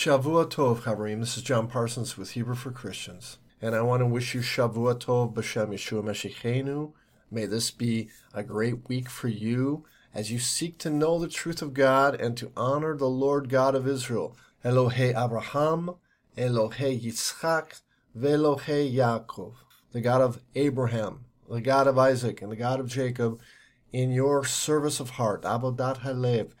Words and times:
Shavua 0.00 0.48
Tov, 0.48 0.84
Chaverim. 0.84 1.20
This 1.20 1.36
is 1.36 1.42
John 1.42 1.66
Parsons 1.66 2.16
with 2.16 2.30
Hebrew 2.30 2.54
for 2.54 2.70
Christians. 2.70 3.36
And 3.60 3.74
I 3.74 3.82
want 3.82 4.00
to 4.00 4.06
wish 4.06 4.34
you 4.34 4.40
Shavua 4.40 4.98
Tov 4.98 5.34
B'Shem 5.34 5.74
Yeshua 5.74 6.02
Meshichenu. 6.02 6.92
May 7.30 7.44
this 7.44 7.70
be 7.70 8.08
a 8.32 8.42
great 8.42 8.88
week 8.88 9.10
for 9.10 9.28
you 9.28 9.84
as 10.14 10.32
you 10.32 10.38
seek 10.38 10.78
to 10.78 10.88
know 10.88 11.18
the 11.18 11.28
truth 11.28 11.60
of 11.60 11.74
God 11.74 12.18
and 12.18 12.34
to 12.38 12.50
honor 12.56 12.96
the 12.96 13.10
Lord 13.10 13.50
God 13.50 13.74
of 13.74 13.86
Israel, 13.86 14.34
Elohei 14.64 15.10
Abraham, 15.22 15.96
Elohei 16.34 16.98
Yitzchak, 16.98 17.82
Velohei 18.18 18.90
Yaakov, 18.90 19.52
the 19.92 20.00
God 20.00 20.22
of 20.22 20.40
Abraham, 20.54 21.26
the 21.46 21.60
God 21.60 21.86
of 21.86 21.98
Isaac, 21.98 22.40
and 22.40 22.50
the 22.50 22.56
God 22.56 22.80
of 22.80 22.88
Jacob, 22.88 23.38
in 23.92 24.12
your 24.12 24.46
service 24.46 24.98
of 24.98 25.10
heart, 25.10 25.42
Abodat 25.42 25.98
Halev, 25.98 26.52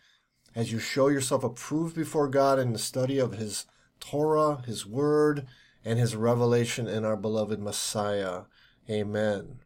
as 0.54 0.72
you 0.72 0.78
show 0.78 1.08
yourself 1.08 1.44
approved 1.44 1.94
before 1.94 2.28
God 2.28 2.58
in 2.58 2.72
the 2.72 2.78
study 2.78 3.18
of 3.18 3.32
His 3.32 3.66
Torah, 4.00 4.62
His 4.66 4.86
Word, 4.86 5.46
and 5.84 5.98
His 5.98 6.16
revelation 6.16 6.86
in 6.86 7.04
our 7.04 7.16
beloved 7.16 7.60
Messiah. 7.60 8.42
Amen. 8.88 9.60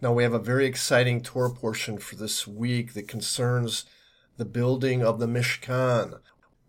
Now, 0.00 0.12
we 0.12 0.22
have 0.22 0.34
a 0.34 0.38
very 0.38 0.66
exciting 0.66 1.20
Torah 1.22 1.52
portion 1.52 1.98
for 1.98 2.16
this 2.16 2.46
week 2.46 2.94
that 2.94 3.06
concerns 3.06 3.84
the 4.36 4.44
building 4.44 5.04
of 5.04 5.20
the 5.20 5.26
Mishkan, 5.26 6.18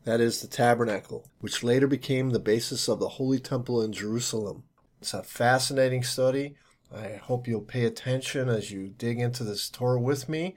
that 0.03 0.19
is, 0.19 0.41
the 0.41 0.47
tabernacle, 0.47 1.25
which 1.39 1.63
later 1.63 1.87
became 1.87 2.29
the 2.29 2.39
basis 2.39 2.87
of 2.87 2.99
the 2.99 3.09
Holy 3.09 3.39
Temple 3.39 3.81
in 3.81 3.93
Jerusalem. 3.93 4.63
It's 5.01 5.13
a 5.13 5.23
fascinating 5.23 6.03
study. 6.03 6.55
I 6.93 7.13
hope 7.15 7.47
you'll 7.47 7.61
pay 7.61 7.85
attention 7.85 8.49
as 8.49 8.69
you 8.69 8.89
dig 8.89 9.19
into 9.19 9.43
this 9.43 9.69
Torah 9.69 9.99
with 9.99 10.29
me. 10.29 10.55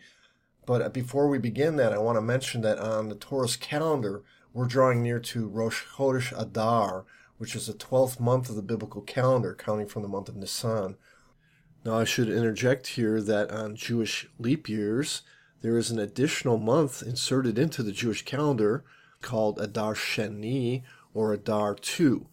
But 0.66 0.82
uh, 0.82 0.88
before 0.88 1.28
we 1.28 1.38
begin 1.38 1.76
that, 1.76 1.92
I 1.92 1.98
want 1.98 2.16
to 2.16 2.22
mention 2.22 2.60
that 2.62 2.78
on 2.78 3.08
the 3.08 3.14
Torah's 3.14 3.56
calendar, 3.56 4.22
we're 4.52 4.66
drawing 4.66 5.02
near 5.02 5.20
to 5.20 5.46
Rosh 5.46 5.84
Chodesh 5.96 6.38
Adar, 6.38 7.04
which 7.38 7.54
is 7.54 7.68
the 7.68 7.72
12th 7.72 8.18
month 8.18 8.50
of 8.50 8.56
the 8.56 8.62
biblical 8.62 9.02
calendar, 9.02 9.54
counting 9.54 9.86
from 9.86 10.02
the 10.02 10.08
month 10.08 10.28
of 10.28 10.36
Nisan. 10.36 10.96
Now, 11.84 11.98
I 11.98 12.04
should 12.04 12.28
interject 12.28 12.88
here 12.88 13.22
that 13.22 13.52
on 13.52 13.76
Jewish 13.76 14.28
leap 14.40 14.68
years, 14.68 15.22
there 15.62 15.78
is 15.78 15.90
an 15.90 16.00
additional 16.00 16.58
month 16.58 17.00
inserted 17.00 17.58
into 17.58 17.82
the 17.84 17.92
Jewish 17.92 18.24
calendar 18.24 18.84
called 19.22 19.60
Adar 19.60 19.94
Sheni 19.94 20.82
or 21.14 21.32
Adar 21.32 21.76
2. 21.76 22.26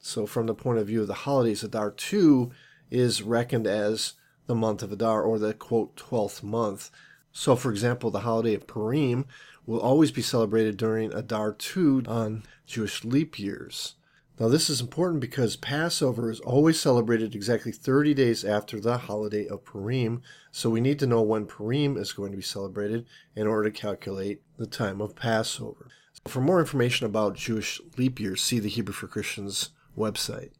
So, 0.00 0.26
from 0.26 0.46
the 0.46 0.54
point 0.54 0.78
of 0.78 0.88
view 0.88 1.02
of 1.02 1.06
the 1.06 1.14
holidays, 1.14 1.62
Adar 1.62 1.92
2 1.92 2.50
is 2.90 3.22
reckoned 3.22 3.66
as 3.66 4.14
the 4.46 4.54
month 4.54 4.82
of 4.82 4.90
Adar 4.90 5.22
or 5.22 5.38
the 5.38 5.54
quote 5.54 5.96
12th 5.96 6.42
month. 6.42 6.90
So, 7.32 7.56
for 7.56 7.70
example, 7.70 8.10
the 8.10 8.20
holiday 8.20 8.54
of 8.54 8.66
Purim 8.66 9.26
will 9.66 9.80
always 9.80 10.10
be 10.10 10.22
celebrated 10.22 10.76
during 10.76 11.12
Adar 11.12 11.52
2 11.52 12.04
on 12.08 12.42
Jewish 12.66 13.04
leap 13.04 13.38
years. 13.38 13.94
Now, 14.40 14.46
this 14.46 14.70
is 14.70 14.80
important 14.80 15.20
because 15.20 15.56
Passover 15.56 16.30
is 16.30 16.38
always 16.40 16.80
celebrated 16.80 17.34
exactly 17.34 17.72
30 17.72 18.14
days 18.14 18.44
after 18.44 18.78
the 18.78 18.96
holiday 18.96 19.48
of 19.48 19.64
Purim, 19.64 20.22
so 20.52 20.70
we 20.70 20.80
need 20.80 21.00
to 21.00 21.08
know 21.08 21.22
when 21.22 21.44
Purim 21.44 21.96
is 21.96 22.12
going 22.12 22.30
to 22.30 22.36
be 22.36 22.42
celebrated 22.42 23.04
in 23.34 23.48
order 23.48 23.68
to 23.68 23.76
calculate 23.76 24.42
the 24.56 24.66
time 24.66 25.00
of 25.00 25.16
Passover. 25.16 25.88
So 26.12 26.30
for 26.30 26.40
more 26.40 26.60
information 26.60 27.06
about 27.06 27.34
Jewish 27.34 27.80
leap 27.96 28.20
years, 28.20 28.40
see 28.40 28.60
the 28.60 28.68
Hebrew 28.68 28.94
for 28.94 29.08
Christians 29.08 29.70
website. 29.96 30.50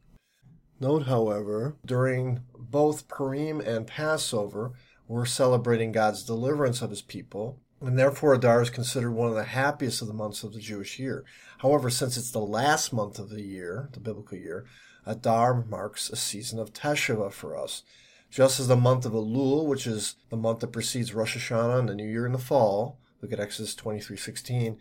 Note, 0.81 1.07
however, 1.07 1.77
during 1.85 2.41
both 2.57 3.07
Purim 3.07 3.61
and 3.61 3.87
Passover, 3.87 4.73
we're 5.09 5.25
celebrating 5.25 5.91
God's 5.91 6.23
deliverance 6.23 6.83
of 6.83 6.91
his 6.91 7.03
people, 7.03 7.59
and 7.81 7.99
therefore 7.99 8.35
Adar 8.35 8.61
is 8.63 8.71
considered 8.71 9.13
one 9.13 9.29
of 9.29 9.35
the 9.35 9.45
happiest 9.45 10.03
of 10.03 10.09
the 10.09 10.15
months 10.15 10.43
of 10.45 10.53
the 10.53 10.61
Jewish 10.61 10.99
year. 10.99 11.25
However, 11.59 11.89
since 11.89 12.17
it's 12.17 12.31
the 12.31 12.41
last 12.41 12.93
month 12.93 13.19
of 13.19 13.31
the 13.31 13.43
year, 13.43 13.89
the 13.93 14.01
biblical 14.01 14.37
year, 14.37 14.67
Adar 15.07 15.65
marks 15.65 16.11
a 16.11 16.17
season 16.17 16.59
of 16.59 16.75
Teshuvah 16.75 17.33
for 17.33 17.57
us. 17.57 17.83
Just 18.31 18.61
as 18.61 18.69
the 18.69 18.77
month 18.77 19.07
of 19.07 19.13
Elul, 19.13 19.65
which 19.67 19.87
is 19.87 20.17
the 20.29 20.37
month 20.37 20.61
that 20.61 20.73
precedes 20.73 21.15
Rosh 21.15 21.37
Hashanah 21.37 21.79
and 21.79 21.89
the 21.89 21.95
New 21.95 22.07
Year 22.07 22.27
in 22.27 22.33
the 22.33 22.39
fall, 22.39 22.99
look 23.23 23.33
at 23.33 23.41
Exodus 23.41 23.75
23:16, 23.75 24.77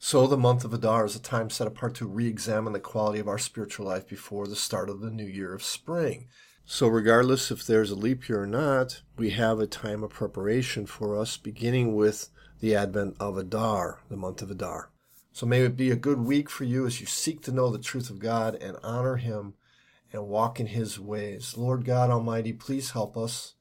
so 0.00 0.26
the 0.26 0.36
month 0.36 0.64
of 0.64 0.74
Adar 0.74 1.04
is 1.04 1.14
a 1.14 1.20
time 1.20 1.50
set 1.50 1.68
apart 1.68 1.94
to 1.96 2.06
re-examine 2.06 2.72
the 2.72 2.80
quality 2.80 3.20
of 3.20 3.28
our 3.28 3.38
spiritual 3.38 3.86
life 3.86 4.08
before 4.08 4.48
the 4.48 4.56
start 4.56 4.90
of 4.90 5.00
the 5.00 5.10
new 5.10 5.26
year 5.26 5.54
of 5.54 5.62
spring. 5.62 6.26
So, 6.70 6.86
regardless 6.86 7.50
if 7.50 7.66
there's 7.66 7.90
a 7.90 7.96
leap 7.96 8.28
year 8.28 8.42
or 8.42 8.46
not, 8.46 9.00
we 9.16 9.30
have 9.30 9.58
a 9.58 9.66
time 9.66 10.04
of 10.04 10.10
preparation 10.10 10.84
for 10.84 11.18
us, 11.18 11.38
beginning 11.38 11.94
with 11.94 12.28
the 12.60 12.76
advent 12.76 13.16
of 13.18 13.38
Adar, 13.38 14.00
the 14.10 14.18
month 14.18 14.42
of 14.42 14.50
Adar. 14.50 14.90
So, 15.32 15.46
may 15.46 15.62
it 15.62 15.78
be 15.78 15.90
a 15.90 15.96
good 15.96 16.18
week 16.18 16.50
for 16.50 16.64
you 16.64 16.84
as 16.84 17.00
you 17.00 17.06
seek 17.06 17.40
to 17.44 17.52
know 17.52 17.70
the 17.70 17.78
truth 17.78 18.10
of 18.10 18.18
God 18.18 18.54
and 18.54 18.76
honor 18.82 19.16
Him 19.16 19.54
and 20.12 20.28
walk 20.28 20.60
in 20.60 20.66
His 20.66 21.00
ways. 21.00 21.56
Lord 21.56 21.86
God 21.86 22.10
Almighty, 22.10 22.52
please 22.52 22.90
help 22.90 23.16
us. 23.16 23.54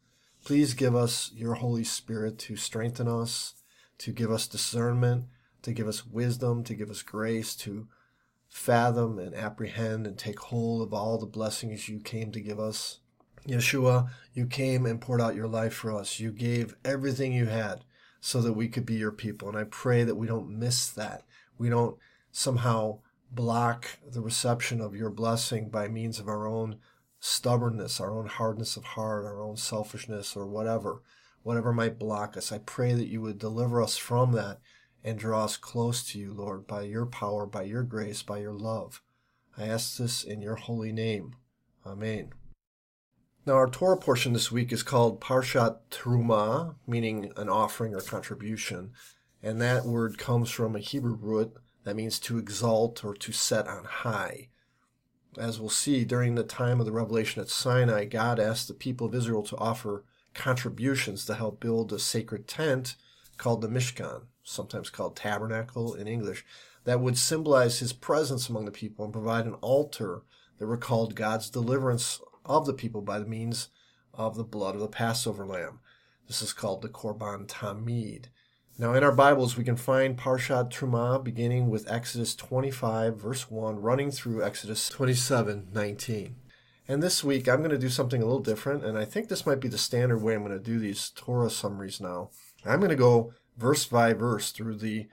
Please 0.43 0.73
give 0.73 0.93
us 0.93 1.31
your 1.33 1.53
Holy 1.53 1.85
Spirit 1.85 2.37
to 2.39 2.57
strengthen 2.57 3.07
us, 3.07 3.53
to 3.99 4.11
give 4.11 4.29
us 4.29 4.47
discernment, 4.47 5.27
to 5.61 5.71
give 5.71 5.87
us 5.87 6.05
wisdom, 6.05 6.61
to 6.65 6.75
give 6.75 6.89
us 6.89 7.03
grace, 7.03 7.55
to 7.55 7.87
fathom 8.49 9.19
and 9.19 9.35
apprehend 9.35 10.07
and 10.07 10.17
take 10.17 10.39
hold 10.39 10.81
of 10.81 10.93
all 10.93 11.17
the 11.17 11.25
blessings 11.25 11.89
you 11.89 11.99
came 11.99 12.31
to 12.31 12.41
give 12.41 12.59
us. 12.59 12.99
Yeshua, 13.47 14.09
you 14.33 14.45
came 14.45 14.85
and 14.85 14.99
poured 14.99 15.21
out 15.21 15.35
your 15.35 15.47
life 15.47 15.73
for 15.73 15.93
us. 15.93 16.19
You 16.19 16.31
gave 16.31 16.75
everything 16.83 17.31
you 17.33 17.45
had 17.45 17.83
so 18.19 18.41
that 18.41 18.53
we 18.53 18.67
could 18.67 18.85
be 18.85 18.95
your 18.95 19.11
people. 19.11 19.47
And 19.47 19.57
I 19.57 19.63
pray 19.63 20.03
that 20.03 20.15
we 20.15 20.27
don't 20.27 20.59
miss 20.59 20.89
that. 20.89 21.23
We 21.57 21.69
don't 21.69 21.97
somehow 22.31 22.99
block 23.31 23.99
the 24.05 24.21
reception 24.21 24.81
of 24.81 24.95
your 24.95 25.09
blessing 25.09 25.69
by 25.69 25.87
means 25.87 26.19
of 26.19 26.27
our 26.27 26.47
own 26.47 26.77
stubbornness, 27.19 27.99
our 27.99 28.11
own 28.11 28.27
hardness 28.27 28.77
of 28.77 28.83
heart, 28.83 29.25
our 29.25 29.41
own 29.41 29.57
selfishness, 29.57 30.35
or 30.35 30.45
whatever, 30.45 31.01
whatever 31.43 31.73
might 31.73 31.99
block 31.99 32.37
us. 32.37 32.51
I 32.51 32.59
pray 32.59 32.93
that 32.93 33.07
you 33.07 33.21
would 33.21 33.39
deliver 33.39 33.81
us 33.81 33.97
from 33.97 34.33
that 34.33 34.59
and 35.03 35.17
draw 35.17 35.45
us 35.45 35.57
close 35.57 36.03
to 36.03 36.19
you, 36.19 36.33
Lord, 36.33 36.67
by 36.67 36.81
your 36.81 37.05
power, 37.05 37.45
by 37.45 37.63
your 37.63 37.83
grace, 37.83 38.21
by 38.21 38.39
your 38.39 38.53
love. 38.53 39.01
I 39.57 39.67
ask 39.67 39.97
this 39.97 40.23
in 40.23 40.41
your 40.41 40.55
holy 40.55 40.91
name. 40.91 41.35
Amen. 41.85 42.33
Now, 43.45 43.53
our 43.53 43.69
Torah 43.69 43.97
portion 43.97 44.33
this 44.33 44.51
week 44.51 44.73
is 44.73 44.83
called 44.83 45.21
Parshat 45.21 45.77
Terumah, 45.89 46.75
meaning 46.85 47.31
an 47.37 47.47
offering 47.47 47.95
or 47.95 48.01
contribution. 48.01 48.91
And 49.41 49.61
that 49.61 49.85
word 49.85 50.17
comes 50.17 50.49
from 50.49 50.75
a 50.75 50.79
Hebrew 50.79 51.15
root 51.15 51.53
that 51.85 51.95
means 51.95 52.19
to 52.19 52.37
exalt 52.37 53.05
or 53.05 53.15
to 53.15 53.31
set 53.31 53.67
on 53.67 53.85
high. 53.85 54.49
As 55.37 55.59
we'll 55.59 55.69
see, 55.69 56.03
during 56.03 56.35
the 56.35 56.43
time 56.43 56.79
of 56.79 56.85
the 56.85 56.91
revelation 56.91 57.41
at 57.41 57.49
Sinai, 57.49 58.05
God 58.05 58.39
asked 58.39 58.67
the 58.67 58.73
people 58.73 59.07
of 59.07 59.15
Israel 59.15 59.43
to 59.43 59.57
offer 59.57 60.03
contributions 60.33 61.25
to 61.25 61.35
help 61.35 61.61
build 61.61 61.93
a 61.93 61.99
sacred 61.99 62.47
tent 62.47 62.95
called 63.37 63.61
the 63.61 63.69
Mishkan 63.69 64.23
sometimes 64.47 64.89
called 64.89 65.15
tabernacle 65.15 65.93
in 65.93 66.07
English, 66.07 66.45
that 66.85 67.01
would 67.01 67.17
symbolize 67.17 67.79
his 67.79 67.93
presence 67.93 68.47
among 68.47 68.65
the 68.65 68.71
people 68.71 69.03
and 69.03 69.13
provide 69.13 69.45
an 69.45 69.55
altar 69.55 70.23
that 70.57 70.65
recalled 70.65 71.15
God's 71.15 71.49
deliverance 71.49 72.21
of 72.45 72.65
the 72.65 72.73
people 72.73 73.01
by 73.01 73.19
the 73.19 73.25
means 73.25 73.69
of 74.13 74.35
the 74.35 74.43
blood 74.43 74.73
of 74.73 74.81
the 74.81 74.87
Passover 74.87 75.45
lamb. 75.45 75.79
This 76.27 76.41
is 76.41 76.53
called 76.53 76.81
the 76.81 76.89
Korban 76.89 77.45
Tamid. 77.47 78.25
Now, 78.79 78.93
in 78.93 79.03
our 79.03 79.11
Bibles, 79.11 79.57
we 79.57 79.63
can 79.63 79.75
find 79.75 80.17
Parshat 80.17 80.71
Terumah 80.71 81.23
beginning 81.23 81.69
with 81.69 81.91
Exodus 81.91 82.35
25, 82.35 83.17
verse 83.17 83.49
1, 83.49 83.81
running 83.81 84.11
through 84.11 84.43
Exodus 84.43 84.87
27, 84.89 85.69
19. 85.73 86.35
And 86.87 87.03
this 87.03 87.23
week, 87.23 87.49
I'm 87.49 87.57
going 87.57 87.71
to 87.71 87.77
do 87.77 87.89
something 87.89 88.21
a 88.21 88.25
little 88.25 88.39
different, 88.39 88.85
and 88.85 88.97
I 88.97 89.03
think 89.03 89.27
this 89.27 89.45
might 89.45 89.59
be 89.59 89.67
the 89.67 89.77
standard 89.77 90.19
way 90.19 90.35
I'm 90.35 90.45
going 90.45 90.57
to 90.57 90.63
do 90.63 90.79
these 90.79 91.09
Torah 91.15 91.49
summaries 91.49 91.99
now. 91.99 92.29
I'm 92.65 92.79
going 92.79 92.91
to 92.91 92.95
go 92.95 93.33
verse 93.57 93.85
by 93.85 94.13
verse 94.13 94.51
through 94.51 94.77
the 94.77 95.07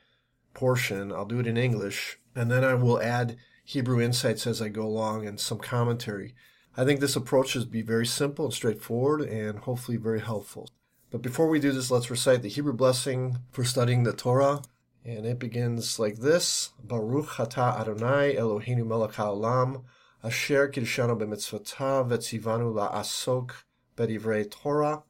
portion. 0.52 1.12
I'll 1.12 1.25
do 1.25 1.41
it 1.41 1.46
in 1.46 1.56
English, 1.56 2.19
and 2.35 2.50
then 2.50 2.64
I 2.64 2.75
will 2.75 3.00
add 3.00 3.37
Hebrew 3.64 4.00
insights 4.00 4.46
as 4.46 4.61
I 4.61 4.69
go 4.69 4.82
along 4.82 5.26
and 5.26 5.41
some 5.41 5.58
commentary. 5.58 6.35
I 6.76 6.85
think 6.85 7.00
this 7.00 7.17
approach 7.17 7.56
is 7.56 7.64
be 7.64 7.82
very 7.82 8.06
simple 8.06 8.46
and 8.46 8.55
straightforward 8.55 9.23
and 9.23 9.61
hopefully 9.61 9.96
very 9.96 10.20
helpful. 10.20 10.69
But 11.11 11.23
before 11.23 11.49
we 11.49 11.61
do 11.61 11.73
this, 11.73 11.91
let's 11.91 12.11
recite 12.11 12.43
the 12.43 12.49
Hebrew 12.49 12.73
blessing 12.73 13.38
for 13.52 13.64
studying 13.64 14.02
the 14.02 14.12
Torah. 14.12 14.62
And 15.05 15.25
it 15.25 15.38
begins 15.38 15.99
like 15.99 16.17
this 16.17 16.70
Baruch 16.82 17.37
Atah 17.37 17.79
Adonai 17.79 18.35
Eloheinu 18.35 18.87
melech 18.87 19.12
haolam 19.12 19.85
asher 20.23 20.69
kiddushanu 20.69 21.17
b'mitzvotav 21.19 22.08
vetzivanu 22.08 22.75
la'asok 22.75 23.50
b'divrei 23.97 24.50
Torah 24.50 25.05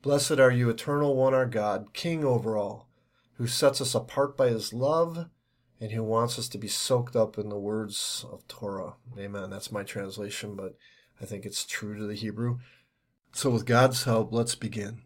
Blessed 0.00 0.38
are 0.38 0.52
you, 0.52 0.70
eternal 0.70 1.16
one, 1.16 1.34
our 1.34 1.46
God, 1.46 1.92
King 1.92 2.24
over 2.24 2.56
all, 2.56 2.88
who 3.34 3.48
sets 3.48 3.80
us 3.80 3.96
apart 3.96 4.36
by 4.36 4.48
his 4.48 4.72
love 4.72 5.26
and 5.80 5.90
who 5.90 6.04
wants 6.04 6.38
us 6.38 6.48
to 6.50 6.58
be 6.58 6.68
soaked 6.68 7.16
up 7.16 7.36
in 7.36 7.48
the 7.48 7.58
words 7.58 8.24
of 8.30 8.46
Torah. 8.46 8.94
Amen. 9.18 9.50
That's 9.50 9.72
my 9.72 9.82
translation, 9.82 10.54
but 10.54 10.76
I 11.20 11.24
think 11.24 11.44
it's 11.44 11.64
true 11.64 11.96
to 11.98 12.06
the 12.06 12.14
Hebrew. 12.14 12.58
So, 13.32 13.50
with 13.50 13.66
God's 13.66 14.04
help, 14.04 14.32
let's 14.32 14.54
begin. 14.54 15.02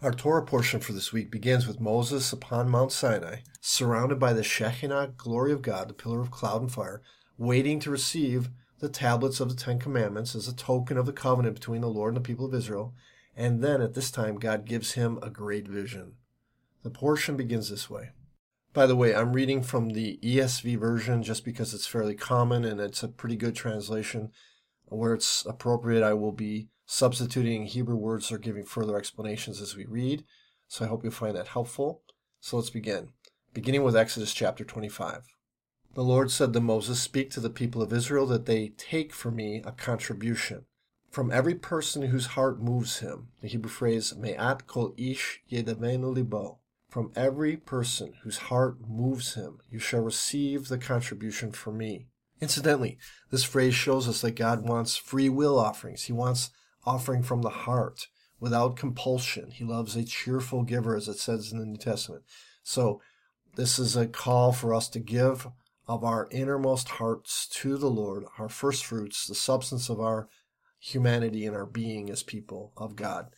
Our 0.00 0.12
Torah 0.12 0.44
portion 0.44 0.78
for 0.78 0.92
this 0.92 1.12
week 1.12 1.30
begins 1.30 1.66
with 1.66 1.80
Moses 1.80 2.32
upon 2.32 2.68
Mount 2.68 2.92
Sinai, 2.92 3.38
surrounded 3.60 4.20
by 4.20 4.32
the 4.32 4.44
Shekinah 4.44 5.14
glory 5.16 5.52
of 5.52 5.62
God, 5.62 5.88
the 5.88 5.94
pillar 5.94 6.20
of 6.20 6.30
cloud 6.30 6.62
and 6.62 6.70
fire, 6.70 7.02
waiting 7.38 7.80
to 7.80 7.90
receive 7.90 8.50
the 8.78 8.88
tablets 8.88 9.40
of 9.40 9.48
the 9.48 9.54
Ten 9.56 9.80
Commandments 9.80 10.34
as 10.36 10.46
a 10.46 10.54
token 10.54 10.96
of 10.96 11.06
the 11.06 11.12
covenant 11.12 11.54
between 11.54 11.80
the 11.80 11.88
Lord 11.88 12.14
and 12.14 12.24
the 12.24 12.28
people 12.28 12.46
of 12.46 12.54
Israel. 12.54 12.94
And 13.36 13.62
then 13.62 13.80
at 13.80 13.94
this 13.94 14.10
time, 14.10 14.38
God 14.38 14.66
gives 14.66 14.92
him 14.92 15.18
a 15.22 15.30
great 15.30 15.66
vision. 15.66 16.14
The 16.82 16.90
portion 16.90 17.36
begins 17.36 17.70
this 17.70 17.88
way. 17.88 18.10
By 18.72 18.86
the 18.86 18.96
way, 18.96 19.14
I'm 19.14 19.32
reading 19.32 19.62
from 19.62 19.90
the 19.90 20.18
ESV 20.22 20.78
version 20.78 21.22
just 21.22 21.44
because 21.44 21.74
it's 21.74 21.86
fairly 21.86 22.14
common 22.14 22.64
and 22.64 22.80
it's 22.80 23.02
a 23.02 23.08
pretty 23.08 23.36
good 23.36 23.54
translation. 23.54 24.30
Where 24.86 25.14
it's 25.14 25.46
appropriate, 25.46 26.02
I 26.02 26.14
will 26.14 26.32
be 26.32 26.68
substituting 26.86 27.66
Hebrew 27.66 27.96
words 27.96 28.32
or 28.32 28.38
giving 28.38 28.64
further 28.64 28.96
explanations 28.96 29.60
as 29.60 29.76
we 29.76 29.86
read. 29.86 30.24
So 30.68 30.84
I 30.84 30.88
hope 30.88 31.02
you'll 31.02 31.12
find 31.12 31.36
that 31.36 31.48
helpful. 31.48 32.02
So 32.40 32.56
let's 32.56 32.70
begin. 32.70 33.10
Beginning 33.54 33.82
with 33.82 33.96
Exodus 33.96 34.32
chapter 34.32 34.64
25. 34.64 35.24
The 35.94 36.02
Lord 36.02 36.30
said 36.30 36.54
to 36.54 36.60
Moses, 36.60 37.00
Speak 37.00 37.30
to 37.32 37.40
the 37.40 37.50
people 37.50 37.82
of 37.82 37.92
Israel 37.92 38.26
that 38.26 38.46
they 38.46 38.68
take 38.78 39.12
for 39.12 39.30
me 39.30 39.62
a 39.64 39.72
contribution. 39.72 40.64
From 41.12 41.30
every 41.30 41.54
person 41.54 42.04
whose 42.04 42.28
heart 42.28 42.62
moves 42.62 43.00
him, 43.00 43.28
the 43.42 43.48
Hebrew 43.48 43.68
phrase, 43.68 44.16
Me'at 44.16 44.66
kol 44.66 44.94
ish 44.96 45.42
yedavenu 45.50 46.14
libo. 46.14 46.58
From 46.88 47.12
every 47.14 47.58
person 47.58 48.14
whose 48.22 48.38
heart 48.48 48.78
moves 48.88 49.34
him, 49.34 49.58
you 49.70 49.78
shall 49.78 50.00
receive 50.00 50.68
the 50.68 50.78
contribution 50.78 51.52
for 51.52 51.70
me. 51.70 52.06
Incidentally, 52.40 52.96
this 53.30 53.44
phrase 53.44 53.74
shows 53.74 54.08
us 54.08 54.22
that 54.22 54.36
God 54.36 54.66
wants 54.66 54.96
free 54.96 55.28
will 55.28 55.58
offerings. 55.58 56.04
He 56.04 56.14
wants 56.14 56.48
offering 56.86 57.22
from 57.22 57.42
the 57.42 57.50
heart 57.50 58.08
without 58.40 58.76
compulsion. 58.76 59.50
He 59.50 59.64
loves 59.64 59.94
a 59.94 60.04
cheerful 60.04 60.62
giver, 60.62 60.96
as 60.96 61.08
it 61.08 61.18
says 61.18 61.52
in 61.52 61.58
the 61.58 61.66
New 61.66 61.76
Testament. 61.76 62.22
So, 62.62 63.02
this 63.54 63.78
is 63.78 63.96
a 63.96 64.06
call 64.06 64.52
for 64.52 64.72
us 64.72 64.88
to 64.88 64.98
give 64.98 65.46
of 65.86 66.04
our 66.04 66.26
innermost 66.30 66.88
hearts 66.88 67.46
to 67.48 67.76
the 67.76 67.90
Lord, 67.90 68.24
our 68.38 68.48
first 68.48 68.86
fruits, 68.86 69.26
the 69.26 69.34
substance 69.34 69.90
of 69.90 70.00
our 70.00 70.30
humanity 70.82 71.46
and 71.46 71.54
our 71.54 71.64
being 71.64 72.10
as 72.10 72.24
people 72.24 72.72
of 72.76 72.96
God, 72.96 73.28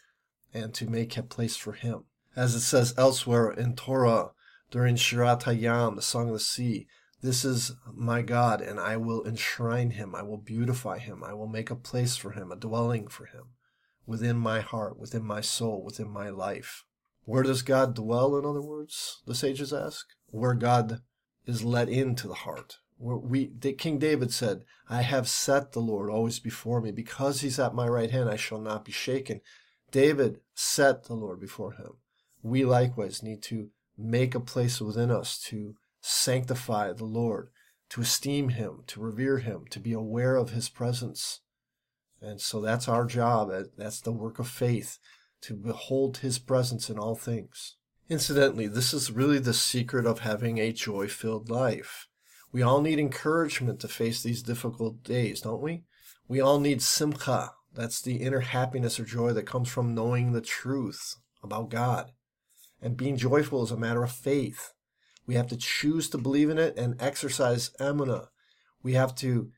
and 0.55 0.73
to 0.73 0.89
make 0.89 1.17
a 1.17 1.23
place 1.23 1.57
for 1.57 1.73
Him. 1.73 2.05
As 2.35 2.55
it 2.55 2.61
says 2.61 2.95
elsewhere 2.97 3.51
in 3.51 3.77
Torah 3.77 4.31
during 4.71 4.97
Shirat 4.97 5.43
Hayam, 5.43 5.97
the 5.97 6.03
Song 6.03 6.29
of 6.29 6.33
the 6.33 6.41
Sea, 6.41 6.87
this 7.21 7.45
is 7.45 7.73
my 7.93 8.23
God, 8.23 8.61
and 8.61 8.81
I 8.81 8.97
will 8.97 9.27
enshrine 9.27 9.93
him. 9.93 10.15
I 10.15 10.23
will 10.23 10.37
beautify 10.37 10.99
him. 10.99 11.25
I 11.25 11.33
will 11.33 11.47
make 11.47 11.71
a 11.71 11.75
place 11.75 12.17
for 12.17 12.33
him, 12.33 12.53
a 12.53 12.57
dwelling 12.57 13.09
for 13.09 13.25
him 13.25 13.45
within 14.07 14.37
my 14.37 14.61
heart, 14.61 14.99
within 14.99 15.25
my 15.25 15.41
soul, 15.41 15.83
within 15.83 16.11
my 16.11 16.29
life. 16.29 16.85
Where 17.25 17.43
does 17.43 17.63
God 17.63 17.95
dwell, 17.95 18.37
in 18.37 18.45
other 18.45 18.61
words? 18.61 19.23
The 19.27 19.35
sages 19.35 19.73
ask. 19.73 20.07
Where 20.27 20.53
God 20.53 21.01
is 21.47 21.65
let 21.65 21.89
into 21.89 22.29
the 22.29 22.35
heart. 22.35 22.79
We, 23.05 23.49
King 23.77 23.99
David 23.99 24.33
said, 24.33 24.65
I 24.89 25.03
have 25.03 25.29
set 25.29 25.73
the 25.73 25.81
Lord 25.81 26.11
always 26.11 26.39
before 26.39 26.81
me. 26.81 26.91
Because 26.91 27.43
he's 27.43 27.59
at 27.59 27.75
my 27.75 27.87
right 27.87 28.11
hand, 28.11 28.31
I 28.31 28.37
shall 28.37 28.61
not 28.61 28.85
be 28.85 28.93
shaken. 28.93 29.43
David 29.91 30.41
set 30.55 31.05
the 31.05 31.15
Lord 31.15 31.39
before 31.39 31.73
him. 31.73 31.99
We 32.43 32.65
likewise 32.65 33.23
need 33.23 33.43
to 33.45 33.69
make 33.99 34.35
a 34.35 34.41
place 34.41 34.81
within 34.81 35.11
us 35.11 35.39
to 35.49 35.75
sanctify 36.01 36.93
the 36.93 37.05
Lord, 37.05 37.49
to 37.91 38.01
esteem 38.01 38.51
Him, 38.51 38.83
to 38.89 39.01
revere 39.01 39.39
Him, 39.39 39.65
to 39.71 39.81
be 39.81 39.93
aware 39.93 40.37
of 40.37 40.51
His 40.51 40.69
presence. 40.69 41.41
And 42.21 42.41
so 42.41 42.61
that's 42.61 42.89
our 42.89 43.05
job. 43.05 43.51
That's 43.77 44.01
the 44.01 44.13
work 44.13 44.39
of 44.39 44.49
faith, 44.49 44.99
to 45.43 45.55
behold 45.55 46.19
His 46.19 46.39
presence 46.39 46.91
in 46.91 46.99
all 46.99 47.15
things. 47.15 47.77
Incidentally, 48.09 48.67
this 48.67 48.93
is 48.93 49.11
really 49.11 49.39
the 49.39 49.55
secret 49.55 50.07
of 50.07 50.21
having 50.21 50.59
a 50.59 50.73
joy 50.73 51.09
filled 51.09 51.49
life. 51.49 52.09
We 52.55 52.63
all 52.63 52.81
need 52.81 53.01
encouragement 53.01 53.81
to 53.81 53.89
face 53.89 54.23
these 54.23 54.41
difficult 54.41 55.03
days, 55.03 55.41
don't 55.41 55.61
we? 55.61 55.83
We 56.29 56.41
all 56.41 56.61
need 56.61 56.83
simcha. 56.83 57.51
That's 57.75 58.01
the 58.01 58.19
inner 58.19 58.39
happiness 58.39 59.01
or 59.01 59.05
joy 59.05 59.33
that 59.33 59.45
comes 59.45 59.69
from 59.69 59.93
knowing 59.93 60.31
the 60.31 60.41
truth 60.41 61.17
about 61.43 61.69
God. 61.69 62.13
And 62.81 62.97
being 62.97 63.17
joyful 63.17 63.65
is 63.65 63.73
a 63.73 63.77
matter 63.77 64.05
of 64.05 64.13
faith. 64.13 64.73
We 65.27 65.35
have 65.35 65.49
to 65.49 65.57
choose 65.57 66.09
to 66.11 66.19
believe 66.19 66.49
in 66.49 66.59
it 66.59 66.79
and 66.79 66.95
exercise 67.03 67.73
emuna. 67.81 68.29
We 68.85 68.93
have 68.93 69.17
to 69.17 69.51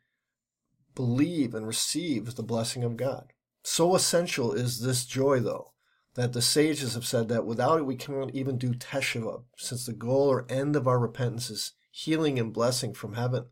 believe 0.94 1.54
and 1.54 1.66
receive 1.66 2.34
the 2.34 2.42
blessing 2.42 2.82
of 2.82 2.96
God. 2.96 3.34
So 3.62 3.94
essential 3.94 4.54
is 4.54 4.81
this 4.81 5.04
joy, 5.04 5.40
though, 5.40 5.72
that 6.14 6.32
the 6.32 6.40
sages 6.40 6.94
have 6.94 7.04
said 7.04 7.28
that 7.28 7.44
without 7.44 7.81
it 7.81 7.84
we 7.84 7.96
cannot 7.96 8.34
even 8.34 8.56
do 8.56 8.72
teshuvah, 8.72 9.42
since 9.58 9.84
the 9.84 9.92
goal 9.92 10.31
or 10.31 10.46
end 10.49 10.76
of 10.76 10.88
our 10.88 10.99
repentance 10.99 11.50
is 11.50 11.72
healing 11.96 12.38
and 12.38 12.52
blessing 12.52 12.93
from 12.93 13.14
heaven. 13.14 13.46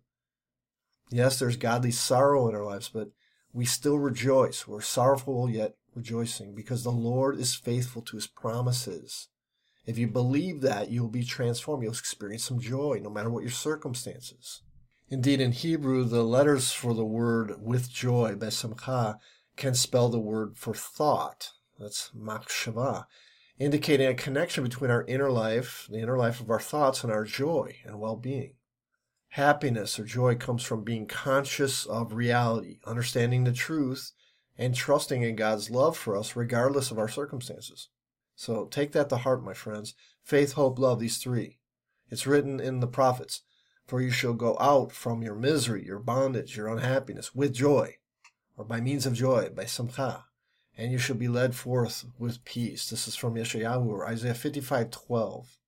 Yes, 1.10 1.38
there's 1.38 1.56
godly 1.56 1.90
sorrow 1.90 2.46
in 2.46 2.54
our 2.54 2.64
lives, 2.64 2.90
but 2.92 3.08
we 3.54 3.64
still 3.64 3.98
rejoice. 3.98 4.68
We're 4.68 4.82
sorrowful 4.82 5.48
yet 5.48 5.76
rejoicing 5.94 6.54
because 6.54 6.84
the 6.84 6.90
Lord 6.90 7.38
is 7.38 7.54
faithful 7.54 8.02
to 8.02 8.16
his 8.16 8.26
promises. 8.26 9.28
If 9.86 9.96
you 9.96 10.08
believe 10.08 10.60
that, 10.60 10.90
you'll 10.90 11.08
be 11.08 11.24
transformed. 11.24 11.84
You'll 11.84 11.92
experience 11.92 12.44
some 12.44 12.60
joy 12.60 13.00
no 13.02 13.08
matter 13.08 13.30
what 13.30 13.44
your 13.44 13.50
circumstances. 13.50 14.60
Indeed, 15.08 15.40
in 15.40 15.52
Hebrew, 15.52 16.04
the 16.04 16.22
letters 16.22 16.70
for 16.70 16.92
the 16.92 17.04
word 17.04 17.54
with 17.62 17.90
joy, 17.90 18.34
besamcha, 18.34 19.16
can 19.56 19.74
spell 19.74 20.10
the 20.10 20.20
word 20.20 20.58
for 20.58 20.74
thought. 20.74 21.48
That's 21.78 22.10
machshava, 22.14 23.06
indicating 23.58 24.06
a 24.08 24.14
connection 24.14 24.64
between 24.64 24.90
our 24.90 25.04
inner 25.04 25.30
life, 25.30 25.86
the 25.90 25.98
inner 25.98 26.18
life 26.18 26.40
of 26.40 26.50
our 26.50 26.60
thoughts, 26.60 27.04
and 27.04 27.12
our 27.12 27.24
joy 27.24 27.76
and 27.84 28.00
well 28.00 28.16
being. 28.16 28.54
Happiness 29.28 29.98
or 29.98 30.04
joy 30.04 30.36
comes 30.36 30.62
from 30.62 30.84
being 30.84 31.06
conscious 31.06 31.86
of 31.86 32.12
reality, 32.12 32.78
understanding 32.86 33.44
the 33.44 33.52
truth, 33.52 34.12
and 34.56 34.74
trusting 34.74 35.22
in 35.22 35.34
God's 35.34 35.70
love 35.70 35.96
for 35.96 36.16
us 36.16 36.36
regardless 36.36 36.90
of 36.90 36.98
our 36.98 37.08
circumstances. 37.08 37.88
So 38.36 38.66
take 38.66 38.92
that 38.92 39.08
to 39.08 39.16
heart, 39.16 39.44
my 39.44 39.54
friends. 39.54 39.94
Faith, 40.22 40.52
hope, 40.52 40.78
love, 40.78 41.00
these 41.00 41.18
three. 41.18 41.58
It's 42.10 42.26
written 42.26 42.60
in 42.60 42.80
the 42.80 42.86
prophets, 42.86 43.42
For 43.86 44.00
you 44.00 44.10
shall 44.10 44.34
go 44.34 44.56
out 44.60 44.92
from 44.92 45.22
your 45.22 45.34
misery, 45.34 45.84
your 45.84 45.98
bondage, 45.98 46.56
your 46.56 46.68
unhappiness, 46.68 47.34
with 47.34 47.52
joy, 47.52 47.96
or 48.56 48.64
by 48.64 48.80
means 48.80 49.06
of 49.06 49.14
joy, 49.14 49.50
by 49.50 49.64
simcha, 49.64 50.26
and 50.76 50.90
you 50.90 50.98
shall 50.98 51.16
be 51.16 51.28
led 51.28 51.54
forth 51.54 52.04
with 52.18 52.44
peace. 52.44 52.88
This 52.88 53.06
is 53.06 53.16
from 53.16 53.34
Yeshayahu, 53.34 53.86
or 53.86 54.06
Isaiah 54.06 54.34
55, 54.34 54.90
12. 54.90 55.58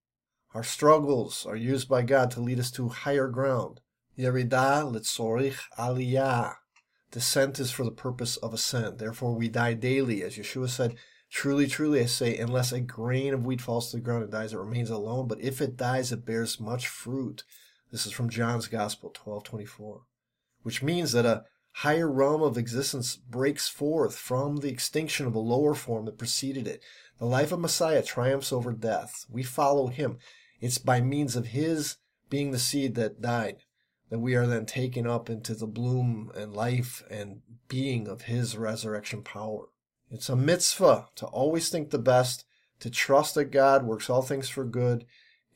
Our 0.54 0.64
struggles 0.64 1.44
are 1.46 1.56
used 1.56 1.88
by 1.88 2.02
God 2.02 2.30
to 2.32 2.40
lead 2.40 2.58
us 2.58 2.70
to 2.72 2.88
higher 2.88 3.28
ground. 3.28 3.80
Yerida 4.18 4.90
litzorich 4.90 5.58
aliyah. 5.78 6.54
Descent 7.10 7.60
is 7.60 7.70
for 7.70 7.84
the 7.84 7.90
purpose 7.90 8.36
of 8.38 8.54
ascent. 8.54 8.98
Therefore 8.98 9.34
we 9.34 9.48
die 9.48 9.74
daily, 9.74 10.22
as 10.22 10.36
Yeshua 10.36 10.68
said, 10.68 10.96
Truly, 11.28 11.66
truly, 11.66 12.00
I 12.00 12.06
say, 12.06 12.36
unless 12.38 12.72
a 12.72 12.80
grain 12.80 13.34
of 13.34 13.44
wheat 13.44 13.60
falls 13.60 13.90
to 13.90 13.96
the 13.96 14.02
ground 14.02 14.22
and 14.22 14.32
dies, 14.32 14.52
it 14.52 14.58
remains 14.58 14.90
alone. 14.90 15.26
But 15.28 15.40
if 15.40 15.60
it 15.60 15.76
dies, 15.76 16.12
it 16.12 16.24
bears 16.24 16.60
much 16.60 16.86
fruit. 16.86 17.42
This 17.90 18.06
is 18.06 18.12
from 18.12 18.30
John's 18.30 18.68
Gospel, 18.68 19.08
1224. 19.08 20.02
Which 20.62 20.82
means 20.82 21.12
that 21.12 21.26
a 21.26 21.44
higher 21.80 22.10
realm 22.10 22.42
of 22.42 22.56
existence 22.56 23.16
breaks 23.16 23.68
forth 23.68 24.16
from 24.16 24.56
the 24.56 24.70
extinction 24.70 25.26
of 25.26 25.34
a 25.34 25.38
lower 25.38 25.74
form 25.74 26.06
that 26.06 26.16
preceded 26.16 26.66
it. 26.66 26.82
The 27.18 27.26
life 27.26 27.52
of 27.52 27.60
Messiah 27.60 28.02
triumphs 28.02 28.50
over 28.50 28.72
death. 28.72 29.26
We 29.28 29.42
follow 29.42 29.88
him. 29.88 30.16
It's 30.58 30.78
by 30.78 31.02
means 31.02 31.36
of 31.36 31.48
his 31.48 31.98
being 32.30 32.50
the 32.50 32.58
seed 32.58 32.94
that 32.94 33.20
died 33.20 33.58
that 34.08 34.20
we 34.20 34.34
are 34.34 34.46
then 34.46 34.64
taken 34.64 35.06
up 35.06 35.28
into 35.28 35.54
the 35.54 35.66
bloom 35.66 36.32
and 36.34 36.54
life 36.54 37.02
and 37.10 37.42
being 37.68 38.08
of 38.08 38.22
his 38.22 38.56
resurrection 38.56 39.22
power. 39.22 39.66
It's 40.10 40.30
a 40.30 40.36
mitzvah 40.36 41.08
to 41.16 41.26
always 41.26 41.68
think 41.68 41.90
the 41.90 41.98
best, 41.98 42.46
to 42.80 42.88
trust 42.88 43.34
that 43.34 43.46
God 43.46 43.84
works 43.84 44.08
all 44.08 44.22
things 44.22 44.48
for 44.48 44.64
good 44.64 45.04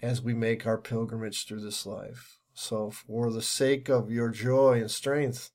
as 0.01 0.21
we 0.21 0.35
make 0.35 0.67
our 0.67 0.79
pilgrimage 0.79 1.47
through 1.47 1.61
this 1.61 1.87
life. 1.87 2.41
So, 2.53 2.91
for 2.91 3.31
the 3.31 3.41
sake 3.41 3.89
of 3.89 4.11
your 4.11 4.29
joy 4.29 4.81
and 4.81 4.91
strength, 4.91 5.53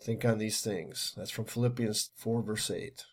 think 0.00 0.24
on 0.24 0.38
these 0.38 0.60
things. 0.60 1.12
That's 1.16 1.30
from 1.30 1.44
Philippians 1.44 2.10
4, 2.16 2.42
verse 2.42 2.70
8. 2.70 3.04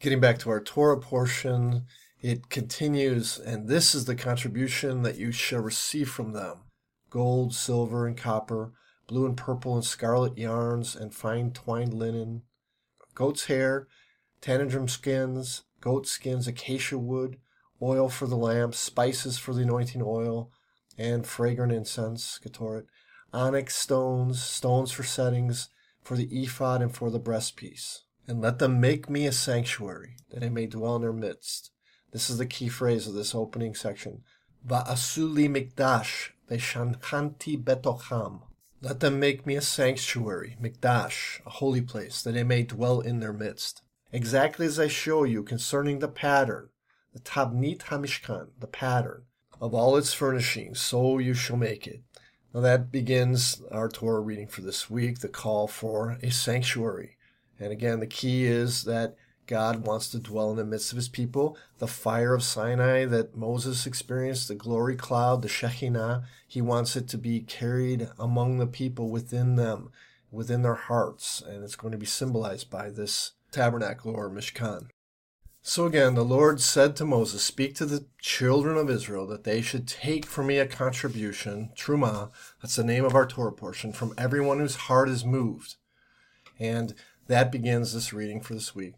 Getting 0.00 0.20
back 0.20 0.38
to 0.38 0.50
our 0.50 0.60
Torah 0.60 1.00
portion, 1.00 1.86
it 2.20 2.48
continues, 2.48 3.38
and 3.38 3.68
this 3.68 3.94
is 3.94 4.04
the 4.04 4.14
contribution 4.14 5.02
that 5.02 5.16
you 5.18 5.32
shall 5.32 5.60
receive 5.60 6.08
from 6.08 6.32
them 6.32 6.64
gold, 7.10 7.54
silver, 7.54 8.06
and 8.06 8.16
copper, 8.16 8.72
blue 9.06 9.24
and 9.24 9.36
purple 9.36 9.74
and 9.74 9.84
scarlet 9.84 10.36
yarns, 10.36 10.94
and 10.94 11.14
fine 11.14 11.50
twined 11.50 11.94
linen, 11.94 12.42
goat's 13.14 13.46
hair, 13.46 13.88
tannerjum 14.42 14.88
skins, 14.88 15.64
goat 15.80 16.06
skins, 16.06 16.46
acacia 16.46 16.98
wood, 16.98 17.38
oil 17.80 18.08
for 18.08 18.26
the 18.26 18.36
lamps, 18.36 18.78
spices 18.78 19.38
for 19.38 19.54
the 19.54 19.62
anointing 19.62 20.02
oil, 20.04 20.50
and 20.98 21.26
fragrant 21.26 21.72
incense, 21.72 22.38
ketoret, 22.44 22.84
onyx 23.32 23.74
stones, 23.74 24.42
stones 24.42 24.92
for 24.92 25.02
settings, 25.02 25.70
for 26.08 26.16
the 26.16 26.42
ephod 26.42 26.80
and 26.80 26.94
for 26.96 27.10
the 27.10 27.20
breastpiece. 27.20 27.98
And 28.26 28.40
let 28.40 28.58
them 28.58 28.80
make 28.80 29.10
me 29.10 29.26
a 29.26 29.32
sanctuary, 29.32 30.16
that 30.30 30.42
I 30.42 30.48
may 30.48 30.64
dwell 30.64 30.96
in 30.96 31.02
their 31.02 31.12
midst. 31.12 31.70
This 32.12 32.30
is 32.30 32.38
the 32.38 32.46
key 32.46 32.70
phrase 32.70 33.06
of 33.06 33.12
this 33.12 33.34
opening 33.34 33.74
section. 33.74 34.22
Va'asuli 34.66 35.50
mikdash 35.50 36.30
veshanchanti 36.50 37.62
betocham. 37.62 38.40
Let 38.80 39.00
them 39.00 39.20
make 39.20 39.46
me 39.46 39.56
a 39.56 39.60
sanctuary, 39.60 40.56
mikdash, 40.58 41.44
a 41.44 41.50
holy 41.50 41.82
place, 41.82 42.22
that 42.22 42.38
I 42.38 42.42
may 42.42 42.62
dwell 42.62 43.00
in 43.00 43.20
their 43.20 43.34
midst. 43.34 43.82
Exactly 44.10 44.64
as 44.64 44.80
I 44.80 44.88
show 44.88 45.24
you 45.24 45.42
concerning 45.42 45.98
the 45.98 46.08
pattern, 46.08 46.70
the 47.12 47.20
tabnit 47.20 47.80
hamishkan, 47.80 48.48
the 48.58 48.66
pattern 48.66 49.24
of 49.60 49.74
all 49.74 49.98
its 49.98 50.14
furnishings, 50.14 50.80
so 50.80 51.18
you 51.18 51.34
shall 51.34 51.58
make 51.58 51.86
it. 51.86 52.00
Now 52.54 52.60
that 52.60 52.90
begins 52.90 53.62
our 53.70 53.88
Torah 53.88 54.20
reading 54.20 54.46
for 54.46 54.62
this 54.62 54.88
week, 54.88 55.18
the 55.18 55.28
call 55.28 55.68
for 55.68 56.18
a 56.22 56.30
sanctuary. 56.30 57.16
And 57.60 57.72
again, 57.72 58.00
the 58.00 58.06
key 58.06 58.46
is 58.46 58.84
that 58.84 59.16
God 59.46 59.86
wants 59.86 60.08
to 60.10 60.18
dwell 60.18 60.50
in 60.50 60.56
the 60.56 60.64
midst 60.64 60.92
of 60.92 60.96
his 60.96 61.08
people. 61.08 61.56
The 61.78 61.86
fire 61.86 62.34
of 62.34 62.42
Sinai 62.42 63.04
that 63.06 63.36
Moses 63.36 63.86
experienced, 63.86 64.48
the 64.48 64.54
glory 64.54 64.96
cloud, 64.96 65.42
the 65.42 65.48
Shekinah, 65.48 66.24
he 66.46 66.62
wants 66.62 66.96
it 66.96 67.08
to 67.08 67.18
be 67.18 67.40
carried 67.40 68.08
among 68.18 68.58
the 68.58 68.66
people 68.66 69.10
within 69.10 69.56
them, 69.56 69.90
within 70.30 70.62
their 70.62 70.74
hearts. 70.74 71.42
And 71.46 71.64
it's 71.64 71.76
going 71.76 71.92
to 71.92 71.98
be 71.98 72.06
symbolized 72.06 72.70
by 72.70 72.90
this 72.90 73.32
tabernacle 73.52 74.14
or 74.14 74.30
Mishkan. 74.30 74.88
So 75.68 75.84
again, 75.84 76.14
the 76.14 76.24
Lord 76.24 76.62
said 76.62 76.96
to 76.96 77.04
Moses, 77.04 77.42
Speak 77.42 77.74
to 77.74 77.84
the 77.84 78.06
children 78.18 78.78
of 78.78 78.88
Israel 78.88 79.26
that 79.26 79.44
they 79.44 79.60
should 79.60 79.86
take 79.86 80.24
from 80.24 80.46
me 80.46 80.56
a 80.56 80.66
contribution, 80.66 81.72
terumah, 81.76 82.30
that's 82.62 82.76
the 82.76 82.82
name 82.82 83.04
of 83.04 83.14
our 83.14 83.26
Torah 83.26 83.52
portion, 83.52 83.92
from 83.92 84.14
everyone 84.16 84.60
whose 84.60 84.76
heart 84.76 85.10
is 85.10 85.26
moved. 85.26 85.76
And 86.58 86.94
that 87.26 87.52
begins 87.52 87.92
this 87.92 88.14
reading 88.14 88.40
for 88.40 88.54
this 88.54 88.74
week. 88.74 88.94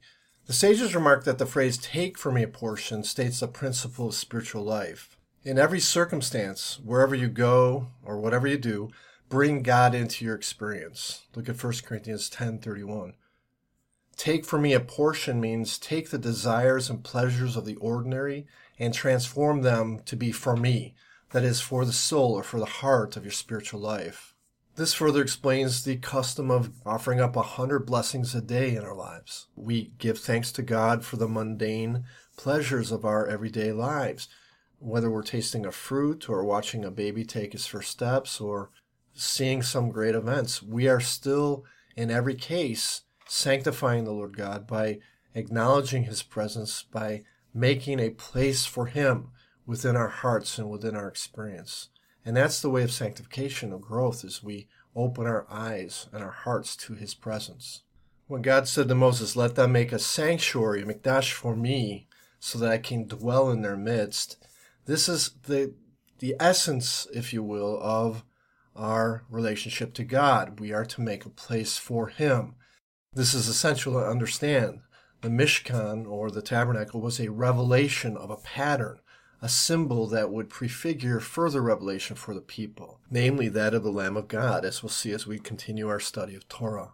The 0.46 0.52
sages 0.52 0.94
remark 0.94 1.24
that 1.24 1.38
the 1.38 1.44
phrase 1.44 1.76
take 1.76 2.16
from 2.16 2.34
me 2.34 2.44
a 2.44 2.48
portion 2.48 3.02
states 3.02 3.42
a 3.42 3.48
principle 3.48 4.06
of 4.06 4.14
spiritual 4.14 4.62
life. 4.62 5.16
In 5.42 5.58
every 5.58 5.80
circumstance, 5.80 6.78
wherever 6.84 7.16
you 7.16 7.26
go 7.26 7.88
or 8.04 8.20
whatever 8.20 8.46
you 8.46 8.58
do, 8.58 8.90
bring 9.28 9.64
God 9.64 9.92
into 9.92 10.24
your 10.24 10.36
experience. 10.36 11.22
Look 11.34 11.48
at 11.48 11.60
1 11.60 11.84
Corinthians 11.84 12.30
10:31. 12.30 13.14
Take 14.20 14.44
for 14.44 14.58
me 14.58 14.74
a 14.74 14.80
portion 14.80 15.40
means 15.40 15.78
take 15.78 16.10
the 16.10 16.18
desires 16.18 16.90
and 16.90 17.02
pleasures 17.02 17.56
of 17.56 17.64
the 17.64 17.76
ordinary 17.76 18.46
and 18.78 18.92
transform 18.92 19.62
them 19.62 20.00
to 20.04 20.14
be 20.14 20.30
for 20.30 20.54
me, 20.54 20.94
that 21.30 21.42
is, 21.42 21.62
for 21.62 21.86
the 21.86 21.92
soul 21.94 22.34
or 22.34 22.42
for 22.42 22.60
the 22.60 22.66
heart 22.66 23.16
of 23.16 23.24
your 23.24 23.32
spiritual 23.32 23.80
life. 23.80 24.34
This 24.76 24.92
further 24.92 25.22
explains 25.22 25.82
the 25.82 25.96
custom 25.96 26.50
of 26.50 26.70
offering 26.84 27.18
up 27.18 27.34
a 27.34 27.40
hundred 27.40 27.86
blessings 27.86 28.34
a 28.34 28.42
day 28.42 28.76
in 28.76 28.84
our 28.84 28.94
lives. 28.94 29.46
We 29.56 29.94
give 29.96 30.18
thanks 30.18 30.52
to 30.52 30.62
God 30.62 31.02
for 31.02 31.16
the 31.16 31.26
mundane 31.26 32.04
pleasures 32.36 32.92
of 32.92 33.06
our 33.06 33.26
everyday 33.26 33.72
lives, 33.72 34.28
whether 34.80 35.10
we're 35.10 35.22
tasting 35.22 35.64
a 35.64 35.72
fruit 35.72 36.28
or 36.28 36.44
watching 36.44 36.84
a 36.84 36.90
baby 36.90 37.24
take 37.24 37.52
his 37.52 37.64
first 37.64 37.90
steps 37.90 38.38
or 38.38 38.68
seeing 39.14 39.62
some 39.62 39.88
great 39.88 40.14
events. 40.14 40.62
We 40.62 40.88
are 40.88 41.00
still, 41.00 41.64
in 41.96 42.10
every 42.10 42.34
case, 42.34 43.00
sanctifying 43.30 44.02
the 44.02 44.12
Lord 44.12 44.36
God 44.36 44.66
by 44.66 44.98
acknowledging 45.34 46.02
his 46.02 46.20
presence, 46.20 46.82
by 46.82 47.22
making 47.54 48.00
a 48.00 48.10
place 48.10 48.66
for 48.66 48.86
him 48.86 49.28
within 49.64 49.94
our 49.94 50.08
hearts 50.08 50.58
and 50.58 50.68
within 50.68 50.96
our 50.96 51.06
experience. 51.06 51.90
And 52.24 52.36
that's 52.36 52.60
the 52.60 52.70
way 52.70 52.82
of 52.82 52.90
sanctification, 52.90 53.72
of 53.72 53.82
growth, 53.82 54.24
is 54.24 54.42
we 54.42 54.66
open 54.96 55.26
our 55.26 55.46
eyes 55.48 56.08
and 56.12 56.24
our 56.24 56.32
hearts 56.32 56.74
to 56.76 56.94
his 56.94 57.14
presence. 57.14 57.82
When 58.26 58.42
God 58.42 58.66
said 58.66 58.88
to 58.88 58.96
Moses, 58.96 59.36
Let 59.36 59.54
them 59.54 59.72
make 59.72 59.92
a 59.92 60.00
sanctuary, 60.00 60.82
a 60.82 60.84
mikdash 60.84 61.32
for 61.32 61.54
me, 61.54 62.08
so 62.40 62.58
that 62.58 62.72
I 62.72 62.78
can 62.78 63.06
dwell 63.06 63.48
in 63.50 63.62
their 63.62 63.76
midst, 63.76 64.44
this 64.86 65.08
is 65.08 65.36
the, 65.46 65.74
the 66.18 66.34
essence, 66.40 67.06
if 67.14 67.32
you 67.32 67.44
will, 67.44 67.78
of 67.80 68.24
our 68.74 69.24
relationship 69.30 69.94
to 69.94 70.04
God. 70.04 70.58
We 70.58 70.72
are 70.72 70.84
to 70.86 71.00
make 71.00 71.24
a 71.24 71.30
place 71.30 71.78
for 71.78 72.08
him. 72.08 72.56
This 73.12 73.34
is 73.34 73.48
essential 73.48 73.94
to 73.94 74.06
understand. 74.06 74.82
The 75.20 75.28
Mishkan, 75.28 76.06
or 76.06 76.30
the 76.30 76.40
tabernacle, 76.40 77.00
was 77.00 77.18
a 77.18 77.32
revelation 77.32 78.16
of 78.16 78.30
a 78.30 78.36
pattern, 78.36 79.00
a 79.42 79.48
symbol 79.48 80.06
that 80.06 80.30
would 80.30 80.48
prefigure 80.48 81.18
further 81.18 81.60
revelation 81.60 82.14
for 82.14 82.34
the 82.34 82.40
people, 82.40 83.00
namely 83.10 83.48
that 83.48 83.74
of 83.74 83.82
the 83.82 83.90
Lamb 83.90 84.16
of 84.16 84.28
God, 84.28 84.64
as 84.64 84.80
we'll 84.80 84.90
see 84.90 85.10
as 85.10 85.26
we 85.26 85.40
continue 85.40 85.88
our 85.88 85.98
study 85.98 86.36
of 86.36 86.48
Torah. 86.48 86.92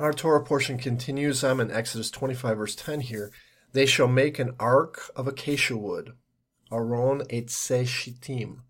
Our 0.00 0.12
Torah 0.12 0.44
portion 0.44 0.78
continues 0.78 1.44
on 1.44 1.60
in 1.60 1.70
Exodus 1.70 2.10
25, 2.10 2.56
verse 2.58 2.74
10 2.74 3.02
here. 3.02 3.30
They 3.72 3.86
shall 3.86 4.08
make 4.08 4.40
an 4.40 4.56
ark 4.58 5.12
of 5.14 5.28
acacia 5.28 5.76
wood, 5.76 6.14
aron 6.72 7.22
etze 7.30 7.86
shittim. 7.86 8.64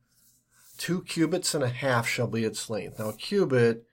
Two 0.76 1.02
cubits 1.04 1.54
and 1.54 1.64
a 1.64 1.70
half 1.70 2.06
shall 2.06 2.26
be 2.26 2.44
its 2.44 2.68
length. 2.68 2.98
Now, 2.98 3.08
a 3.08 3.14
cubit 3.14 3.86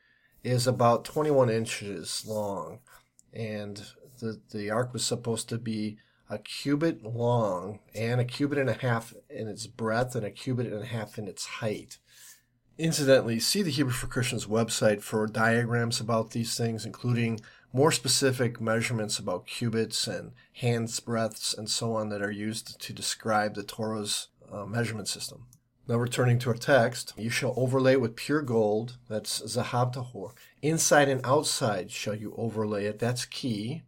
is 0.44 0.68
about 0.68 1.06
21 1.06 1.50
inches 1.50 2.26
long 2.28 2.80
and 3.34 3.84
the 4.20 4.42
the 4.52 4.70
ark 4.70 4.94
was 4.94 5.06
supposed 5.06 5.50
to 5.50 5.58
be 5.58 5.98
a 6.30 6.38
cubit 6.38 7.04
long 7.04 7.80
and 7.96 8.22
a 8.22 8.26
cubit 8.26 8.58
and 8.58 8.70
a 8.70 8.74
half 8.74 9.14
in 9.30 9.48
its 9.48 9.66
breadth 9.66 10.16
and 10.16 10.26
a 10.26 10.32
cubit 10.32 10.68
and 10.68 10.84
a 10.84 10.86
half 10.86 11.18
in 11.18 11.28
its 11.28 11.46
height. 11.46 11.98
Incidentally, 12.78 13.40
see 13.40 13.62
the 13.62 13.72
Hebrew 13.72 13.92
for 13.92 14.08
Christians 14.08 14.46
website 14.46 15.02
for 15.02 15.28
diagrams 15.28 16.00
about 16.00 16.32
these 16.32 16.56
things, 16.56 16.86
including 16.86 17.42
more 17.74 17.92
specific 17.92 18.62
measurements 18.62 19.20
about 19.20 19.48
cubits 19.48 20.08
and 20.08 20.32
hands 20.54 21.00
breadths 21.00 21.54
and 21.54 21.70
so 21.70 21.96
on 21.96 22.10
that 22.10 22.22
are 22.22 22.32
used 22.32 22.80
to 22.82 22.94
describe 22.94 23.56
the 23.56 23.64
Torah's 23.64 24.28
uh, 24.52 24.66
measurement 24.66 25.08
system. 25.08 25.48
Now, 25.90 25.96
returning 25.96 26.38
to 26.40 26.52
our 26.52 26.56
text, 26.56 27.14
you 27.18 27.32
shall 27.32 27.56
overlay 27.58 27.94
it 27.94 28.02
with 28.02 28.16
pure 28.16 28.44
gold, 28.44 29.00
that's 29.10 29.42
zahab 29.42 29.96
tahor. 29.96 30.34
Inside 30.62 31.10
and 31.10 31.20
outside 31.26 31.90
shall 31.90 32.14
you 32.14 32.36
overlay 32.38 32.86
it. 32.86 33.00
That's 33.00 33.26
key 33.26 33.82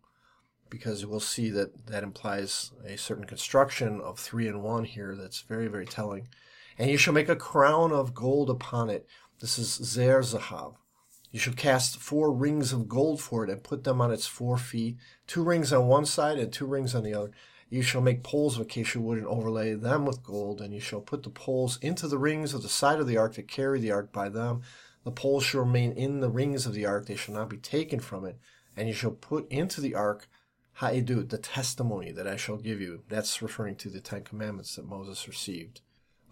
because 0.67 1.05
we'll 1.05 1.19
see 1.19 1.51
that 1.51 1.85
that 1.85 2.01
implies 2.01 2.71
a 2.83 2.97
certain 2.97 3.25
construction 3.25 4.01
of 4.01 4.17
three 4.17 4.47
in 4.47 4.63
one 4.63 4.85
here 4.85 5.15
that's 5.15 5.41
very, 5.41 5.67
very 5.67 5.85
telling. 5.85 6.27
And 6.75 6.89
you 6.89 6.97
shall 6.97 7.13
make 7.13 7.29
a 7.29 7.35
crown 7.35 7.91
of 7.91 8.15
gold 8.15 8.49
upon 8.49 8.89
it. 8.89 9.05
This 9.39 9.59
is 9.59 9.71
zer 9.71 10.23
zahab. 10.23 10.77
You 11.29 11.39
shall 11.39 11.53
cast 11.53 11.99
four 11.99 12.33
rings 12.33 12.73
of 12.73 12.87
gold 12.87 13.21
for 13.21 13.43
it 13.43 13.51
and 13.51 13.63
put 13.63 13.83
them 13.83 14.01
on 14.01 14.11
its 14.11 14.25
four 14.25 14.57
feet, 14.57 14.97
two 15.27 15.43
rings 15.43 15.71
on 15.71 15.85
one 15.85 16.07
side 16.07 16.39
and 16.39 16.51
two 16.51 16.65
rings 16.65 16.95
on 16.95 17.03
the 17.03 17.13
other. 17.13 17.31
You 17.71 17.81
shall 17.81 18.01
make 18.01 18.21
poles 18.21 18.57
of 18.57 18.63
acacia 18.63 18.99
wood 18.99 19.17
and 19.17 19.25
overlay 19.25 19.75
them 19.75 20.05
with 20.05 20.23
gold, 20.23 20.59
and 20.59 20.73
you 20.73 20.81
shall 20.81 20.99
put 20.99 21.23
the 21.23 21.29
poles 21.29 21.79
into 21.81 22.05
the 22.05 22.17
rings 22.17 22.53
of 22.53 22.63
the 22.63 22.69
side 22.69 22.99
of 22.99 23.07
the 23.07 23.15
ark 23.15 23.35
to 23.35 23.43
carry 23.43 23.79
the 23.79 23.93
ark 23.93 24.11
by 24.11 24.27
them. 24.27 24.61
The 25.05 25.11
poles 25.11 25.45
shall 25.45 25.61
remain 25.61 25.93
in 25.93 26.19
the 26.19 26.29
rings 26.29 26.65
of 26.65 26.73
the 26.73 26.85
ark, 26.85 27.05
they 27.05 27.15
shall 27.15 27.33
not 27.33 27.49
be 27.49 27.55
taken 27.55 28.01
from 28.01 28.25
it. 28.25 28.37
And 28.75 28.89
you 28.89 28.93
shall 28.93 29.11
put 29.11 29.49
into 29.49 29.79
the 29.79 29.95
ark 29.95 30.27
ha'edut, 30.73 31.29
the 31.29 31.37
testimony 31.37 32.11
that 32.11 32.27
I 32.27 32.35
shall 32.35 32.57
give 32.57 32.81
you. 32.81 33.03
That's 33.07 33.41
referring 33.41 33.77
to 33.77 33.89
the 33.89 34.01
Ten 34.01 34.23
Commandments 34.23 34.75
that 34.75 34.85
Moses 34.85 35.25
received. 35.25 35.79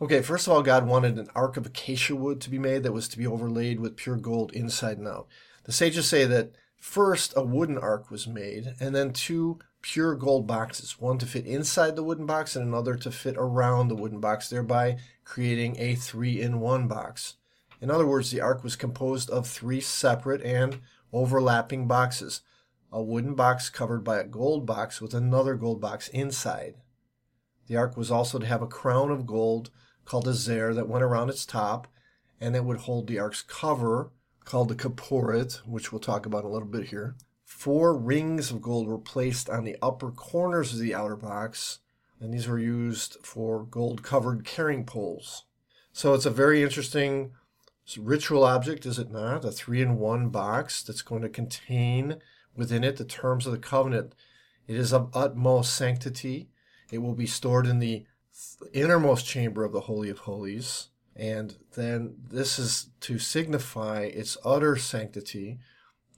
Okay, 0.01 0.21
first 0.21 0.45
of 0.45 0.51
all, 0.51 0.61
God 0.61 0.87
wanted 0.87 1.17
an 1.17 1.29
ark 1.35 1.55
of 1.55 1.65
acacia 1.65 2.17
wood 2.17 2.41
to 2.41 2.49
be 2.49 2.59
made 2.59 2.83
that 2.83 2.91
was 2.91 3.07
to 3.07 3.17
be 3.17 3.25
overlaid 3.25 3.79
with 3.79 3.95
pure 3.95 4.17
gold 4.17 4.51
inside 4.51 4.97
and 4.97 5.07
out. 5.07 5.27
The 5.63 5.71
sages 5.71 6.09
say 6.09 6.25
that 6.25 6.51
first 6.75 7.33
a 7.37 7.43
wooden 7.43 7.77
ark 7.77 8.11
was 8.11 8.27
made, 8.27 8.75
and 8.81 8.93
then 8.93 9.13
two 9.13 9.59
pure 9.81 10.15
gold 10.15 10.45
boxes, 10.45 10.99
one 10.99 11.17
to 11.17 11.25
fit 11.25 11.45
inside 11.45 11.95
the 11.95 12.03
wooden 12.03 12.25
box 12.25 12.55
and 12.55 12.67
another 12.67 12.95
to 12.95 13.11
fit 13.11 13.35
around 13.37 13.87
the 13.87 13.95
wooden 13.95 14.19
box, 14.19 14.49
thereby 14.49 14.97
creating 15.23 15.75
a 15.79 15.95
three 15.95 16.41
in 16.41 16.59
one 16.59 16.87
box. 16.87 17.35
In 17.81 17.89
other 17.89 18.05
words, 18.05 18.31
the 18.31 18.41
ark 18.41 18.63
was 18.63 18.75
composed 18.75 19.29
of 19.29 19.47
three 19.47 19.79
separate 19.79 20.41
and 20.43 20.79
overlapping 21.13 21.87
boxes 21.87 22.41
a 22.91 23.01
wooden 23.01 23.35
box 23.35 23.69
covered 23.69 24.03
by 24.03 24.17
a 24.17 24.23
gold 24.23 24.65
box 24.65 24.99
with 24.99 25.13
another 25.13 25.55
gold 25.55 25.79
box 25.79 26.07
inside. 26.09 26.75
The 27.67 27.77
ark 27.77 27.95
was 27.95 28.09
also 28.09 28.39
to 28.39 28.45
have 28.45 28.61
a 28.61 28.67
crown 28.67 29.11
of 29.11 29.27
gold 29.27 29.69
called 30.05 30.27
a 30.27 30.33
zer 30.33 30.73
that 30.73 30.89
went 30.89 31.03
around 31.03 31.29
its 31.29 31.45
top 31.45 31.87
and 32.41 32.55
that 32.55 32.65
would 32.65 32.77
hold 32.77 33.07
the 33.07 33.19
ark's 33.19 33.43
cover 33.43 34.11
called 34.43 34.69
the 34.69 34.75
kaporet, 34.75 35.57
which 35.67 35.91
we'll 35.91 35.99
talk 35.99 36.25
about 36.25 36.43
a 36.43 36.47
little 36.47 36.67
bit 36.67 36.85
here. 36.85 37.15
Four 37.59 37.93
rings 37.93 38.51
of 38.51 38.61
gold 38.61 38.87
were 38.87 38.97
placed 38.97 39.49
on 39.49 39.65
the 39.65 39.75
upper 39.81 40.11
corners 40.11 40.71
of 40.71 40.79
the 40.79 40.95
outer 40.95 41.17
box, 41.17 41.79
and 42.17 42.33
these 42.33 42.47
were 42.47 42.57
used 42.57 43.17
for 43.21 43.65
gold 43.65 44.01
covered 44.01 44.45
carrying 44.45 44.85
poles. 44.85 45.43
So 45.91 46.13
it's 46.13 46.25
a 46.25 46.29
very 46.29 46.63
interesting 46.63 47.33
ritual 47.97 48.45
object, 48.45 48.85
is 48.85 48.97
it 48.97 49.11
not? 49.11 49.43
A 49.43 49.51
three 49.51 49.81
in 49.81 49.99
one 49.99 50.29
box 50.29 50.81
that's 50.81 51.01
going 51.01 51.21
to 51.21 51.27
contain 51.27 52.21
within 52.55 52.85
it 52.85 52.95
the 52.95 53.03
terms 53.03 53.45
of 53.45 53.51
the 53.51 53.57
covenant. 53.57 54.15
It 54.65 54.77
is 54.77 54.93
of 54.93 55.09
utmost 55.13 55.73
sanctity. 55.73 56.47
It 56.93 56.99
will 56.99 57.13
be 57.13 57.27
stored 57.27 57.67
in 57.67 57.79
the 57.79 58.05
innermost 58.71 59.25
chamber 59.25 59.65
of 59.65 59.73
the 59.73 59.81
Holy 59.81 60.09
of 60.09 60.19
Holies. 60.19 60.87
And 61.13 61.57
then 61.73 62.15
this 62.25 62.57
is 62.57 62.91
to 63.01 63.19
signify 63.19 64.03
its 64.03 64.37
utter 64.45 64.77
sanctity 64.77 65.59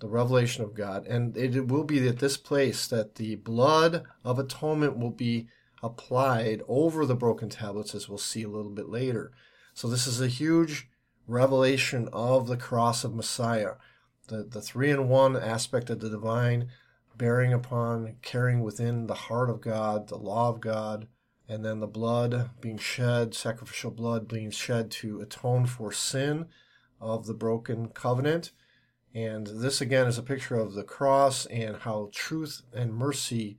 the 0.02 0.10
revelation 0.10 0.64
of 0.64 0.74
God. 0.74 1.08
And 1.08 1.38
it 1.38 1.68
will 1.68 1.86
be 1.86 2.06
at 2.08 2.20
this 2.20 2.36
place 2.36 2.88
that 2.88 3.16
the 3.16 3.36
blood 3.36 4.04
of 4.26 4.40
atonement 4.40 4.98
will 4.98 5.12
be 5.12 5.48
applied 5.82 6.62
over 6.68 7.06
the 7.06 7.16
broken 7.16 7.50
tablets, 7.50 7.96
as 7.96 8.10
we'll 8.10 8.18
see 8.18 8.44
a 8.44 8.50
little 8.50 8.72
bit 8.72 8.90
later. 8.90 9.32
So 9.74 9.88
this 9.88 10.08
is 10.08 10.20
a 10.20 10.28
huge 10.28 10.90
revelation 11.28 12.10
of 12.12 12.48
the 12.48 12.58
cross 12.58 13.04
of 13.04 13.16
Messiah, 13.16 13.74
the, 14.28 14.44
the 14.44 14.62
three 14.62 14.90
in 14.90 15.08
one 15.08 15.38
aspect 15.38 15.90
of 15.90 16.00
the 16.00 16.10
divine, 16.10 16.70
bearing 17.16 17.54
upon, 17.54 18.16
carrying 18.24 18.62
within 18.62 19.06
the 19.06 19.14
heart 19.14 19.50
of 19.50 19.62
God, 19.62 20.08
the 20.08 20.18
law 20.18 20.50
of 20.50 20.62
God, 20.62 21.08
and 21.48 21.64
then 21.64 21.80
the 21.80 21.88
blood 21.88 22.50
being 22.60 22.78
shed, 22.78 23.36
sacrificial 23.36 23.92
blood 23.92 24.28
being 24.28 24.50
shed 24.50 24.90
to 24.90 25.22
atone 25.22 25.66
for 25.68 25.92
sin 25.92 26.48
of 27.00 27.28
the 27.28 27.34
broken 27.34 27.90
covenant. 27.90 28.52
And 29.14 29.48
this 29.48 29.82
again 29.82 30.08
is 30.08 30.18
a 30.18 30.24
picture 30.24 30.56
of 30.56 30.74
the 30.74 30.84
cross 30.84 31.46
and 31.48 31.78
how 31.78 32.10
truth 32.14 32.62
and 32.74 32.94
mercy 32.94 33.58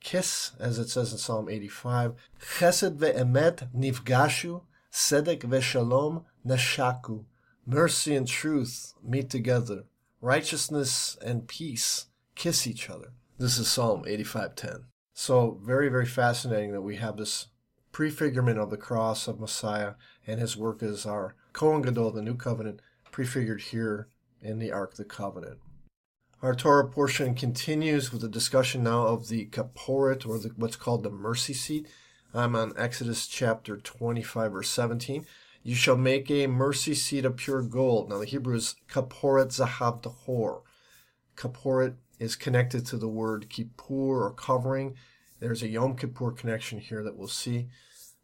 kiss, 0.00 0.52
as 0.58 0.78
it 0.78 0.88
says 0.88 1.12
in 1.12 1.18
Psalm 1.18 1.48
85. 1.48 2.14
Chesed 2.40 2.96
ve'emet 2.96 3.68
nifgashu, 3.74 4.62
sedek 4.90 5.40
ve'shalom 5.40 6.24
neshaku. 6.46 7.24
Mercy 7.66 8.14
and 8.14 8.26
truth 8.26 8.94
meet 9.02 9.28
together. 9.28 9.84
Righteousness 10.20 11.18
and 11.22 11.46
peace 11.46 12.06
kiss 12.34 12.66
each 12.66 12.88
other. 12.88 13.12
This 13.38 13.58
is 13.58 13.68
Psalm 13.68 14.04
85:10. 14.06 14.84
So 15.12 15.60
very, 15.62 15.88
very 15.88 16.06
fascinating 16.06 16.72
that 16.72 16.82
we 16.82 16.96
have 16.96 17.16
this 17.16 17.48
prefigurement 17.92 18.58
of 18.58 18.70
the 18.70 18.76
cross 18.76 19.28
of 19.28 19.40
Messiah 19.40 19.94
and 20.26 20.40
his 20.40 20.56
work 20.56 20.82
as 20.82 21.04
our 21.04 21.34
Kohen 21.52 21.82
Gadol, 21.82 22.12
the 22.12 22.22
new 22.22 22.36
covenant, 22.36 22.80
prefigured 23.10 23.62
here 23.62 24.08
in 24.46 24.58
the 24.58 24.72
Ark 24.72 24.92
of 24.92 24.98
the 24.98 25.04
Covenant. 25.04 25.58
Our 26.42 26.54
Torah 26.54 26.88
portion 26.88 27.34
continues 27.34 28.12
with 28.12 28.22
a 28.22 28.28
discussion 28.28 28.82
now 28.82 29.06
of 29.06 29.28
the 29.28 29.46
Kaporet, 29.46 30.26
or 30.26 30.38
the, 30.38 30.52
what's 30.56 30.76
called 30.76 31.02
the 31.02 31.10
mercy 31.10 31.54
seat. 31.54 31.88
I'm 32.34 32.54
on 32.54 32.74
Exodus 32.76 33.26
chapter 33.26 33.76
25, 33.76 34.52
verse 34.52 34.70
17. 34.70 35.26
You 35.62 35.74
shall 35.74 35.96
make 35.96 36.30
a 36.30 36.46
mercy 36.46 36.94
seat 36.94 37.24
of 37.24 37.36
pure 37.36 37.62
gold. 37.62 38.10
Now 38.10 38.18
the 38.18 38.26
Hebrew 38.26 38.54
is 38.54 38.76
Kaporet 38.88 39.48
Zahav 39.48 40.02
Tahor. 40.02 40.60
Kaporet 41.36 41.96
is 42.18 42.36
connected 42.36 42.86
to 42.86 42.96
the 42.96 43.08
word 43.08 43.48
kippur 43.48 44.24
or 44.24 44.32
covering. 44.32 44.94
There's 45.40 45.62
a 45.62 45.68
Yom 45.68 45.96
Kippur 45.96 46.32
connection 46.32 46.78
here 46.78 47.02
that 47.02 47.16
we'll 47.16 47.28
see. 47.28 47.68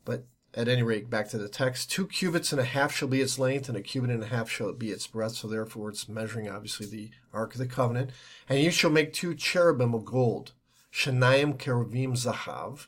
But 0.04 0.26
at 0.54 0.68
any 0.68 0.82
rate, 0.82 1.08
back 1.08 1.28
to 1.28 1.38
the 1.38 1.48
text. 1.48 1.90
Two 1.90 2.06
cubits 2.06 2.52
and 2.52 2.60
a 2.60 2.64
half 2.64 2.94
shall 2.94 3.08
be 3.08 3.20
its 3.20 3.38
length, 3.38 3.68
and 3.68 3.76
a 3.76 3.82
cubit 3.82 4.10
and 4.10 4.22
a 4.22 4.26
half 4.26 4.50
shall 4.50 4.72
be 4.72 4.90
its 4.90 5.06
breadth. 5.06 5.36
So 5.36 5.48
therefore, 5.48 5.88
it's 5.90 6.08
measuring 6.08 6.48
obviously 6.48 6.86
the 6.86 7.10
Ark 7.32 7.54
of 7.54 7.58
the 7.58 7.66
Covenant. 7.66 8.10
And 8.48 8.60
you 8.60 8.70
shall 8.70 8.90
make 8.90 9.12
two 9.12 9.34
cherubim 9.34 9.94
of 9.94 10.04
gold, 10.04 10.52
shanayim 10.92 11.58
cherubim 11.58 12.14
zahav, 12.14 12.86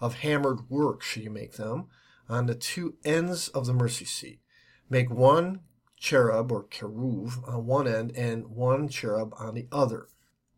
of 0.00 0.16
hammered 0.16 0.68
work 0.68 1.02
shall 1.02 1.22
you 1.22 1.30
make 1.30 1.52
them, 1.52 1.86
on 2.28 2.46
the 2.46 2.54
two 2.54 2.96
ends 3.04 3.48
of 3.48 3.66
the 3.66 3.74
mercy 3.74 4.04
seat. 4.04 4.40
Make 4.90 5.10
one 5.10 5.60
cherub 5.96 6.50
or 6.50 6.64
keruv 6.64 7.48
on 7.48 7.66
one 7.66 7.86
end, 7.86 8.12
and 8.16 8.48
one 8.48 8.88
cherub 8.88 9.34
on 9.38 9.54
the 9.54 9.68
other. 9.70 10.08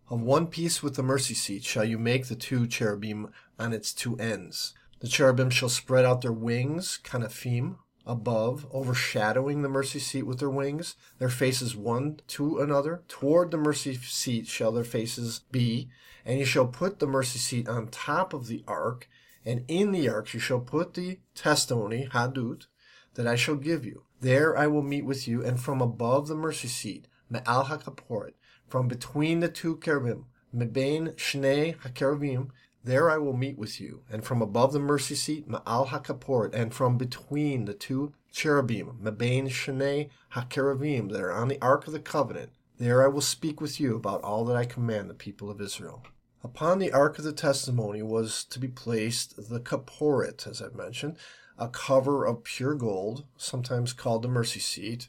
Of 0.09 0.21
one 0.23 0.47
piece 0.47 0.83
with 0.83 0.95
the 0.95 1.03
mercy 1.03 1.35
seat 1.35 1.65
shall 1.65 1.85
you 1.85 1.99
make 1.99 2.29
the 2.29 2.37
two 2.37 2.67
cherubim 2.67 3.31
on 3.59 3.73
its 3.73 3.93
two 3.93 4.17
ends. 4.19 4.73
The 5.01 5.09
cherubim 5.09 5.51
shall 5.51 5.69
spread 5.69 6.05
out 6.05 6.23
their 6.23 6.33
wings, 6.33 6.99
kanafim, 7.05 7.77
above, 8.07 8.67
overshadowing 8.73 9.63
the 9.63 9.69
mercy 9.69 9.99
seat 9.99 10.23
with 10.23 10.39
their 10.39 10.51
wings, 10.51 10.95
their 11.19 11.29
faces 11.29 11.77
one 11.77 12.21
to 12.29 12.61
another. 12.61 13.03
Toward 13.09 13.51
the 13.51 13.59
mercy 13.59 13.95
seat 13.95 14.47
shall 14.47 14.73
their 14.73 14.85
faces 14.85 15.41
be, 15.51 15.89
and 16.25 16.39
you 16.39 16.45
shall 16.45 16.67
put 16.67 16.99
the 16.99 17.07
mercy 17.07 17.39
seat 17.39 17.69
on 17.69 17.89
top 17.89 18.33
of 18.33 18.47
the 18.47 18.65
ark, 18.67 19.09
and 19.45 19.65
in 19.69 19.93
the 19.93 20.09
ark 20.09 20.33
you 20.33 20.41
shall 20.41 20.61
put 20.61 20.95
the 20.95 21.19
testimony, 21.35 22.09
ha'edut, 22.13 22.67
that 23.15 23.27
I 23.27 23.37
shall 23.37 23.57
give 23.57 23.85
you. 23.85 24.05
There 24.21 24.57
I 24.57 24.67
will 24.67 24.83
meet 24.83 25.05
with 25.05 25.29
you, 25.29 25.45
and 25.45 25.61
from 25.61 25.83
above 25.83 26.29
the 26.29 26.35
mercy 26.35 26.69
seat, 26.69 27.07
me'al 27.29 27.65
hakaporet, 27.65 28.35
from 28.67 28.89
between 28.89 29.41
the 29.41 29.49
two 29.49 29.79
cherubim, 29.79 30.27
mebein 30.55 31.15
shnei 31.17 31.77
hakerubim, 31.81 32.51
there 32.87 33.11
I 33.11 33.19
will 33.19 33.37
meet 33.37 33.59
with 33.59 33.81
you, 33.81 34.03
and 34.09 34.25
from 34.25 34.41
above 34.41 34.73
the 34.73 34.79
mercy 34.79 35.17
seat, 35.17 35.49
ma'al 35.49 35.89
hakaporet, 35.89 36.55
and 36.55 36.73
from 36.73 36.97
between 36.97 37.65
the 37.65 37.75
two 37.75 38.13
cherubim, 38.33 39.01
mebein 39.03 39.49
shnei 39.49 40.09
hakerubim, 40.35 41.11
that 41.11 41.21
are 41.21 41.33
on 41.33 41.49
the 41.49 41.61
ark 41.61 41.89
of 41.89 41.93
the 41.93 41.99
covenant, 41.99 42.53
there 42.79 43.03
I 43.03 43.09
will 43.09 43.21
speak 43.21 43.61
with 43.61 43.81
you 43.81 43.97
about 43.97 44.23
all 44.23 44.45
that 44.45 44.57
I 44.57 44.65
command 44.65 45.11
the 45.11 45.15
people 45.15 45.51
of 45.51 45.61
Israel. 45.61 46.05
Upon 46.45 46.79
the 46.79 46.93
ark 46.93 47.19
of 47.19 47.25
the 47.25 47.33
testimony 47.33 48.03
was 48.03 48.45
to 48.45 48.61
be 48.61 48.69
placed 48.69 49.49
the 49.49 49.59
kaporet, 49.59 50.47
as 50.47 50.63
I've 50.63 50.77
mentioned, 50.77 51.17
a 51.59 51.69
cover 51.69 52.25
of 52.25 52.45
pure 52.45 52.75
gold, 52.75 53.25
sometimes 53.37 53.93
called 53.93 54.23
the 54.23 54.29
mercy 54.29 54.61
seat, 54.61 55.09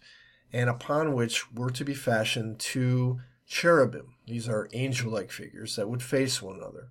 and 0.51 0.67
upon 0.67 1.13
which 1.13 1.51
were 1.53 1.69
to 1.69 1.85
be 1.85 1.93
fashioned 1.93 2.57
two 2.57 3.19
cherubim. 3.45 4.15
These 4.25 4.49
are 4.49 4.67
angel 4.73 5.11
like 5.11 5.31
figures 5.31 5.75
that 5.75 5.89
would 5.89 6.01
face 6.01 6.41
one 6.41 6.55
another. 6.55 6.89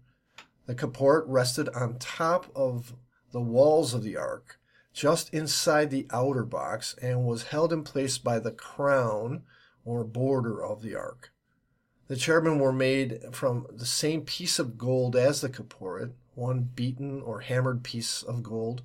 The 0.67 0.75
kaporet 0.75 1.25
rested 1.27 1.69
on 1.71 1.99
top 1.99 2.51
of 2.55 2.95
the 3.33 3.41
walls 3.41 3.95
of 3.95 4.03
the 4.03 4.17
ark, 4.17 4.59
just 4.93 5.33
inside 5.33 5.91
the 5.91 6.07
outer 6.11 6.45
box, 6.45 6.97
and 7.01 7.25
was 7.25 7.45
held 7.45 7.73
in 7.73 7.85
place 7.85 8.19
by 8.19 8.39
the 8.39 8.51
crown 8.51 9.43
or 9.85 10.05
border 10.05 10.65
of 10.65 10.83
the 10.83 10.95
ark. 10.95 11.33
The 12.09 12.17
cherubim 12.17 12.59
were 12.59 12.73
made 12.73 13.21
from 13.33 13.67
the 13.73 13.87
same 13.87 14.23
piece 14.23 14.59
of 14.59 14.79
gold 14.79 15.17
as 15.17 15.41
the 15.41 15.49
kaporet, 15.49 16.13
one 16.35 16.71
beaten 16.75 17.21
or 17.23 17.41
hammered 17.41 17.83
piece 17.83 18.23
of 18.23 18.43
gold. 18.43 18.83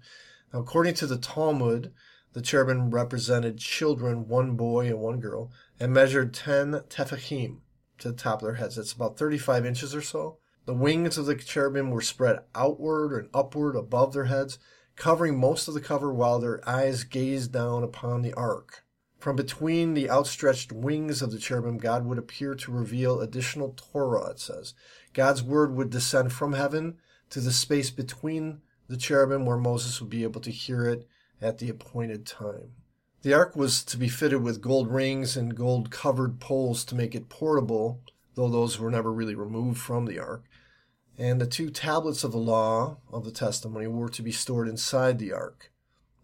Now, 0.53 0.59
according 0.59 0.95
to 0.95 1.07
the 1.07 1.17
Talmud, 1.17 1.91
the 2.33 2.41
cherubim 2.41 2.91
represented 2.91 3.57
children, 3.57 4.27
one 4.27 4.55
boy 4.55 4.87
and 4.87 4.99
one 4.99 5.19
girl, 5.19 5.51
and 5.79 5.93
measured 5.93 6.33
10 6.33 6.81
tefachim 6.89 7.59
to 7.99 8.09
the 8.11 8.17
top 8.17 8.41
of 8.41 8.47
their 8.47 8.55
heads. 8.55 8.75
That's 8.75 8.93
about 8.93 9.17
35 9.17 9.65
inches 9.65 9.93
or 9.93 10.01
so. 10.01 10.37
The 10.65 10.73
wings 10.73 11.17
of 11.17 11.25
the 11.25 11.35
cherubim 11.35 11.89
were 11.89 12.01
spread 12.01 12.39
outward 12.53 13.17
and 13.17 13.29
upward 13.33 13.75
above 13.75 14.13
their 14.13 14.25
heads, 14.25 14.59
covering 14.95 15.39
most 15.39 15.67
of 15.67 15.73
the 15.73 15.81
cover 15.81 16.13
while 16.13 16.39
their 16.39 16.67
eyes 16.69 17.03
gazed 17.03 17.51
down 17.51 17.83
upon 17.83 18.21
the 18.21 18.33
ark. 18.33 18.85
From 19.17 19.35
between 19.35 19.93
the 19.93 20.09
outstretched 20.09 20.71
wings 20.71 21.21
of 21.21 21.31
the 21.31 21.39
cherubim, 21.39 21.77
God 21.77 22.05
would 22.05 22.17
appear 22.17 22.55
to 22.55 22.71
reveal 22.71 23.21
additional 23.21 23.75
Torah, 23.75 24.31
it 24.31 24.39
says. 24.39 24.73
God's 25.13 25.43
word 25.43 25.75
would 25.75 25.89
descend 25.89 26.33
from 26.33 26.53
heaven 26.53 26.97
to 27.31 27.39
the 27.39 27.51
space 27.51 27.89
between 27.89 28.61
the 28.87 28.97
cherubim 28.97 29.45
where 29.45 29.57
Moses 29.57 30.01
would 30.01 30.09
be 30.09 30.23
able 30.23 30.41
to 30.41 30.51
hear 30.51 30.85
it 30.85 31.07
at 31.41 31.57
the 31.57 31.69
appointed 31.69 32.25
time. 32.25 32.71
The 33.21 33.33
ark 33.33 33.55
was 33.55 33.83
to 33.85 33.97
be 33.97 34.09
fitted 34.09 34.41
with 34.41 34.61
gold 34.61 34.91
rings 34.91 35.37
and 35.37 35.55
gold 35.55 35.91
covered 35.91 36.39
poles 36.39 36.83
to 36.85 36.95
make 36.95 37.13
it 37.13 37.29
portable, 37.29 38.01
though 38.35 38.49
those 38.49 38.79
were 38.79 38.89
never 38.89 39.11
really 39.11 39.35
removed 39.35 39.79
from 39.79 40.05
the 40.05 40.19
ark. 40.19 40.43
And 41.21 41.39
the 41.39 41.45
two 41.45 41.69
tablets 41.69 42.23
of 42.23 42.31
the 42.31 42.39
law 42.39 42.97
of 43.13 43.25
the 43.25 43.31
testimony 43.31 43.85
were 43.85 44.09
to 44.09 44.23
be 44.23 44.31
stored 44.31 44.67
inside 44.67 45.19
the 45.19 45.31
ark. 45.31 45.71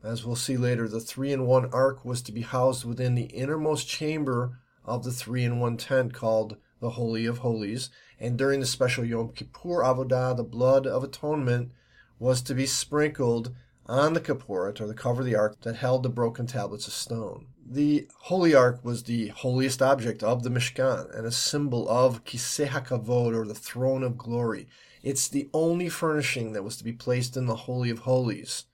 As 0.03 0.25
we'll 0.25 0.35
see 0.35 0.57
later, 0.57 0.87
the 0.87 0.99
three 0.99 1.31
in 1.31 1.45
one 1.45 1.71
ark 1.71 2.03
was 2.03 2.19
to 2.23 2.31
be 2.31 2.41
housed 2.41 2.83
within 2.83 3.13
the 3.13 3.25
innermost 3.25 3.87
chamber 3.87 4.57
of 4.83 5.03
the 5.03 5.11
three 5.11 5.43
in 5.43 5.59
one 5.59 5.77
tent 5.77 6.15
called 6.15 6.57
the 6.79 6.89
Holy 6.89 7.27
of 7.27 7.37
Holies. 7.37 7.91
And 8.19 8.39
during 8.39 8.59
the 8.59 8.65
special 8.65 9.05
Yom 9.05 9.33
Kippur 9.33 9.83
Avodah, 9.83 10.35
the 10.35 10.43
blood 10.43 10.87
of 10.87 11.03
atonement 11.03 11.73
was 12.17 12.41
to 12.41 12.55
be 12.55 12.65
sprinkled 12.65 13.53
on 13.85 14.13
the 14.13 14.19
kaporet, 14.19 14.81
or 14.81 14.87
the 14.87 14.95
cover 14.95 15.21
of 15.21 15.27
the 15.27 15.35
ark 15.35 15.61
that 15.61 15.75
held 15.75 16.01
the 16.01 16.09
broken 16.09 16.47
tablets 16.47 16.87
of 16.87 16.93
stone. 16.93 17.45
The 17.63 18.07
holy 18.21 18.55
ark 18.55 18.79
was 18.83 19.03
the 19.03 19.27
holiest 19.27 19.81
object 19.83 20.23
of 20.23 20.41
the 20.41 20.49
Mishkan 20.49 21.15
and 21.15 21.27
a 21.27 21.31
symbol 21.31 21.87
of 21.87 22.23
Kiseh 22.23 22.69
HaKavod, 22.69 23.35
or 23.35 23.45
the 23.45 23.53
throne 23.53 24.01
of 24.01 24.17
glory. 24.17 24.67
It's 25.07 25.29
the 25.29 25.49
only 25.53 25.87
furnishing 25.87 26.51
that 26.51 26.63
was 26.63 26.75
to 26.75 26.83
be 26.83 26.91
placed 26.91 27.37
in 27.37 27.45
the 27.45 27.55
Holy 27.55 27.89
of 27.89 27.99
Holies, 27.99 28.65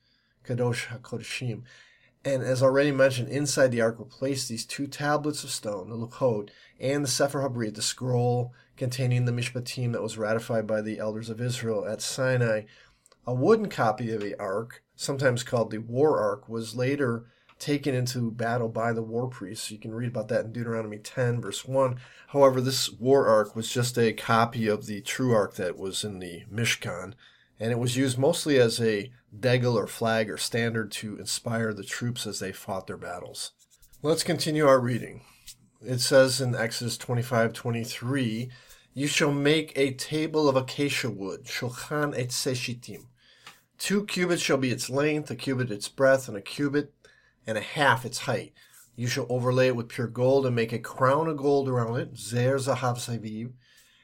Kadosh 0.43 0.87
HaKodeshim. 0.87 1.61
And 2.25 2.41
as 2.41 2.63
already 2.63 2.91
mentioned, 2.91 3.29
inside 3.29 3.67
the 3.69 3.81
ark 3.81 3.99
were 3.99 4.05
placed 4.05 4.49
these 4.49 4.65
two 4.65 4.87
tablets 4.87 5.43
of 5.43 5.51
stone, 5.51 5.91
the 5.91 5.95
Luchot, 5.95 6.49
and 6.79 7.03
the 7.03 7.07
Sefer 7.07 7.47
HaBrit, 7.47 7.75
the 7.75 7.83
scroll 7.83 8.51
containing 8.77 9.25
the 9.25 9.31
Mishpatim 9.31 9.91
that 9.91 10.01
was 10.01 10.17
ratified 10.17 10.65
by 10.65 10.81
the 10.81 10.97
elders 10.97 11.29
of 11.29 11.39
Israel 11.39 11.85
at 11.85 12.01
Sinai. 12.01 12.63
A 13.27 13.33
wooden 13.35 13.69
copy 13.69 14.11
of 14.11 14.21
the 14.21 14.33
ark 14.39 14.81
sometimes 14.95 15.43
called 15.43 15.69
the 15.69 15.77
War 15.77 16.19
Ark, 16.19 16.49
was 16.49 16.75
later 16.75 17.27
taken 17.59 17.95
into 17.95 18.31
battle 18.31 18.69
by 18.69 18.93
the 18.93 19.01
war 19.01 19.27
priests. 19.27 19.71
You 19.71 19.77
can 19.77 19.93
read 19.93 20.09
about 20.09 20.27
that 20.29 20.45
in 20.45 20.51
Deuteronomy 20.51 20.97
10, 20.97 21.41
verse 21.41 21.65
1. 21.65 21.97
However, 22.27 22.61
this 22.61 22.91
War 22.91 23.27
Ark 23.27 23.55
was 23.55 23.71
just 23.71 23.97
a 23.97 24.13
copy 24.13 24.67
of 24.67 24.85
the 24.85 25.01
true 25.01 25.33
ark 25.33 25.55
that 25.55 25.77
was 25.77 26.03
in 26.03 26.19
the 26.19 26.43
Mishkan, 26.51 27.13
and 27.59 27.71
it 27.71 27.79
was 27.79 27.97
used 27.97 28.17
mostly 28.17 28.59
as 28.59 28.81
a 28.81 29.11
degel 29.37 29.77
or 29.77 29.87
flag 29.87 30.29
or 30.29 30.37
standard 30.37 30.91
to 30.91 31.17
inspire 31.17 31.73
the 31.73 31.83
troops 31.83 32.27
as 32.27 32.39
they 32.39 32.51
fought 32.51 32.87
their 32.87 32.97
battles. 32.97 33.51
Let's 34.01 34.23
continue 34.23 34.67
our 34.67 34.79
reading. 34.79 35.21
It 35.81 35.99
says 35.99 36.41
in 36.41 36.55
Exodus 36.55 36.97
25 36.97 37.53
23, 37.53 38.49
You 38.93 39.07
shall 39.07 39.31
make 39.31 39.73
a 39.77 39.93
table 39.93 40.47
of 40.49 40.55
acacia 40.55 41.09
wood, 41.09 41.45
shulchan 41.45 42.17
atzei 42.17 42.55
shittim 42.55 43.07
Two 43.77 44.05
cubits 44.05 44.41
shall 44.41 44.57
be 44.57 44.71
its 44.71 44.89
length, 44.89 45.29
a 45.29 45.35
cubit 45.35 45.69
its 45.69 45.89
breadth, 45.89 46.29
and 46.29 46.37
a 46.37 46.41
cubit 46.41 46.92
and 47.45 47.57
a 47.57 47.61
half 47.61 48.05
its 48.05 48.19
height. 48.19 48.53
You 48.95 49.07
shall 49.07 49.25
overlay 49.29 49.67
it 49.67 49.75
with 49.75 49.89
pure 49.89 50.07
gold 50.07 50.45
and 50.45 50.55
make 50.55 50.71
a 50.71 50.79
crown 50.79 51.27
of 51.27 51.37
gold 51.37 51.67
around 51.67 51.97
it, 51.97 52.17
zer 52.17 52.57
zahav 52.57 52.97
saviv, 52.97 53.53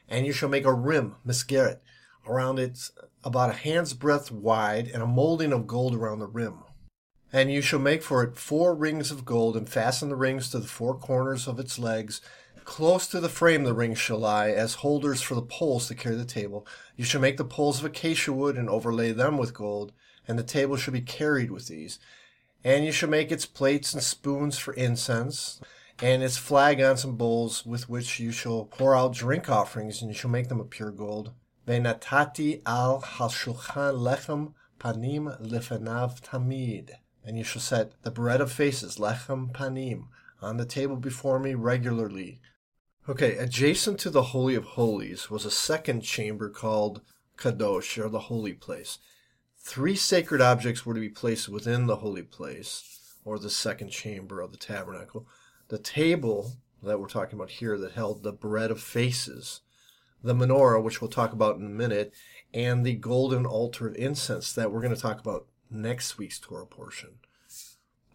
and 0.08 0.26
you 0.26 0.34
shall 0.34 0.50
make 0.50 0.66
a 0.66 0.74
rim, 0.74 1.16
misgeret, 1.26 1.80
around 2.28 2.58
it 2.58 2.90
about 3.24 3.52
a 3.52 3.54
hand's 3.54 3.94
breadth 3.94 4.32
wide, 4.32 4.88
and 4.88 5.04
a 5.04 5.08
molding 5.08 5.54
of 5.54 5.68
gold 5.68 5.94
around 5.94 6.20
the 6.20 6.28
rim. 6.28 6.64
And 7.32 7.52
you 7.52 7.62
shall 7.62 7.80
make 7.80 8.02
for 8.02 8.24
it 8.24 8.38
four 8.38 8.74
rings 8.74 9.12
of 9.12 9.26
gold, 9.26 9.56
and 9.56 9.70
fasten 9.70 10.10
the 10.10 10.16
rings 10.16 10.50
to 10.50 10.60
the 10.60 10.68
four 10.68 10.98
corners 10.98 11.48
of 11.48 11.60
its 11.60 11.78
legs. 11.78 12.22
Close 12.64 13.08
to 13.08 13.20
the 13.20 13.30
frame 13.30 13.64
the 13.64 13.74
rings 13.74 14.00
shall 14.00 14.20
lie, 14.20 14.50
as 14.50 14.76
holders 14.76 15.22
for 15.22 15.36
the 15.36 15.42
poles 15.44 15.88
to 15.88 15.96
carry 15.96 16.16
the 16.16 16.26
table. 16.26 16.66
You 16.96 17.06
shall 17.06 17.22
make 17.22 17.38
the 17.38 17.46
poles 17.46 17.80
of 17.80 17.86
acacia 17.86 18.34
wood, 18.34 18.58
and 18.58 18.68
overlay 18.70 19.12
them 19.12 19.38
with 19.38 19.54
gold, 19.54 19.92
and 20.28 20.40
the 20.40 20.44
table 20.44 20.78
shall 20.78 20.94
be 20.94 21.02
carried 21.02 21.52
with 21.52 21.68
these. 21.68 22.00
And 22.64 22.86
you 22.86 22.92
shall 22.92 23.10
make 23.10 23.32
its 23.32 23.46
plates 23.46 23.94
and 23.94 24.04
spoons 24.04 24.58
for 24.58 24.74
incense, 24.74 25.62
and 26.02 26.22
its 26.22 26.38
flagons 26.38 27.04
and 27.04 27.18
bowls 27.18 27.66
with 27.66 27.90
which 27.90 28.20
you 28.20 28.32
shall 28.32 28.66
pour 28.66 28.96
out 28.96 29.14
drink 29.14 29.50
offerings, 29.50 30.02
and 30.02 30.12
you 30.12 30.18
shall 30.18 30.30
make 30.30 30.50
them 30.50 30.60
of 30.60 30.70
pure 30.70 30.92
gold. 30.92 31.32
Venatati 31.68 32.62
al 32.66 33.02
hashulchan 33.02 33.98
lechem 34.00 34.54
panim 34.80 35.40
lifanav 35.42 36.22
tamid. 36.22 36.92
And 37.24 37.38
you 37.38 37.44
shall 37.44 37.62
set 37.62 37.92
the 38.04 38.12
bread 38.12 38.42
of 38.42 38.52
faces, 38.52 38.98
lechem 38.98 39.52
panim, 39.52 40.06
on 40.42 40.58
the 40.58 40.66
table 40.66 40.96
before 40.96 41.40
me 41.40 41.54
regularly. 41.54 42.40
Okay, 43.08 43.38
adjacent 43.38 44.00
to 44.00 44.10
the 44.10 44.24
Holy 44.24 44.56
of 44.56 44.64
Holies 44.64 45.30
was 45.30 45.46
a 45.46 45.52
second 45.52 46.02
chamber 46.02 46.50
called 46.50 47.02
Kadosh, 47.38 47.98
or 47.98 48.10
the 48.10 48.20
Holy 48.20 48.54
Place. 48.54 49.00
Three 49.70 49.96
sacred 49.96 50.42
objects 50.42 50.84
were 50.84 50.96
to 50.96 51.00
be 51.00 51.10
placed 51.10 51.48
within 51.48 51.86
the 51.86 51.98
Holy 51.98 52.24
Place, 52.24 53.14
or 53.24 53.38
the 53.38 53.52
second 53.52 53.90
chamber 53.90 54.42
of 54.42 54.52
the 54.52 54.58
tabernacle. 54.58 55.28
The 55.68 55.78
table 55.78 56.54
that 56.82 57.00
we're 57.00 57.06
talking 57.06 57.38
about 57.38 57.52
here 57.52 57.78
that 57.78 57.92
held 57.92 58.24
the 58.24 58.32
bread 58.32 58.72
of 58.72 58.82
faces, 58.82 59.62
the 60.24 60.34
menorah, 60.34 60.82
which 60.82 61.02
we'll 61.02 61.12
talk 61.12 61.34
about 61.34 61.58
in 61.58 61.68
a 61.68 61.70
minute, 61.70 62.16
and 62.52 62.84
the 62.84 62.96
golden 62.96 63.46
altar 63.46 63.88
of 63.88 63.96
incense 63.96 64.52
that 64.54 64.72
we're 64.72 64.82
going 64.82 64.96
to 64.96 65.00
talk 65.00 65.20
about 65.20 65.46
next 65.70 66.18
week's 66.18 66.40
Torah 66.40 66.66
portion. 66.66 67.20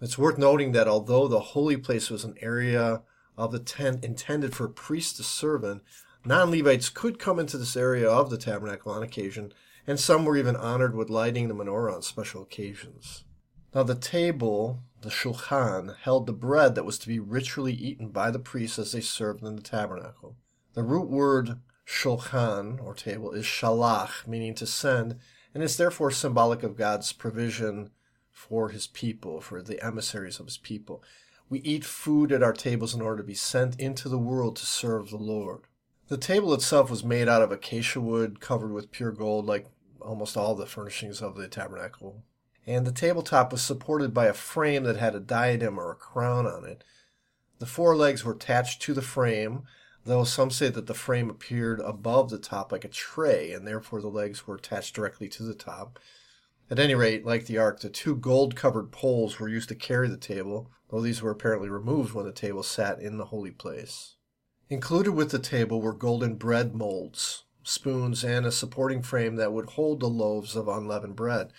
It's 0.01 0.19
worth 0.19 0.39
noting 0.39 0.73
that 0.73 0.89
although 0.89 1.29
the 1.29 1.39
holy 1.39 1.77
place 1.77 2.11
was 2.11 2.25
an 2.25 2.35
area 2.41 3.03
of 3.39 3.53
the 3.53 3.61
tent 3.61 4.05
intended 4.05 4.57
for 4.57 4.67
priests 4.67 5.17
to 5.19 5.23
serve 5.23 5.63
in, 5.63 5.83
non 6.25 6.51
Levites 6.51 6.89
could 6.89 7.21
come 7.21 7.39
into 7.39 7.57
this 7.57 7.77
area 7.77 8.11
of 8.11 8.29
the 8.29 8.39
tabernacle 8.39 8.91
on 8.91 9.05
occasion, 9.05 9.53
and 9.87 10.01
some 10.01 10.25
were 10.25 10.37
even 10.37 10.57
honored 10.57 10.95
with 10.95 11.11
lighting 11.11 11.49
the 11.49 11.55
menorah 11.55 11.95
on 11.95 12.03
special 12.03 12.43
occasions. 12.43 13.25
Now, 13.75 13.83
the 13.83 13.95
table, 13.95 14.83
the 15.03 15.11
shulchan, 15.11 15.97
held 16.03 16.27
the 16.27 16.33
bread 16.33 16.75
that 16.75 16.85
was 16.85 16.99
to 17.01 17.09
be 17.09 17.19
ritually 17.19 17.73
eaten 17.73 18.09
by 18.09 18.31
the 18.31 18.39
priests 18.39 18.79
as 18.79 18.93
they 18.93 19.01
served 19.01 19.43
in 19.43 19.57
the 19.57 19.63
tabernacle. 19.63 20.37
The 20.75 20.85
root 20.85 21.09
word 21.09 21.59
shulchan, 21.87 22.81
or 22.81 22.95
table, 22.95 23.33
is 23.33 23.45
shalach, 23.45 24.27
meaning 24.27 24.55
to 24.55 24.67
send, 24.67 25.17
and 25.53 25.63
is 25.63 25.77
therefore 25.77 26.11
symbolic 26.11 26.63
of 26.63 26.77
God's 26.77 27.13
provision 27.13 27.91
for 28.31 28.71
his 28.71 28.87
people, 28.87 29.41
for 29.41 29.61
the 29.61 29.85
emissaries 29.85 30.41
of 30.41 30.47
his 30.47 30.59
people. 30.59 31.03
We 31.49 31.61
eat 31.61 31.85
food 31.85 32.33
at 32.33 32.43
our 32.43 32.53
tables 32.53 32.95
in 32.95 33.01
order 33.01 33.19
to 33.19 33.27
be 33.27 33.35
sent 33.35 33.79
into 33.79 34.09
the 34.09 34.19
world 34.19 34.57
to 34.57 34.67
serve 34.67 35.11
the 35.11 35.17
Lord. 35.17 35.63
The 36.09 36.17
table 36.17 36.53
itself 36.53 36.91
was 36.91 37.05
made 37.05 37.29
out 37.29 37.43
of 37.43 37.51
acacia 37.51 38.01
wood 38.01 38.41
covered 38.41 38.73
with 38.73 38.91
pure 38.91 39.13
gold, 39.13 39.47
like 39.47 39.67
almost 40.05 40.37
all 40.37 40.55
the 40.55 40.67
furnishings 40.67 41.21
of 41.21 41.37
the 41.37 41.49
tabernacle. 41.49 42.23
And 42.67 42.87
the 42.87 42.93
tabletop 42.93 43.53
was 43.53 43.63
supported 43.63 44.15
by 44.15 44.27
a 44.27 44.33
frame 44.33 44.85
that 44.85 44.97
had 44.97 45.15
a 45.15 45.21
diadem 45.21 45.79
or 45.79 45.91
a 45.91 45.97
crown 45.97 46.47
on 46.47 46.65
it. 46.65 46.85
The 47.59 47.67
four 47.67 47.97
legs 47.97 48.25
were 48.25 48.33
attached 48.33 48.83
to 48.83 48.95
the 48.95 49.03
frame, 49.03 49.65
though 50.05 50.25
some 50.25 50.51
say 50.51 50.69
that 50.69 50.87
the 50.87 50.95
frame 50.95 51.31
appeared 51.31 51.81
above 51.81 52.31
the 52.31 52.39
top 52.39 52.73
like 52.73 52.85
a 52.85 52.89
tray, 52.89 53.53
and 53.53 53.67
therefore 53.67 54.01
the 54.01 54.09
legs 54.09 54.47
were 54.47 54.57
attached 54.57 54.95
directly 54.95 55.29
to 55.29 55.43
the 55.43 55.55
top. 55.55 55.99
At 56.71 56.79
any 56.79 56.95
rate, 56.95 57.27
like 57.27 57.47
the 57.47 57.59
ark, 57.59 57.81
the 57.81 57.91
two 57.91 58.17
gold 58.17 58.57
covered 58.57 58.91
poles 58.91 59.39
were 59.39 59.49
used 59.49 59.69
to 59.69 59.75
carry 59.75 60.09
the 60.09 60.17
table, 60.17 60.71
though 60.89 61.01
these 61.01 61.23
were 61.23 61.31
apparently 61.31 61.69
removed 61.69 62.15
when 62.15 62.25
the 62.25 62.33
table 62.33 62.63
sat 62.63 63.01
in 63.01 63.19
the 63.19 63.27
holy 63.27 63.51
place. 63.51 64.17
Included 64.71 65.13
with 65.13 65.31
the 65.31 65.39
table 65.39 65.81
were 65.83 65.93
golden 65.93 66.37
bread 66.37 66.75
molds, 66.75 67.44
spoons, 67.65 68.25
and 68.25 68.47
a 68.47 68.53
supporting 68.53 69.03
frame 69.03 69.37
that 69.37 69.53
would 69.53 69.71
hold 69.71 70.01
the 70.01 70.09
loaves 70.09 70.55
of 70.55 70.69
unleavened 70.69 71.17
bread. 71.17 71.51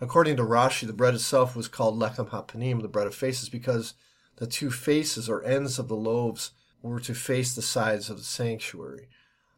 According 0.00 0.36
to 0.36 0.42
Rashi, 0.42 0.86
the 0.86 0.92
bread 0.92 1.14
itself 1.14 1.54
was 1.54 1.68
called 1.68 1.98
lechem 1.98 2.30
hapanim, 2.30 2.82
the 2.82 2.88
bread 2.88 3.06
of 3.06 3.14
faces, 3.14 3.48
because 3.48 3.94
the 4.36 4.46
two 4.46 4.70
faces 4.70 5.28
or 5.28 5.44
ends 5.44 5.78
of 5.78 5.88
the 5.88 5.96
loaves 5.96 6.50
were 6.82 7.00
to 7.00 7.14
face 7.14 7.54
the 7.54 7.62
sides 7.62 8.10
of 8.10 8.18
the 8.18 8.24
sanctuary. 8.24 9.08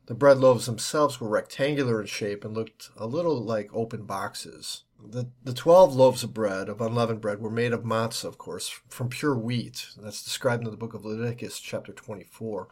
The 0.06 0.14
bread 0.14 0.38
loaves 0.38 0.66
themselves 0.66 1.18
were 1.18 1.28
rectangular 1.28 2.00
in 2.00 2.06
shape 2.06 2.44
and 2.44 2.54
looked 2.54 2.90
a 2.96 3.06
little 3.06 3.42
like 3.42 3.70
open 3.72 4.04
boxes. 4.04 4.82
The, 5.02 5.28
the 5.42 5.54
12 5.54 5.94
loaves 5.94 6.22
of 6.22 6.34
bread, 6.34 6.68
of 6.68 6.80
unleavened 6.80 7.22
bread, 7.22 7.40
were 7.40 7.50
made 7.50 7.72
of 7.72 7.84
matzah, 7.84 8.26
of 8.26 8.36
course, 8.36 8.68
from 8.88 9.08
pure 9.08 9.34
wheat. 9.34 9.88
That's 9.96 10.22
described 10.22 10.64
in 10.64 10.70
the 10.70 10.76
book 10.76 10.92
of 10.92 11.04
Leviticus, 11.04 11.58
chapter 11.58 11.92
24. 11.92 12.68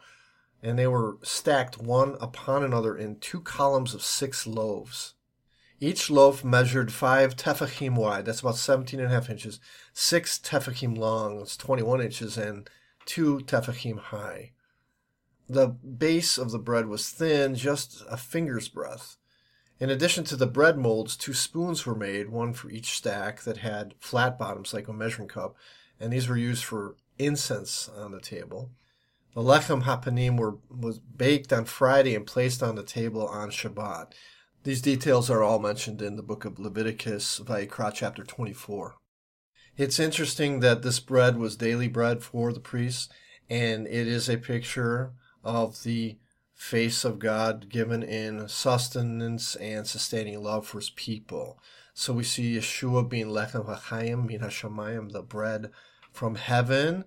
And 0.63 0.79
they 0.79 0.87
were 0.87 1.17
stacked 1.21 1.77
one 1.77 2.15
upon 2.19 2.63
another 2.63 2.97
in 2.97 3.19
two 3.19 3.41
columns 3.41 3.93
of 3.93 4.01
six 4.01 4.47
loaves. 4.47 5.13
Each 5.79 6.09
loaf 6.09 6.45
measured 6.45 6.93
five 6.93 7.35
tefachim 7.35 7.95
wide, 7.95 8.25
that's 8.25 8.39
about 8.39 8.55
17 8.55 9.01
and 9.01 9.11
a 9.11 9.13
half 9.13 9.29
inches, 9.29 9.59
six 9.93 10.39
tefachim 10.39 10.97
long, 10.97 11.39
that's 11.39 11.57
21 11.57 12.01
inches, 12.01 12.37
and 12.37 12.69
two 13.05 13.39
tefachim 13.39 13.99
high. 13.99 14.53
The 15.49 15.67
base 15.67 16.37
of 16.37 16.51
the 16.51 16.59
bread 16.59 16.87
was 16.87 17.09
thin, 17.09 17.55
just 17.55 18.01
a 18.09 18.15
finger's 18.15 18.69
breadth. 18.69 19.17
In 19.79 19.89
addition 19.89 20.23
to 20.25 20.37
the 20.37 20.47
bread 20.47 20.77
molds, 20.77 21.17
two 21.17 21.33
spoons 21.33 21.85
were 21.85 21.95
made, 21.95 22.29
one 22.29 22.53
for 22.53 22.69
each 22.69 22.91
stack 22.95 23.41
that 23.41 23.57
had 23.57 23.95
flat 23.99 24.39
bottoms 24.39 24.73
like 24.73 24.87
a 24.87 24.93
measuring 24.93 25.27
cup, 25.27 25.57
and 25.99 26.13
these 26.13 26.29
were 26.29 26.37
used 26.37 26.63
for 26.63 26.95
incense 27.19 27.89
on 27.89 28.11
the 28.11 28.21
table. 28.21 28.71
The 29.33 29.41
lechem 29.41 29.83
hapanim 29.83 30.37
were 30.37 30.57
was 30.69 30.99
baked 30.99 31.51
on 31.51 31.65
Friday 31.65 32.13
and 32.13 32.25
placed 32.25 32.61
on 32.61 32.75
the 32.75 32.83
table 32.83 33.27
on 33.27 33.49
Shabbat. 33.49 34.11
These 34.63 34.83
details 34.83 35.27
are 35.31 35.41
all 35.41 35.57
mentioned 35.57 36.03
in 36.03 36.17
the 36.17 36.23
book 36.23 36.45
of 36.45 36.59
Leviticus, 36.59 37.39
Vayikra, 37.39 37.91
chapter 37.95 38.23
24. 38.23 38.95
It's 39.75 39.99
interesting 39.99 40.59
that 40.59 40.83
this 40.83 40.99
bread 40.99 41.37
was 41.37 41.57
daily 41.57 41.87
bread 41.87 42.21
for 42.21 42.53
the 42.53 42.59
priests, 42.59 43.09
and 43.49 43.87
it 43.87 44.07
is 44.07 44.29
a 44.29 44.37
picture 44.37 45.13
of 45.43 45.81
the 45.81 46.19
face 46.53 47.03
of 47.03 47.17
God 47.17 47.69
given 47.69 48.03
in 48.03 48.47
sustenance 48.47 49.55
and 49.55 49.87
sustaining 49.87 50.43
love 50.43 50.67
for 50.67 50.77
his 50.77 50.91
people. 50.91 51.59
So 51.95 52.13
we 52.13 52.23
see 52.23 52.55
Yeshua 52.55 53.09
being 53.09 53.27
lechem 53.27 53.65
hachayim 53.65 54.27
min 54.27 54.41
hashamayim, 54.41 55.11
the 55.11 55.23
bread 55.23 55.71
from 56.11 56.35
heaven, 56.35 57.05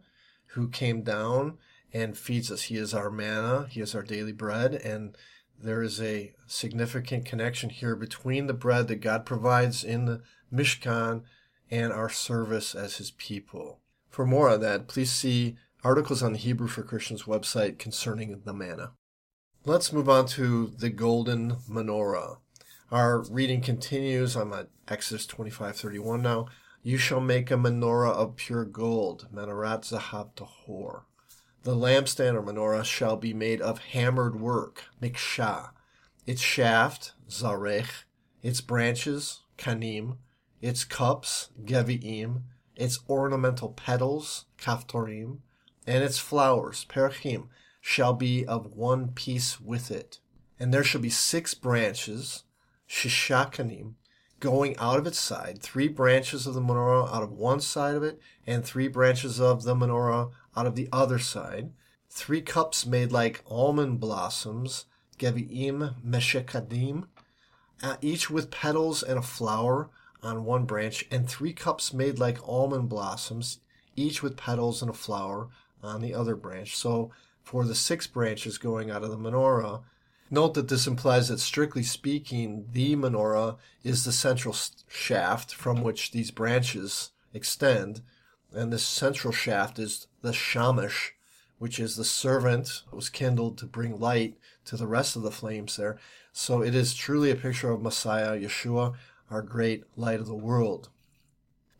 who 0.54 0.68
came 0.68 1.02
down 1.02 1.58
and 1.96 2.18
feeds 2.18 2.52
us. 2.52 2.64
He 2.64 2.76
is 2.76 2.92
our 2.92 3.10
manna. 3.10 3.68
He 3.70 3.80
is 3.80 3.94
our 3.94 4.02
daily 4.02 4.32
bread. 4.32 4.74
And 4.74 5.16
there 5.58 5.82
is 5.82 5.98
a 5.98 6.34
significant 6.46 7.24
connection 7.24 7.70
here 7.70 7.96
between 7.96 8.46
the 8.46 8.52
bread 8.52 8.88
that 8.88 8.96
God 8.96 9.24
provides 9.24 9.82
in 9.82 10.04
the 10.04 10.20
Mishkan 10.52 11.22
and 11.70 11.92
our 11.94 12.10
service 12.10 12.74
as 12.74 12.98
his 12.98 13.12
people. 13.12 13.80
For 14.10 14.26
more 14.26 14.50
on 14.50 14.60
that, 14.60 14.88
please 14.88 15.10
see 15.10 15.56
articles 15.82 16.22
on 16.22 16.34
the 16.34 16.38
Hebrew 16.38 16.68
for 16.68 16.82
Christians 16.82 17.22
website 17.22 17.78
concerning 17.78 18.42
the 18.44 18.52
manna. 18.52 18.92
Let's 19.64 19.90
move 19.90 20.08
on 20.08 20.26
to 20.28 20.66
the 20.66 20.90
golden 20.90 21.56
menorah. 21.68 22.36
Our 22.90 23.22
reading 23.30 23.62
continues. 23.62 24.36
I'm 24.36 24.52
at 24.52 24.68
Exodus 24.86 25.26
25:31 25.26 26.20
now. 26.20 26.46
You 26.82 26.98
shall 26.98 27.20
make 27.20 27.50
a 27.50 27.54
menorah 27.54 28.12
of 28.12 28.36
pure 28.36 28.66
gold, 28.66 29.28
menorah 29.34 29.80
zahab 29.82 30.36
tahor. 30.36 31.04
The 31.66 31.74
lampstand 31.74 32.34
or 32.34 32.42
menorah 32.44 32.84
shall 32.84 33.16
be 33.16 33.34
made 33.34 33.60
of 33.60 33.80
hammered 33.80 34.40
work, 34.40 34.84
mikshah. 35.02 35.70
Its 36.24 36.40
shaft, 36.40 37.10
zarech, 37.28 38.04
its 38.40 38.60
branches, 38.60 39.40
kanim, 39.58 40.18
its 40.62 40.84
cups, 40.84 41.48
geviim, 41.64 42.42
its 42.76 43.00
ornamental 43.08 43.70
petals, 43.70 44.44
kaftorim, 44.56 45.38
and 45.88 46.04
its 46.04 46.20
flowers, 46.20 46.86
perachim, 46.88 47.48
shall 47.80 48.12
be 48.12 48.46
of 48.46 48.66
one 48.66 49.08
piece 49.08 49.60
with 49.60 49.90
it. 49.90 50.20
And 50.60 50.72
there 50.72 50.84
shall 50.84 51.00
be 51.00 51.10
six 51.10 51.52
branches, 51.54 52.44
shishakanim, 52.88 53.94
going 54.38 54.76
out 54.76 55.00
of 55.00 55.06
its 55.08 55.18
side, 55.18 55.60
three 55.62 55.88
branches 55.88 56.46
of 56.46 56.54
the 56.54 56.60
menorah 56.60 57.12
out 57.12 57.24
of 57.24 57.32
one 57.32 57.60
side 57.60 57.96
of 57.96 58.04
it, 58.04 58.20
and 58.46 58.64
three 58.64 58.86
branches 58.86 59.40
of 59.40 59.64
the 59.64 59.74
menorah 59.74 60.30
out 60.56 60.66
of 60.66 60.74
the 60.74 60.88
other 60.92 61.18
side. 61.18 61.72
Three 62.08 62.40
cups 62.40 62.86
made 62.86 63.12
like 63.12 63.44
almond 63.46 64.00
blossoms, 64.00 64.86
geviim 65.18 65.94
meshekadim, 66.04 67.04
each 68.00 68.30
with 68.30 68.50
petals 68.50 69.02
and 69.02 69.18
a 69.18 69.22
flower 69.22 69.90
on 70.22 70.44
one 70.44 70.64
branch, 70.64 71.04
and 71.10 71.28
three 71.28 71.52
cups 71.52 71.92
made 71.92 72.18
like 72.18 72.48
almond 72.48 72.88
blossoms, 72.88 73.60
each 73.96 74.22
with 74.22 74.36
petals 74.36 74.80
and 74.82 74.90
a 74.90 74.94
flower 74.94 75.48
on 75.82 76.00
the 76.00 76.14
other 76.14 76.36
branch. 76.36 76.76
So 76.76 77.10
for 77.42 77.64
the 77.64 77.74
six 77.74 78.06
branches 78.06 78.58
going 78.58 78.90
out 78.90 79.04
of 79.04 79.10
the 79.10 79.18
menorah, 79.18 79.82
Note 80.30 80.54
that 80.54 80.68
this 80.68 80.88
implies 80.88 81.28
that, 81.28 81.38
strictly 81.38 81.84
speaking, 81.84 82.66
the 82.72 82.96
menorah 82.96 83.58
is 83.84 84.04
the 84.04 84.12
central 84.12 84.56
shaft 84.88 85.54
from 85.54 85.82
which 85.82 86.10
these 86.10 86.32
branches 86.32 87.12
extend, 87.32 88.00
and 88.52 88.72
this 88.72 88.84
central 88.84 89.32
shaft 89.32 89.78
is 89.78 90.08
the 90.26 90.32
shamash, 90.32 91.14
which 91.58 91.78
is 91.78 91.96
the 91.96 92.04
servant 92.04 92.82
was 92.92 93.08
kindled 93.08 93.56
to 93.58 93.66
bring 93.66 93.98
light 93.98 94.36
to 94.66 94.76
the 94.76 94.86
rest 94.86 95.16
of 95.16 95.22
the 95.22 95.30
flames 95.30 95.76
there. 95.76 95.98
So 96.32 96.62
it 96.62 96.74
is 96.74 96.94
truly 96.94 97.30
a 97.30 97.36
picture 97.36 97.70
of 97.70 97.80
Messiah, 97.80 98.38
Yeshua, 98.38 98.94
our 99.30 99.40
great 99.40 99.84
light 99.96 100.20
of 100.20 100.26
the 100.26 100.34
world. 100.34 100.90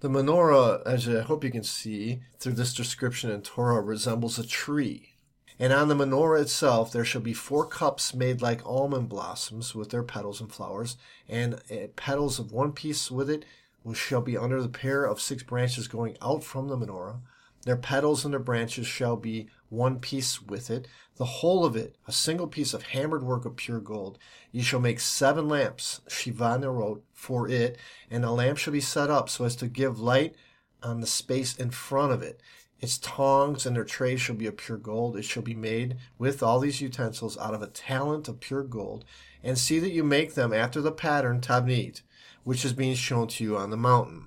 The 0.01 0.09
menorah, 0.09 0.83
as 0.87 1.09
I 1.09 1.21
hope 1.21 1.43
you 1.43 1.51
can 1.51 1.63
see 1.65 2.21
through 2.39 2.53
this 2.53 2.75
description 2.75 3.31
in 3.31 3.43
Torah, 3.43 3.83
resembles 3.83 4.39
a 4.39 4.47
tree. 4.47 5.15
And 5.59 5.73
on 5.73 5.89
the 5.89 5.95
menorah 5.95 6.43
itself 6.43 6.93
there 6.93 7.05
shall 7.05 7.23
be 7.23 7.33
four 7.33 7.67
cups 7.67 8.15
made 8.15 8.43
like 8.43 8.65
almond 8.65 9.09
blossoms 9.09 9.75
with 9.75 9.91
their 9.91 10.03
petals 10.03 10.41
and 10.41 10.53
flowers, 10.53 10.97
and 11.29 11.61
eh, 11.71 11.89
petals 11.97 12.39
of 12.39 12.53
one 12.53 12.73
piece 12.73 13.11
with 13.11 13.29
it 13.29 13.45
which 13.83 13.99
shall 13.99 14.21
be 14.21 14.37
under 14.37 14.61
the 14.61 14.69
pair 14.69 15.05
of 15.05 15.21
six 15.21 15.43
branches 15.43 15.89
going 15.89 16.17
out 16.21 16.45
from 16.45 16.69
the 16.69 16.77
menorah. 16.77 17.21
Their 17.67 17.77
petals 17.77 18.25
and 18.25 18.33
their 18.33 18.39
branches 18.39 18.87
shall 18.87 19.17
be 19.17 19.49
one 19.71 19.99
piece 19.99 20.41
with 20.41 20.71
it, 20.71 20.87
the 21.17 21.25
whole 21.25 21.65
of 21.65 21.75
it, 21.75 21.97
a 22.07 22.13
single 22.13 22.47
piece 22.47 22.73
of 22.73 22.85
hammered 22.85 23.25
work 23.25 23.45
of 23.45 23.57
pure 23.57 23.81
gold. 23.81 24.21
Ye 24.53 24.63
shall 24.63 24.79
make 24.79 25.01
seven 25.01 25.49
lamps, 25.49 26.01
Shiva 26.07 26.59
Nerot, 26.61 27.01
for 27.13 27.49
it, 27.49 27.77
and 28.09 28.25
a 28.25 28.31
lamp 28.31 28.59
shall 28.59 28.73
be 28.73 28.81
set 28.81 29.11
up 29.11 29.29
so 29.29 29.45
as 29.45 29.57
to 29.57 29.67
give 29.67 29.99
light 29.99 30.37
on 30.81 31.01
the 31.01 31.09
space 31.09 31.57
in 31.57 31.71
front 31.71 32.13
of 32.13 32.23
it. 32.23 32.41
Its 32.79 32.99
tongs 32.99 33.67
and 33.67 33.75
their 33.75 33.83
trays 33.83 34.21
shall 34.21 34.37
be 34.37 34.47
of 34.47 34.57
pure 34.57 34.79
gold. 34.79 35.17
It 35.17 35.25
shall 35.25 35.43
be 35.43 35.55
made 35.55 35.97
with 36.19 36.45
all 36.45 36.61
these 36.61 36.81
utensils 36.81 37.37
out 37.37 37.53
of 37.53 37.63
a 37.63 37.67
talent 37.67 38.29
of 38.29 38.39
pure 38.39 38.63
gold. 38.63 39.05
And 39.43 39.59
see 39.59 39.81
that 39.81 39.93
you 39.93 40.05
make 40.05 40.35
them 40.35 40.53
after 40.53 40.81
the 40.81 40.93
pattern 40.93 41.41
Tabnit, 41.41 42.03
which 42.45 42.65
is 42.65 42.73
being 42.73 42.95
shown 42.95 43.27
to 43.27 43.43
you 43.43 43.57
on 43.57 43.71
the 43.71 43.77
mountain. 43.77 44.27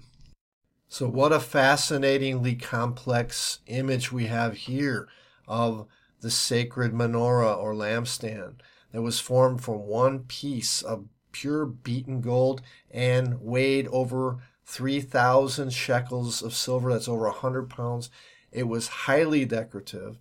So, 0.91 1.07
what 1.07 1.31
a 1.31 1.39
fascinatingly 1.39 2.55
complex 2.55 3.59
image 3.67 4.11
we 4.11 4.25
have 4.25 4.57
here 4.57 5.07
of 5.47 5.85
the 6.21 6.31
sacred 6.31 6.93
menorah 6.93 7.57
or 7.57 7.75
lampstand 7.75 8.55
that 8.91 9.03
was 9.03 9.19
formed 9.19 9.61
from 9.61 9.85
one 9.85 10.21
piece 10.21 10.81
of 10.81 11.05
pure 11.31 11.67
beaten 11.67 12.21
gold 12.21 12.63
and 12.89 13.39
weighed 13.39 13.87
over 13.89 14.39
3,000 14.65 15.71
shekels 15.71 16.41
of 16.41 16.55
silver. 16.55 16.91
That's 16.91 17.07
over 17.07 17.25
100 17.25 17.69
pounds. 17.69 18.09
It 18.51 18.67
was 18.67 18.87
highly 18.87 19.45
decorative, 19.45 20.17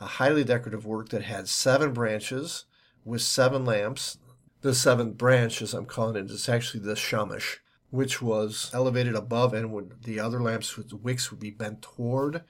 a 0.00 0.06
highly 0.06 0.44
decorative 0.44 0.86
work 0.86 1.08
that 1.08 1.22
had 1.22 1.48
seven 1.48 1.92
branches 1.92 2.64
with 3.04 3.22
seven 3.22 3.64
lamps. 3.64 4.18
The 4.60 4.72
seventh 4.72 5.18
branch, 5.18 5.60
as 5.62 5.74
I'm 5.74 5.86
calling 5.86 6.14
it, 6.14 6.30
is 6.30 6.48
actually 6.48 6.84
the 6.84 6.94
shamash, 6.94 7.60
which 7.92 8.22
was 8.22 8.70
elevated 8.72 9.14
above, 9.14 9.52
and 9.52 9.70
would, 9.70 10.02
the 10.02 10.18
other 10.18 10.40
lamps 10.40 10.78
with 10.78 10.94
wicks 10.94 11.30
would 11.30 11.38
be 11.38 11.50
bent 11.50 11.82
toward. 11.82 12.42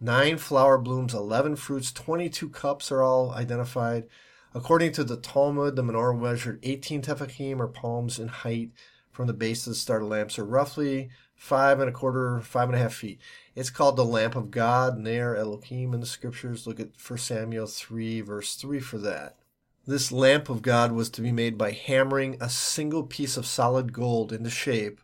Nine 0.00 0.38
flower 0.38 0.76
blooms, 0.76 1.14
11 1.14 1.54
fruits, 1.54 1.92
22 1.92 2.48
cups 2.48 2.90
are 2.90 3.00
all 3.00 3.30
identified. 3.30 4.08
According 4.52 4.90
to 4.94 5.04
the 5.04 5.16
Talmud, 5.16 5.76
the 5.76 5.84
menorah 5.84 6.20
measured 6.20 6.58
18 6.64 7.00
tefachim 7.00 7.60
or 7.60 7.68
palms 7.68 8.18
in 8.18 8.26
height 8.26 8.72
from 9.12 9.28
the 9.28 9.32
base 9.32 9.68
of 9.68 9.70
the 9.70 9.76
starter 9.76 10.04
lamps, 10.04 10.36
or 10.36 10.44
roughly 10.44 11.10
five 11.36 11.78
and 11.78 11.88
a 11.88 11.92
quarter, 11.92 12.40
five 12.40 12.68
and 12.68 12.74
a 12.74 12.80
half 12.80 12.94
feet. 12.94 13.20
It's 13.54 13.70
called 13.70 13.94
the 13.94 14.04
lamp 14.04 14.34
of 14.34 14.50
God, 14.50 14.98
Ner 14.98 15.36
Elohim 15.36 15.94
in 15.94 16.00
the 16.00 16.06
scriptures. 16.06 16.66
Look 16.66 16.80
at 16.80 16.90
1 17.08 17.18
Samuel 17.20 17.68
3, 17.68 18.20
verse 18.22 18.56
3 18.56 18.80
for 18.80 18.98
that. 18.98 19.36
This 19.84 20.12
lamp 20.12 20.48
of 20.48 20.62
God 20.62 20.92
was 20.92 21.10
to 21.10 21.20
be 21.20 21.32
made 21.32 21.58
by 21.58 21.72
hammering 21.72 22.36
a 22.40 22.48
single 22.48 23.02
piece 23.02 23.36
of 23.36 23.44
solid 23.44 23.92
gold 23.92 24.32
into 24.32 24.48
shape, 24.48 25.00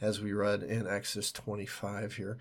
as 0.00 0.20
we 0.20 0.32
read 0.32 0.62
in 0.62 0.86
Exodus 0.86 1.32
25 1.32 2.14
here. 2.14 2.38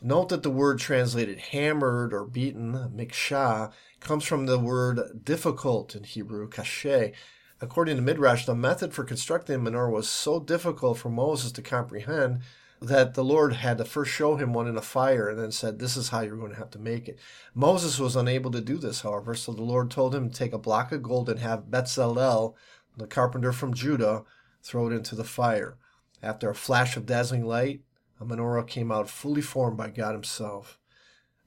Note 0.00 0.28
that 0.28 0.44
the 0.44 0.50
word 0.50 0.78
translated 0.78 1.38
hammered 1.38 2.14
or 2.14 2.24
beaten, 2.24 2.74
mikshah, 2.94 3.72
comes 3.98 4.22
from 4.22 4.46
the 4.46 4.58
word 4.58 5.24
difficult 5.24 5.96
in 5.96 6.04
Hebrew, 6.04 6.48
kashe. 6.48 7.12
According 7.60 7.96
to 7.96 8.02
Midrash, 8.02 8.46
the 8.46 8.54
method 8.54 8.94
for 8.94 9.02
constructing 9.02 9.64
the 9.64 9.70
menorah 9.70 9.90
was 9.90 10.08
so 10.08 10.38
difficult 10.38 10.98
for 10.98 11.10
Moses 11.10 11.50
to 11.52 11.62
comprehend 11.62 12.42
that 12.86 13.14
the 13.14 13.24
Lord 13.24 13.54
had 13.54 13.78
to 13.78 13.84
first 13.84 14.10
show 14.10 14.36
him 14.36 14.52
one 14.52 14.66
in 14.66 14.76
a 14.76 14.82
fire 14.82 15.28
and 15.28 15.38
then 15.38 15.52
said, 15.52 15.78
This 15.78 15.96
is 15.96 16.08
how 16.08 16.20
you're 16.20 16.36
going 16.36 16.52
to 16.52 16.58
have 16.58 16.70
to 16.70 16.78
make 16.78 17.08
it. 17.08 17.18
Moses 17.54 17.98
was 17.98 18.16
unable 18.16 18.50
to 18.50 18.60
do 18.60 18.76
this, 18.76 19.02
however, 19.02 19.34
so 19.34 19.52
the 19.52 19.62
Lord 19.62 19.90
told 19.90 20.14
him 20.14 20.28
to 20.28 20.34
take 20.34 20.52
a 20.52 20.58
block 20.58 20.92
of 20.92 21.02
gold 21.02 21.28
and 21.28 21.40
have 21.40 21.70
Bezalel, 21.70 22.54
the 22.96 23.06
carpenter 23.06 23.52
from 23.52 23.74
Judah, 23.74 24.24
throw 24.62 24.88
it 24.88 24.92
into 24.92 25.14
the 25.14 25.24
fire. 25.24 25.76
After 26.22 26.50
a 26.50 26.54
flash 26.54 26.96
of 26.96 27.06
dazzling 27.06 27.44
light, 27.44 27.82
a 28.20 28.24
menorah 28.24 28.66
came 28.66 28.92
out 28.92 29.10
fully 29.10 29.42
formed 29.42 29.76
by 29.76 29.90
God 29.90 30.12
Himself. 30.12 30.78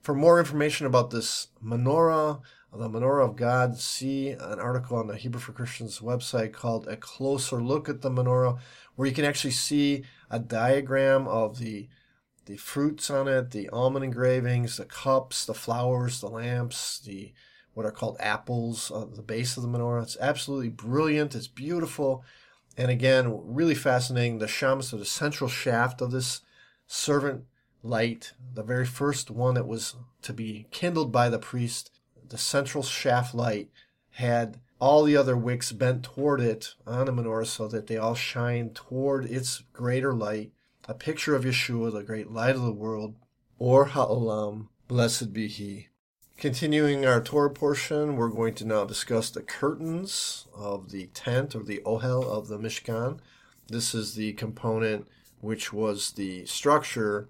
For 0.01 0.13
more 0.13 0.39
information 0.39 0.85
about 0.85 1.09
this 1.09 1.47
menorah, 1.63 2.41
the 2.77 2.89
menorah 2.89 3.29
of 3.29 3.35
God, 3.37 3.77
see 3.77 4.31
an 4.31 4.59
article 4.59 4.97
on 4.97 5.07
the 5.07 5.15
Hebrew 5.15 5.39
for 5.39 5.53
Christians 5.53 5.99
website 5.99 6.51
called 6.51 6.87
A 6.87 6.97
Closer 6.97 7.61
Look 7.61 7.87
at 7.87 8.01
the 8.01 8.11
Menorah, 8.11 8.59
where 8.95 9.07
you 9.07 9.13
can 9.13 9.25
actually 9.25 9.51
see 9.51 10.03
a 10.29 10.39
diagram 10.39 11.27
of 11.27 11.59
the 11.59 11.87
the 12.45 12.57
fruits 12.57 13.09
on 13.09 13.27
it, 13.27 13.49
the 13.49 13.67
almond 13.69 14.05
engravings, 14.05 14.77
the 14.77 14.85
cups, 14.85 15.45
the 15.45 15.53
flowers, 15.53 16.21
the 16.21 16.27
lamps, 16.29 16.99
the 16.99 17.33
what 17.73 17.85
are 17.85 17.91
called 17.91 18.17
apples, 18.19 18.91
uh, 18.91 19.05
the 19.11 19.23
base 19.23 19.57
of 19.57 19.63
the 19.63 19.69
menorah. 19.69 20.03
It's 20.03 20.17
absolutely 20.21 20.69
brilliant. 20.69 21.35
It's 21.35 21.47
beautiful, 21.47 22.23
and 22.77 22.91
again, 22.91 23.41
really 23.43 23.75
fascinating. 23.75 24.37
The 24.37 24.47
shams, 24.47 24.89
so 24.89 24.97
the 24.97 25.05
central 25.05 25.49
shaft 25.49 26.01
of 26.01 26.11
this 26.11 26.41
servant 26.87 27.45
light, 27.83 28.33
the 28.53 28.63
very 28.63 28.85
first 28.85 29.29
one 29.29 29.55
that 29.55 29.67
was 29.67 29.95
to 30.21 30.33
be 30.33 30.67
kindled 30.71 31.11
by 31.11 31.29
the 31.29 31.39
priest, 31.39 31.91
the 32.27 32.37
central 32.37 32.83
shaft 32.83 33.33
light 33.35 33.69
had 34.11 34.59
all 34.79 35.03
the 35.03 35.15
other 35.15 35.37
wicks 35.37 35.71
bent 35.71 36.03
toward 36.03 36.41
it 36.41 36.75
on 36.85 37.05
the 37.05 37.11
menorah 37.11 37.47
so 37.47 37.67
that 37.67 37.87
they 37.87 37.97
all 37.97 38.15
shine 38.15 38.69
toward 38.71 39.25
its 39.25 39.63
greater 39.73 40.13
light, 40.13 40.51
a 40.87 40.93
picture 40.93 41.35
of 41.35 41.45
Yeshua, 41.45 41.91
the 41.91 42.03
great 42.03 42.31
light 42.31 42.55
of 42.55 42.61
the 42.61 42.71
world, 42.71 43.15
or 43.57 43.85
Ha'olam, 43.85 44.67
blessed 44.87 45.33
be 45.33 45.47
he. 45.47 45.87
Continuing 46.37 47.05
our 47.05 47.21
Torah 47.21 47.49
portion, 47.49 48.17
we're 48.17 48.27
going 48.27 48.53
to 48.55 48.65
now 48.65 48.83
discuss 48.83 49.29
the 49.29 49.41
curtains 49.41 50.47
of 50.53 50.91
the 50.91 51.07
tent 51.07 51.55
or 51.55 51.63
the 51.63 51.81
ohel 51.85 52.25
of 52.25 52.49
the 52.49 52.57
Mishkan. 52.57 53.19
This 53.69 53.95
is 53.95 54.15
the 54.15 54.33
component 54.33 55.07
which 55.39 55.71
was 55.71 56.11
the 56.11 56.45
structure, 56.45 57.29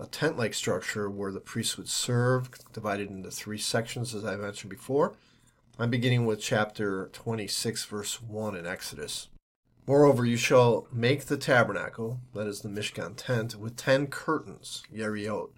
a 0.00 0.06
tent 0.06 0.36
like 0.36 0.54
structure 0.54 1.08
where 1.08 1.30
the 1.30 1.38
priests 1.38 1.76
would 1.76 1.88
serve, 1.88 2.50
divided 2.72 3.10
into 3.10 3.30
three 3.30 3.58
sections, 3.58 4.12
as 4.12 4.24
I 4.24 4.34
mentioned 4.34 4.70
before. 4.70 5.14
I'm 5.78 5.88
beginning 5.88 6.26
with 6.26 6.38
chapter 6.38 7.08
26, 7.14 7.86
verse 7.86 8.20
1 8.20 8.56
in 8.56 8.66
Exodus. 8.66 9.28
Moreover, 9.86 10.26
you 10.26 10.36
shall 10.36 10.86
make 10.92 11.24
the 11.24 11.38
tabernacle, 11.38 12.20
that 12.34 12.46
is 12.46 12.60
the 12.60 12.68
Mishkan 12.68 13.14
tent, 13.16 13.56
with 13.56 13.76
ten 13.76 14.06
curtains, 14.08 14.82
yeriot, 14.94 15.48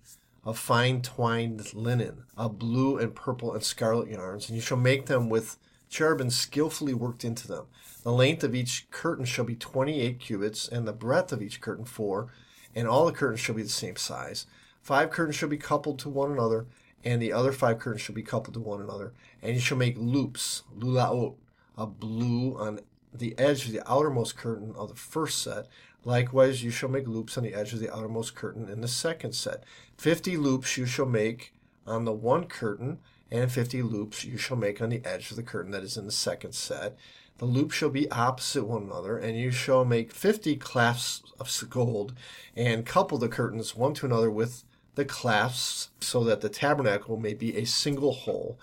of 0.45 0.57
fine 0.57 1.03
twined 1.03 1.75
linen, 1.75 2.25
of 2.37 2.61
blue 2.61 2.97
and 2.97 3.13
purple 3.13 3.53
and 3.53 3.65
scarlet 3.65 4.09
yarns, 4.09 4.49
and 4.49 4.55
you 4.55 4.63
shall 4.63 4.79
make 4.79 5.07
them 5.07 5.29
with 5.29 5.59
cherubim 5.89 6.31
skillfully 6.31 6.95
worked 6.95 7.25
into 7.25 7.49
them. 7.49 7.67
The 8.05 8.13
length 8.13 8.45
of 8.45 8.55
each 8.55 8.89
curtain 8.93 9.25
shall 9.25 9.45
be 9.45 9.57
twenty 9.57 10.01
eight 10.01 10.21
cubits, 10.21 10.69
and 10.69 10.87
the 10.87 10.93
breadth 10.93 11.33
of 11.33 11.43
each 11.43 11.61
curtain 11.61 11.85
four, 11.85 12.29
and 12.73 12.87
all 12.87 13.05
the 13.05 13.13
curtains 13.13 13.41
shall 13.41 13.57
be 13.57 13.63
the 13.63 13.69
same 13.69 13.97
size. 13.97 14.47
Five 14.81 15.11
curtains 15.11 15.35
shall 15.35 15.49
be 15.49 15.59
coupled 15.59 15.99
to 15.99 16.09
one 16.09 16.31
another, 16.31 16.67
and 17.05 17.21
the 17.21 17.33
other 17.33 17.53
five 17.53 17.79
curtains 17.79 18.03
shall 18.03 18.15
be 18.15 18.23
coupled 18.23 18.55
to 18.55 18.61
one 18.61 18.81
another. 18.81 19.13
And 19.43 19.55
you 19.55 19.61
shall 19.61 19.79
make 19.79 19.97
loops, 19.99 20.63
lulaot, 20.77 21.37
of 21.77 22.01
blue 22.01 22.57
on 22.57 22.81
the 23.13 23.39
edge 23.39 23.67
of 23.67 23.73
the 23.73 23.83
outermost 23.91 24.37
curtain 24.37 24.75
of 24.77 24.89
the 24.89 24.95
first 24.95 25.43
set. 25.43 25.67
Likewise, 26.05 26.63
you 26.63 26.71
shall 26.71 26.89
make 26.89 27.07
loops 27.07 27.37
on 27.37 27.45
the 27.45 27.55
edge 27.55 27.73
of 27.73 27.81
the 27.81 27.95
outermost 27.95 28.35
curtain 28.35 28.69
in 28.69 28.81
the 28.81 28.89
second 28.89 29.35
set. 29.35 29.65
Fifty 29.97 30.37
loops 30.37 30.77
you 30.77 30.87
shall 30.87 31.07
make 31.07 31.55
on 31.87 32.05
the 32.05 32.13
one 32.13 32.45
curtain, 32.45 32.99
and 33.31 33.51
fifty 33.51 33.83
loops 33.83 34.25
you 34.25 34.37
shall 34.37 34.57
make 34.57 34.81
on 34.83 34.91
the 34.91 35.05
edge 35.05 35.31
of 35.31 35.37
the 35.37 35.43
curtain 35.43 35.73
that 35.73 35.83
is 35.83 35.97
in 35.97 36.07
the 36.07 36.13
second 36.13 36.55
set. 36.55 36.97
The 37.39 37.47
loops 37.47 37.75
shall 37.75 37.91
be 37.91 38.11
opposite 38.11 38.65
one 38.65 38.85
another, 38.85 39.19
and 39.19 39.39
you 39.39 39.51
shall 39.51 39.85
make 39.85 40.13
fifty 40.13 40.57
clasps 40.57 41.33
of 41.41 41.71
gold, 41.71 42.15
and 42.55 42.87
couple 42.87 43.19
the 43.19 43.29
curtains 43.29 43.75
one 43.75 43.95
to 43.95 44.07
another 44.07 44.31
with 44.31 44.63
the 44.95 45.05
clasps 45.05 45.91
so 46.01 46.23
that 46.25 46.41
the 46.41 46.49
tabernacle 46.49 47.17
may 47.17 47.35
be 47.35 47.57
a 47.57 47.65
single 47.65 48.13
whole. 48.13 48.59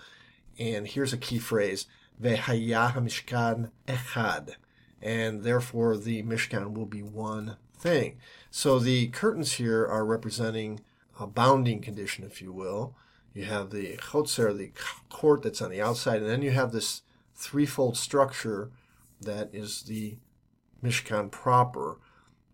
And 0.58 0.86
here's 0.86 1.12
a 1.12 1.18
key 1.18 1.38
phrase, 1.38 1.86
Vehaya 2.20 2.94
Mishkan 2.94 3.70
Echad. 3.86 4.54
And 5.00 5.42
therefore 5.42 5.96
the 5.96 6.22
Mishkan 6.22 6.74
will 6.74 6.86
be 6.86 7.02
one 7.02 7.56
thing. 7.76 8.18
So 8.50 8.78
the 8.78 9.08
curtains 9.08 9.54
here 9.54 9.84
are 9.86 10.04
representing 10.04 10.80
a 11.18 11.26
bounding 11.26 11.80
condition, 11.80 12.24
if 12.24 12.40
you 12.40 12.52
will. 12.52 12.94
You 13.34 13.44
have 13.44 13.70
the 13.70 13.96
chotzer, 13.96 14.56
the 14.56 14.72
court 15.08 15.42
that's 15.42 15.62
on 15.62 15.70
the 15.70 15.80
outside, 15.80 16.20
and 16.20 16.30
then 16.30 16.42
you 16.42 16.50
have 16.50 16.72
this 16.72 17.02
threefold 17.34 17.96
structure 17.96 18.70
that 19.20 19.50
is 19.52 19.82
the 19.82 20.18
Mishkan 20.82 21.30
proper. 21.30 21.98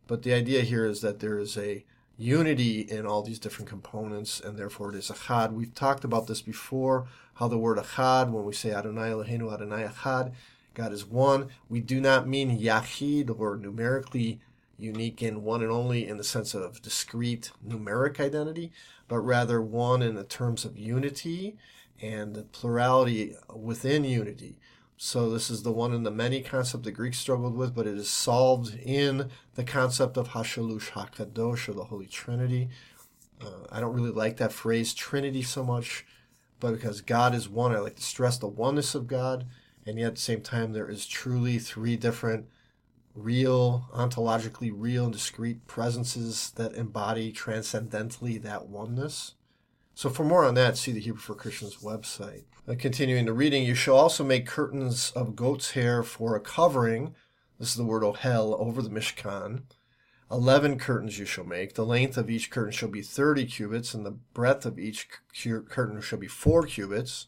But 0.06 0.22
the 0.22 0.32
idea 0.32 0.62
here 0.62 0.86
is 0.86 1.00
that 1.00 1.20
there 1.20 1.38
is 1.38 1.56
a 1.58 1.84
unity 2.18 2.80
in 2.80 3.06
all 3.06 3.22
these 3.22 3.38
different 3.38 3.68
components, 3.68 4.40
and 4.40 4.58
therefore 4.58 4.90
it 4.90 4.96
is 4.96 5.08
achad. 5.08 5.52
We've 5.52 5.74
talked 5.74 6.04
about 6.04 6.26
this 6.26 6.42
before, 6.42 7.06
how 7.34 7.46
the 7.48 7.56
word 7.56 7.78
achad, 7.78 8.30
when 8.30 8.44
we 8.44 8.52
say 8.52 8.72
Adonai 8.72 9.10
Eloheinu 9.10 9.52
Adonai 9.52 9.86
achad, 9.86 10.32
God 10.74 10.92
is 10.92 11.06
one. 11.06 11.48
We 11.68 11.80
do 11.80 12.00
not 12.00 12.28
mean 12.28 12.58
yachid 12.58 13.38
or 13.38 13.56
numerically 13.56 14.40
unique 14.78 15.22
in 15.22 15.42
one 15.42 15.62
and 15.62 15.70
only 15.70 16.06
in 16.06 16.16
the 16.18 16.24
sense 16.24 16.54
of 16.54 16.82
discrete 16.82 17.50
numeric 17.66 18.20
identity, 18.20 18.72
but 19.08 19.20
rather 19.20 19.60
one 19.60 20.02
in 20.02 20.14
the 20.14 20.24
terms 20.24 20.64
of 20.64 20.78
unity 20.78 21.56
and 22.00 22.34
the 22.34 22.42
plurality 22.42 23.34
within 23.52 24.04
unity. 24.04 24.56
So 25.00 25.30
this 25.30 25.48
is 25.48 25.62
the 25.62 25.70
one 25.70 25.94
in 25.94 26.02
the 26.02 26.10
many 26.10 26.42
concept 26.42 26.82
the 26.82 26.90
Greeks 26.90 27.20
struggled 27.20 27.56
with, 27.56 27.72
but 27.72 27.86
it 27.86 27.96
is 27.96 28.10
solved 28.10 28.76
in 28.80 29.30
the 29.54 29.62
concept 29.62 30.16
of 30.16 30.30
Hashalush 30.30 30.90
Hakadosh 30.90 31.68
or 31.68 31.72
the 31.72 31.84
Holy 31.84 32.08
Trinity. 32.08 32.68
Uh, 33.40 33.68
I 33.70 33.78
don't 33.78 33.94
really 33.94 34.10
like 34.10 34.38
that 34.38 34.52
phrase 34.52 34.92
Trinity 34.92 35.42
so 35.42 35.62
much, 35.62 36.04
but 36.58 36.72
because 36.72 37.00
God 37.00 37.32
is 37.32 37.48
one, 37.48 37.72
I 37.72 37.78
like 37.78 37.94
to 37.94 38.02
stress 38.02 38.38
the 38.38 38.48
oneness 38.48 38.96
of 38.96 39.06
God, 39.06 39.46
and 39.86 40.00
yet 40.00 40.08
at 40.08 40.14
the 40.16 40.20
same 40.20 40.40
time 40.40 40.72
there 40.72 40.90
is 40.90 41.06
truly 41.06 41.60
three 41.60 41.96
different 41.96 42.46
real, 43.14 43.88
ontologically 43.94 44.72
real 44.74 45.04
and 45.04 45.12
discrete 45.12 45.64
presences 45.68 46.50
that 46.56 46.74
embody 46.74 47.30
transcendently 47.30 48.36
that 48.38 48.66
oneness. 48.66 49.34
So 49.98 50.08
for 50.08 50.22
more 50.22 50.44
on 50.44 50.54
that, 50.54 50.78
see 50.78 50.92
the 50.92 51.00
Hebrew 51.00 51.18
for 51.18 51.34
Christians 51.34 51.78
website. 51.78 52.44
Uh, 52.68 52.76
continuing 52.78 53.24
the 53.24 53.32
reading, 53.32 53.64
you 53.64 53.74
shall 53.74 53.96
also 53.96 54.22
make 54.22 54.46
curtains 54.46 55.10
of 55.16 55.34
goat's 55.34 55.72
hair 55.72 56.04
for 56.04 56.36
a 56.36 56.40
covering. 56.40 57.16
This 57.58 57.70
is 57.70 57.74
the 57.74 57.82
word 57.82 58.04
ohel 58.04 58.56
over 58.60 58.80
the 58.80 58.90
Mishkan. 58.90 59.62
Eleven 60.30 60.78
curtains 60.78 61.18
you 61.18 61.24
shall 61.24 61.42
make. 61.42 61.74
The 61.74 61.84
length 61.84 62.16
of 62.16 62.30
each 62.30 62.48
curtain 62.48 62.70
shall 62.70 62.90
be 62.90 63.02
thirty 63.02 63.44
cubits, 63.44 63.92
and 63.92 64.06
the 64.06 64.12
breadth 64.12 64.64
of 64.64 64.78
each 64.78 65.08
curtain 65.68 66.00
shall 66.00 66.20
be 66.20 66.28
four 66.28 66.64
cubits. 66.64 67.26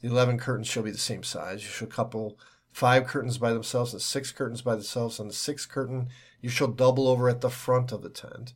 The 0.00 0.08
eleven 0.08 0.38
curtains 0.38 0.68
shall 0.68 0.84
be 0.84 0.92
the 0.92 0.96
same 0.96 1.22
size. 1.22 1.64
You 1.64 1.68
shall 1.68 1.86
couple 1.86 2.38
five 2.72 3.06
curtains 3.06 3.36
by 3.36 3.52
themselves 3.52 3.92
and 3.92 4.00
six 4.00 4.32
curtains 4.32 4.62
by 4.62 4.76
themselves. 4.76 5.20
On 5.20 5.28
the 5.28 5.34
sixth 5.34 5.68
curtain 5.68 6.08
you 6.40 6.48
shall 6.48 6.68
double 6.68 7.08
over 7.08 7.28
at 7.28 7.42
the 7.42 7.50
front 7.50 7.92
of 7.92 8.00
the 8.00 8.08
tent. 8.08 8.54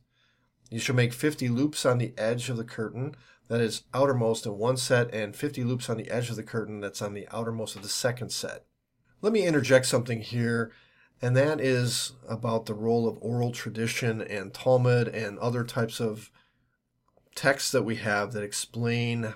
You 0.71 0.79
shall 0.79 0.95
make 0.95 1.13
fifty 1.13 1.47
loops 1.47 1.85
on 1.85 1.99
the 1.99 2.15
edge 2.17 2.49
of 2.49 2.57
the 2.57 2.63
curtain 2.63 3.15
that 3.51 3.59
is 3.59 3.83
outermost 3.93 4.45
in 4.45 4.57
one 4.57 4.77
set, 4.77 5.13
and 5.13 5.35
fifty 5.35 5.61
loops 5.61 5.89
on 5.89 5.97
the 5.97 6.09
edge 6.09 6.29
of 6.29 6.37
the 6.37 6.41
curtain 6.41 6.79
that's 6.79 7.01
on 7.01 7.13
the 7.13 7.27
outermost 7.33 7.75
of 7.75 7.81
the 7.83 7.89
second 7.89 8.31
set. 8.31 8.63
Let 9.21 9.33
me 9.33 9.45
interject 9.45 9.87
something 9.87 10.21
here, 10.21 10.71
and 11.21 11.35
that 11.35 11.59
is 11.59 12.13
about 12.29 12.65
the 12.65 12.73
role 12.73 13.09
of 13.09 13.17
oral 13.19 13.51
tradition 13.51 14.21
and 14.21 14.53
Talmud 14.53 15.09
and 15.09 15.37
other 15.39 15.65
types 15.65 15.99
of 15.99 16.31
texts 17.35 17.73
that 17.73 17.83
we 17.83 17.97
have 17.97 18.31
that 18.31 18.41
explain 18.41 19.33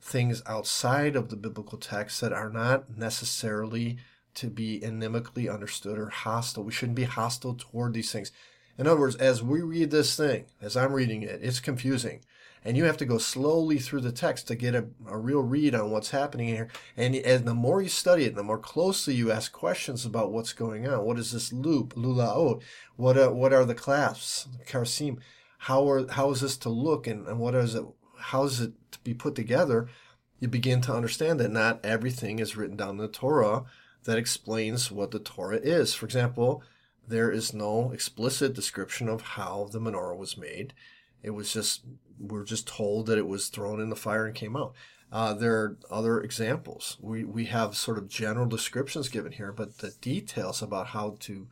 things 0.00 0.44
outside 0.46 1.16
of 1.16 1.28
the 1.28 1.36
biblical 1.36 1.76
text 1.76 2.20
that 2.20 2.32
are 2.32 2.50
not 2.50 2.96
necessarily 2.96 3.98
to 4.34 4.46
be 4.46 4.78
inimically 4.78 5.52
understood 5.52 5.98
or 5.98 6.10
hostile. 6.10 6.62
We 6.62 6.70
shouldn't 6.70 6.94
be 6.94 7.02
hostile 7.02 7.54
toward 7.54 7.94
these 7.94 8.12
things. 8.12 8.30
In 8.78 8.86
other 8.86 9.00
words, 9.00 9.16
as 9.16 9.42
we 9.42 9.60
read 9.60 9.90
this 9.90 10.16
thing, 10.16 10.44
as 10.62 10.76
I'm 10.76 10.92
reading 10.92 11.22
it, 11.22 11.40
it's 11.42 11.58
confusing. 11.58 12.20
And 12.66 12.76
you 12.76 12.84
have 12.84 12.96
to 12.96 13.04
go 13.04 13.18
slowly 13.18 13.78
through 13.78 14.00
the 14.00 14.10
text 14.10 14.48
to 14.48 14.56
get 14.56 14.74
a, 14.74 14.86
a 15.08 15.16
real 15.16 15.40
read 15.40 15.72
on 15.72 15.92
what's 15.92 16.10
happening 16.10 16.48
here. 16.48 16.68
And, 16.96 17.14
and 17.14 17.44
the 17.44 17.54
more 17.54 17.80
you 17.80 17.88
study 17.88 18.24
it, 18.24 18.34
the 18.34 18.42
more 18.42 18.58
closely 18.58 19.14
you 19.14 19.30
ask 19.30 19.52
questions 19.52 20.04
about 20.04 20.32
what's 20.32 20.52
going 20.52 20.86
on. 20.88 21.04
What 21.04 21.18
is 21.18 21.30
this 21.30 21.52
loop, 21.52 21.94
lulaot? 21.94 22.60
What 22.96 23.16
are, 23.16 23.32
what 23.32 23.52
are 23.52 23.64
the 23.64 23.74
clasps, 23.74 24.48
karsim? 24.66 25.18
How 25.58 25.88
are 25.88 26.06
how 26.08 26.30
is 26.32 26.40
this 26.40 26.56
to 26.58 26.68
look, 26.68 27.06
and, 27.06 27.26
and 27.26 27.38
what 27.38 27.54
is 27.54 27.74
it? 27.74 27.84
How 28.18 28.44
is 28.44 28.60
it 28.60 28.72
to 28.92 28.98
be 29.00 29.14
put 29.14 29.34
together? 29.34 29.88
You 30.38 30.48
begin 30.48 30.80
to 30.82 30.94
understand 30.94 31.40
that 31.40 31.50
not 31.50 31.84
everything 31.84 32.40
is 32.40 32.56
written 32.56 32.76
down 32.76 32.90
in 32.90 32.96
the 32.98 33.08
Torah 33.08 33.64
that 34.04 34.18
explains 34.18 34.90
what 34.90 35.12
the 35.12 35.18
Torah 35.18 35.58
is. 35.58 35.94
For 35.94 36.04
example, 36.04 36.62
there 37.06 37.30
is 37.30 37.54
no 37.54 37.90
explicit 37.92 38.54
description 38.54 39.08
of 39.08 39.22
how 39.22 39.68
the 39.70 39.80
menorah 39.80 40.16
was 40.16 40.36
made. 40.36 40.74
It 41.22 41.30
was 41.30 41.52
just, 41.52 41.82
we're 42.18 42.44
just 42.44 42.66
told 42.66 43.06
that 43.06 43.18
it 43.18 43.26
was 43.26 43.48
thrown 43.48 43.80
in 43.80 43.90
the 43.90 43.96
fire 43.96 44.26
and 44.26 44.34
came 44.34 44.56
out. 44.56 44.74
Uh, 45.12 45.34
there 45.34 45.54
are 45.54 45.78
other 45.90 46.20
examples. 46.20 46.96
We, 47.00 47.24
we 47.24 47.46
have 47.46 47.76
sort 47.76 47.98
of 47.98 48.08
general 48.08 48.46
descriptions 48.46 49.08
given 49.08 49.32
here, 49.32 49.52
but 49.52 49.78
the 49.78 49.92
details 50.00 50.62
about 50.62 50.88
how 50.88 51.16
to 51.20 51.46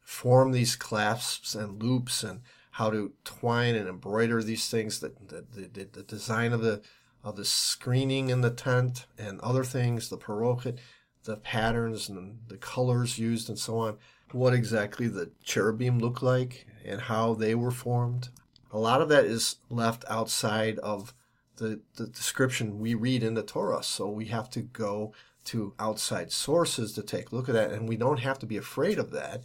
form 0.00 0.52
these 0.52 0.74
clasps 0.74 1.54
and 1.54 1.82
loops 1.82 2.22
and 2.22 2.40
how 2.72 2.90
to 2.90 3.12
twine 3.24 3.74
and 3.74 3.88
embroider 3.88 4.42
these 4.42 4.68
things, 4.68 5.00
the, 5.00 5.12
the, 5.26 5.44
the, 5.52 5.84
the 5.84 6.02
design 6.02 6.52
of 6.52 6.60
the, 6.60 6.80
of 7.22 7.36
the 7.36 7.44
screening 7.44 8.30
in 8.30 8.40
the 8.40 8.50
tent 8.50 9.06
and 9.16 9.40
other 9.40 9.64
things, 9.64 10.08
the 10.08 10.16
parochet, 10.16 10.78
the 11.24 11.36
patterns 11.36 12.08
and 12.08 12.38
the 12.48 12.56
colors 12.56 13.18
used 13.18 13.48
and 13.48 13.58
so 13.58 13.78
on, 13.78 13.98
what 14.32 14.54
exactly 14.54 15.08
the 15.08 15.30
cherubim 15.44 15.98
look 15.98 16.22
like 16.22 16.66
and 16.84 17.02
how 17.02 17.34
they 17.34 17.54
were 17.54 17.70
formed. 17.70 18.28
A 18.70 18.78
lot 18.78 19.00
of 19.00 19.08
that 19.08 19.24
is 19.24 19.56
left 19.70 20.04
outside 20.08 20.78
of 20.80 21.14
the, 21.56 21.80
the 21.96 22.06
description 22.06 22.78
we 22.78 22.94
read 22.94 23.22
in 23.22 23.34
the 23.34 23.42
Torah. 23.42 23.82
So 23.82 24.08
we 24.08 24.26
have 24.26 24.50
to 24.50 24.60
go 24.60 25.12
to 25.46 25.74
outside 25.78 26.30
sources 26.32 26.92
to 26.92 27.02
take 27.02 27.32
a 27.32 27.34
look 27.34 27.48
at 27.48 27.54
that. 27.54 27.70
And 27.70 27.88
we 27.88 27.96
don't 27.96 28.20
have 28.20 28.38
to 28.40 28.46
be 28.46 28.56
afraid 28.56 28.98
of 28.98 29.10
that. 29.12 29.42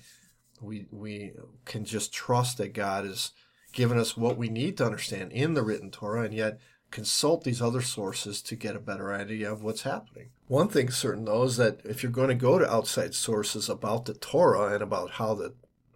We, 0.61 0.87
we 0.91 1.33
can 1.65 1.85
just 1.85 2.13
trust 2.13 2.57
that 2.57 2.73
God 2.73 3.05
has 3.05 3.31
given 3.71 3.97
us 3.97 4.15
what 4.15 4.37
we 4.37 4.49
need 4.49 4.77
to 4.77 4.85
understand 4.85 5.31
in 5.31 5.53
the 5.53 5.63
written 5.63 5.91
Torah. 5.91 6.23
And 6.23 6.33
yet 6.33 6.59
consult 6.93 7.43
these 7.43 7.61
other 7.61 7.81
sources 7.81 8.39
to 8.39 8.55
get 8.55 8.75
a 8.75 8.79
better 8.79 9.11
idea 9.11 9.51
of 9.51 9.63
what's 9.63 9.81
happening. 9.81 10.29
One 10.47 10.67
thing 10.67 10.91
certain 10.91 11.25
though 11.25 11.43
is 11.43 11.57
that 11.57 11.79
if 11.83 12.03
you're 12.03 12.11
going 12.11 12.27
to 12.27 12.35
go 12.35 12.59
to 12.59 12.71
outside 12.71 13.15
sources 13.15 13.67
about 13.67 14.05
the 14.05 14.13
Torah 14.13 14.75
and 14.75 14.83
about 14.83 15.11
how 15.11 15.33
the 15.33 15.55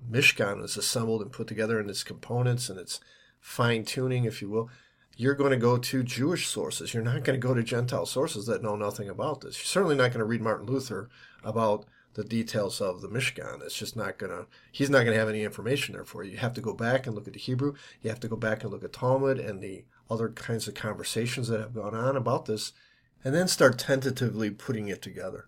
Mishkan 0.09 0.63
is 0.63 0.75
assembled 0.75 1.21
and 1.21 1.31
put 1.31 1.45
together 1.45 1.79
in 1.79 1.87
its 1.87 2.03
components 2.03 2.67
and 2.67 2.79
its 2.79 2.99
fine 3.47 3.85
tuning, 3.85 4.25
if 4.25 4.41
you 4.41 4.49
will, 4.49 4.69
you're 5.15 5.33
going 5.33 5.51
to 5.51 5.57
go 5.57 5.77
to 5.77 6.03
Jewish 6.03 6.47
sources. 6.47 6.93
You're 6.93 7.01
not 7.01 7.23
going 7.23 7.39
to 7.39 7.47
go 7.47 7.53
to 7.53 7.63
Gentile 7.63 8.05
sources 8.05 8.45
that 8.45 8.61
know 8.61 8.75
nothing 8.75 9.07
about 9.07 9.39
this. 9.39 9.57
You're 9.57 9.65
certainly 9.65 9.95
not 9.95 10.11
going 10.11 10.19
to 10.19 10.25
read 10.25 10.41
Martin 10.41 10.67
Luther 10.67 11.09
about 11.45 11.85
the 12.13 12.25
details 12.25 12.81
of 12.81 12.99
the 13.01 13.07
Mishkan. 13.07 13.63
It's 13.63 13.77
just 13.77 13.95
not 13.95 14.17
going 14.17 14.31
to, 14.31 14.47
he's 14.71 14.89
not 14.89 15.05
going 15.05 15.13
to 15.13 15.19
have 15.19 15.29
any 15.29 15.43
information 15.43 15.93
there 15.93 16.03
for 16.03 16.23
you. 16.23 16.31
You 16.31 16.37
have 16.37 16.53
to 16.55 16.61
go 16.61 16.73
back 16.73 17.07
and 17.07 17.15
look 17.15 17.25
at 17.25 17.33
the 17.33 17.39
Hebrew. 17.39 17.73
You 18.01 18.09
have 18.09 18.19
to 18.19 18.27
go 18.27 18.35
back 18.35 18.63
and 18.63 18.71
look 18.71 18.83
at 18.83 18.91
Talmud 18.91 19.39
and 19.39 19.61
the 19.61 19.85
other 20.09 20.29
kinds 20.29 20.67
of 20.67 20.73
conversations 20.73 21.47
that 21.47 21.61
have 21.61 21.73
gone 21.73 21.95
on 21.95 22.17
about 22.17 22.45
this, 22.45 22.73
and 23.23 23.33
then 23.33 23.47
start 23.47 23.79
tentatively 23.79 24.51
putting 24.51 24.89
it 24.89 25.01
together. 25.01 25.45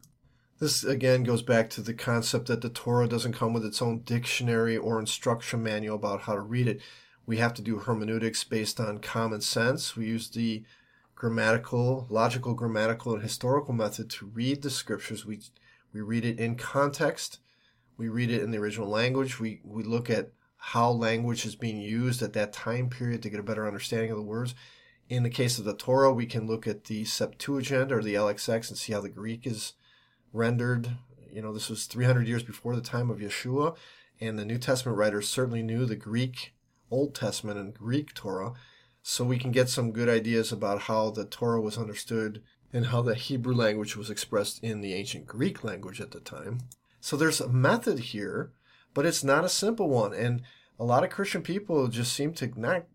This 0.60 0.84
again 0.84 1.24
goes 1.24 1.42
back 1.42 1.70
to 1.72 1.82
the 1.82 1.94
concept 1.94 2.48
that 2.48 2.62
the 2.62 2.70
Torah 2.70 3.08
doesn't 3.08 3.34
come 3.34 3.54
with 3.54 3.66
its 3.66 3.82
own 3.82 4.00
dictionary 4.00 4.78
or 4.78 5.00
instruction 5.00 5.62
manual 5.62 5.96
about 5.96 6.22
how 6.22 6.34
to 6.34 6.42
read 6.42 6.68
it. 6.68 6.82
We 7.30 7.38
have 7.38 7.54
to 7.54 7.62
do 7.62 7.78
hermeneutics 7.78 8.44
based 8.44 8.80
on 8.80 8.98
common 8.98 9.42
sense. 9.42 9.96
We 9.96 10.08
use 10.08 10.32
the 10.32 10.64
grammatical, 11.14 12.08
logical, 12.10 12.56
grammatical, 12.56 13.14
and 13.14 13.22
historical 13.22 13.72
method 13.72 14.10
to 14.10 14.26
read 14.26 14.64
the 14.64 14.72
scriptures. 14.72 15.28
We 15.28 15.42
we 15.94 16.02
read 16.02 16.26
it 16.26 16.40
in 16.40 16.56
context. 16.56 17.38
We 17.98 18.10
read 18.10 18.32
it 18.32 18.42
in 18.42 18.50
the 18.50 18.58
original 18.58 18.90
language. 18.90 19.40
We 19.40 19.62
we 19.64 19.84
look 19.84 20.10
at 20.10 20.32
how 20.58 20.90
language 20.90 21.46
is 21.46 21.56
being 21.56 21.80
used 21.80 22.24
at 22.24 22.34
that 22.34 22.52
time 22.52 22.90
period 22.90 23.22
to 23.22 23.30
get 23.30 23.40
a 23.40 23.44
better 23.44 23.68
understanding 23.68 24.10
of 24.10 24.18
the 24.18 24.24
words. 24.24 24.56
In 25.08 25.22
the 25.22 25.30
case 25.30 25.60
of 25.60 25.66
the 25.66 25.76
Torah, 25.76 26.12
we 26.12 26.26
can 26.26 26.48
look 26.48 26.66
at 26.66 26.86
the 26.86 27.06
Septuagint 27.06 27.92
or 27.92 28.02
the 28.02 28.16
LXX 28.16 28.70
and 28.70 28.78
see 28.80 28.94
how 28.94 29.02
the 29.02 29.08
Greek 29.08 29.46
is 29.46 29.74
rendered. 30.34 30.98
You 31.32 31.44
know, 31.44 31.54
this 31.54 31.70
was 31.70 31.86
300 31.86 32.28
years 32.28 32.42
before 32.42 32.76
the 32.76 32.82
time 32.82 33.12
of 33.12 33.20
Yeshua, 33.20 33.76
and 34.20 34.40
the 34.40 34.46
New 34.46 34.58
Testament 34.58 34.98
writers 34.98 35.30
certainly 35.30 35.62
knew 35.62 35.86
the 35.86 35.96
Greek 35.96 36.54
Old 36.92 37.16
Testament 37.16 37.60
and 37.60 37.74
Greek 37.74 38.14
Torah, 38.14 38.54
so 39.02 39.24
we 39.24 39.40
can 39.40 39.52
get 39.52 39.70
some 39.70 39.92
good 39.92 40.10
ideas 40.10 40.52
about 40.52 40.82
how 40.84 41.10
the 41.10 41.26
Torah 41.26 41.62
was 41.62 41.78
understood 41.78 42.42
and 42.72 42.88
how 42.88 43.02
the 43.02 43.16
Hebrew 43.16 43.54
language 43.54 43.96
was 43.96 44.10
expressed 44.10 44.64
in 44.64 44.82
the 44.82 44.94
ancient 44.94 45.26
Greek 45.26 45.64
language 45.64 46.00
at 46.02 46.12
the 46.12 46.20
time. 46.20 46.60
So 47.02 47.18
there's 47.18 47.42
a 47.42 47.48
method 47.48 48.00
here 48.00 48.52
but 48.94 49.06
it's 49.06 49.24
not 49.24 49.46
a 49.46 49.50
simple 49.50 49.90
one. 49.90 50.14
And 50.14 50.42
a 50.80 50.84
lot 50.84 51.04
of 51.04 51.10
Christian 51.10 51.42
people 51.42 51.88
just 51.88 52.14
seem 52.14 52.34
to 52.34 52.52
not 52.60 52.86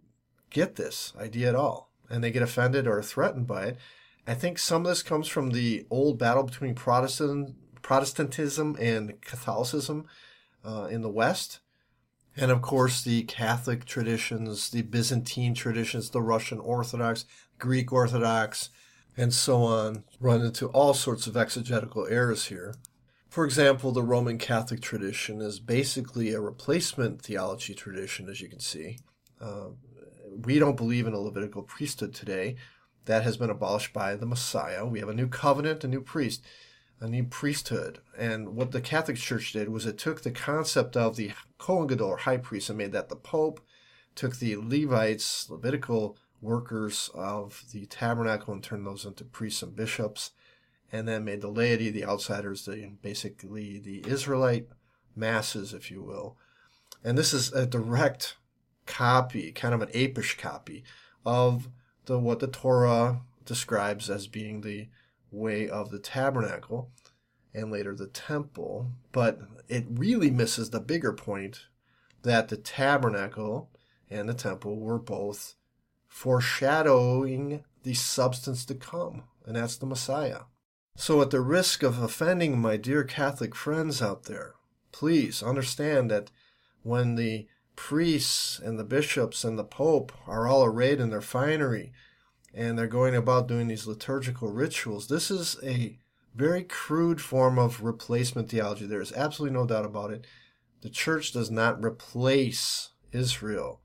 get 0.50 0.76
this 0.76 1.12
idea 1.18 1.48
at 1.48 1.54
all. 1.54 1.90
And 2.10 2.22
they 2.22 2.30
get 2.30 2.42
offended 2.42 2.86
or 2.86 3.02
threatened 3.02 3.46
by 3.46 3.64
it. 3.66 3.78
I 4.26 4.34
think 4.34 4.58
some 4.58 4.82
of 4.82 4.88
this 4.88 5.02
comes 5.02 5.28
from 5.28 5.50
the 5.50 5.86
old 5.90 6.18
battle 6.18 6.42
between 6.42 6.74
Protestant, 6.74 7.54
Protestantism 7.82 8.76
and 8.80 9.20
Catholicism 9.20 10.06
uh, 10.64 10.88
in 10.90 11.02
the 11.02 11.10
West. 11.10 11.60
And 12.36 12.50
of 12.50 12.62
course, 12.62 13.02
the 13.02 13.22
Catholic 13.24 13.84
traditions, 13.84 14.70
the 14.70 14.82
Byzantine 14.82 15.54
traditions, 15.54 16.10
the 16.10 16.22
Russian 16.22 16.58
Orthodox, 16.58 17.24
Greek 17.58 17.92
Orthodox, 17.92 18.70
and 19.16 19.32
so 19.32 19.62
on 19.62 20.04
run 20.18 20.40
into 20.40 20.66
all 20.68 20.94
sorts 20.94 21.26
of 21.26 21.36
exegetical 21.36 22.06
errors 22.08 22.46
here. 22.46 22.74
For 23.28 23.44
example, 23.44 23.92
the 23.92 24.02
Roman 24.02 24.38
Catholic 24.38 24.80
tradition 24.80 25.40
is 25.40 25.60
basically 25.60 26.32
a 26.32 26.40
replacement 26.40 27.22
theology 27.22 27.74
tradition, 27.74 28.28
as 28.28 28.40
you 28.40 28.48
can 28.48 28.60
see. 28.60 28.98
Uh, 29.40 29.70
we 30.44 30.58
don't 30.58 30.76
believe 30.76 31.06
in 31.06 31.14
a 31.14 31.18
Levitical 31.18 31.62
priesthood 31.62 32.14
today. 32.14 32.56
That 33.06 33.22
has 33.22 33.36
been 33.36 33.50
abolished 33.50 33.92
by 33.92 34.16
the 34.16 34.26
Messiah. 34.26 34.86
We 34.86 35.00
have 35.00 35.08
a 35.08 35.14
new 35.14 35.28
covenant, 35.28 35.84
a 35.84 35.88
new 35.88 36.00
priest, 36.00 36.44
a 37.00 37.08
new 37.08 37.24
priesthood. 37.24 38.00
And 38.16 38.56
what 38.56 38.72
the 38.72 38.80
Catholic 38.80 39.16
Church 39.16 39.52
did 39.52 39.68
was 39.68 39.86
it 39.86 39.98
took 39.98 40.22
the 40.22 40.30
concept 40.30 40.96
of 40.96 41.16
the 41.16 41.32
Kohen 41.58 42.00
or 42.00 42.18
high 42.18 42.38
priest, 42.38 42.68
and 42.68 42.78
made 42.78 42.92
that 42.92 43.08
the 43.08 43.16
Pope, 43.16 43.60
took 44.14 44.36
the 44.36 44.56
Levites, 44.56 45.50
Levitical 45.50 46.16
workers 46.40 47.10
of 47.14 47.64
the 47.72 47.86
tabernacle, 47.86 48.54
and 48.54 48.62
turned 48.62 48.86
those 48.86 49.04
into 49.04 49.24
priests 49.24 49.62
and 49.62 49.74
bishops, 49.74 50.30
and 50.92 51.08
then 51.08 51.24
made 51.24 51.40
the 51.40 51.48
laity, 51.48 51.90
the 51.90 52.04
outsiders, 52.04 52.64
the 52.64 52.92
basically 53.02 53.78
the 53.78 54.04
Israelite 54.06 54.68
masses, 55.16 55.74
if 55.74 55.90
you 55.90 56.02
will. 56.02 56.36
And 57.02 57.18
this 57.18 57.34
is 57.34 57.52
a 57.52 57.66
direct 57.66 58.36
copy, 58.86 59.50
kind 59.52 59.74
of 59.74 59.82
an 59.82 59.88
apish 59.94 60.38
copy 60.38 60.84
of 61.24 61.68
the 62.06 62.18
what 62.18 62.40
the 62.40 62.46
Torah 62.46 63.20
describes 63.44 64.08
as 64.08 64.26
being 64.26 64.60
the 64.60 64.88
way 65.34 65.68
of 65.68 65.90
the 65.90 65.98
tabernacle 65.98 66.90
and 67.52 67.70
later 67.70 67.94
the 67.94 68.06
temple. 68.06 68.92
But 69.12 69.40
it 69.68 69.86
really 69.88 70.30
misses 70.30 70.70
the 70.70 70.80
bigger 70.80 71.12
point 71.12 71.66
that 72.22 72.48
the 72.48 72.56
tabernacle 72.56 73.70
and 74.10 74.28
the 74.28 74.34
temple 74.34 74.78
were 74.78 74.98
both 74.98 75.54
foreshadowing 76.06 77.64
the 77.82 77.94
substance 77.94 78.64
to 78.64 78.74
come, 78.74 79.24
and 79.44 79.56
that's 79.56 79.76
the 79.76 79.86
Messiah. 79.86 80.42
So, 80.96 81.20
at 81.20 81.30
the 81.30 81.40
risk 81.40 81.82
of 81.82 82.00
offending 82.00 82.58
my 82.58 82.76
dear 82.76 83.02
Catholic 83.02 83.54
friends 83.54 84.00
out 84.00 84.24
there, 84.24 84.54
please 84.92 85.42
understand 85.42 86.10
that 86.10 86.30
when 86.82 87.16
the 87.16 87.48
priests 87.74 88.60
and 88.60 88.78
the 88.78 88.84
bishops 88.84 89.42
and 89.42 89.58
the 89.58 89.64
pope 89.64 90.12
are 90.26 90.46
all 90.46 90.64
arrayed 90.64 91.00
in 91.00 91.10
their 91.10 91.20
finery 91.20 91.92
and 92.54 92.78
they're 92.78 92.86
going 92.86 93.16
about 93.16 93.48
doing 93.48 93.68
these 93.68 93.86
liturgical 93.86 94.48
rituals. 94.48 95.08
This 95.08 95.30
is 95.30 95.56
a 95.62 95.98
very 96.34 96.62
crude 96.62 97.20
form 97.20 97.58
of 97.58 97.82
replacement 97.82 98.48
theology. 98.48 98.86
There 98.86 99.00
is 99.00 99.12
absolutely 99.12 99.56
no 99.56 99.66
doubt 99.66 99.84
about 99.84 100.10
it. 100.10 100.26
The 100.82 100.90
church 100.90 101.32
does 101.32 101.50
not 101.50 101.84
replace 101.84 102.90
Israel. 103.12 103.80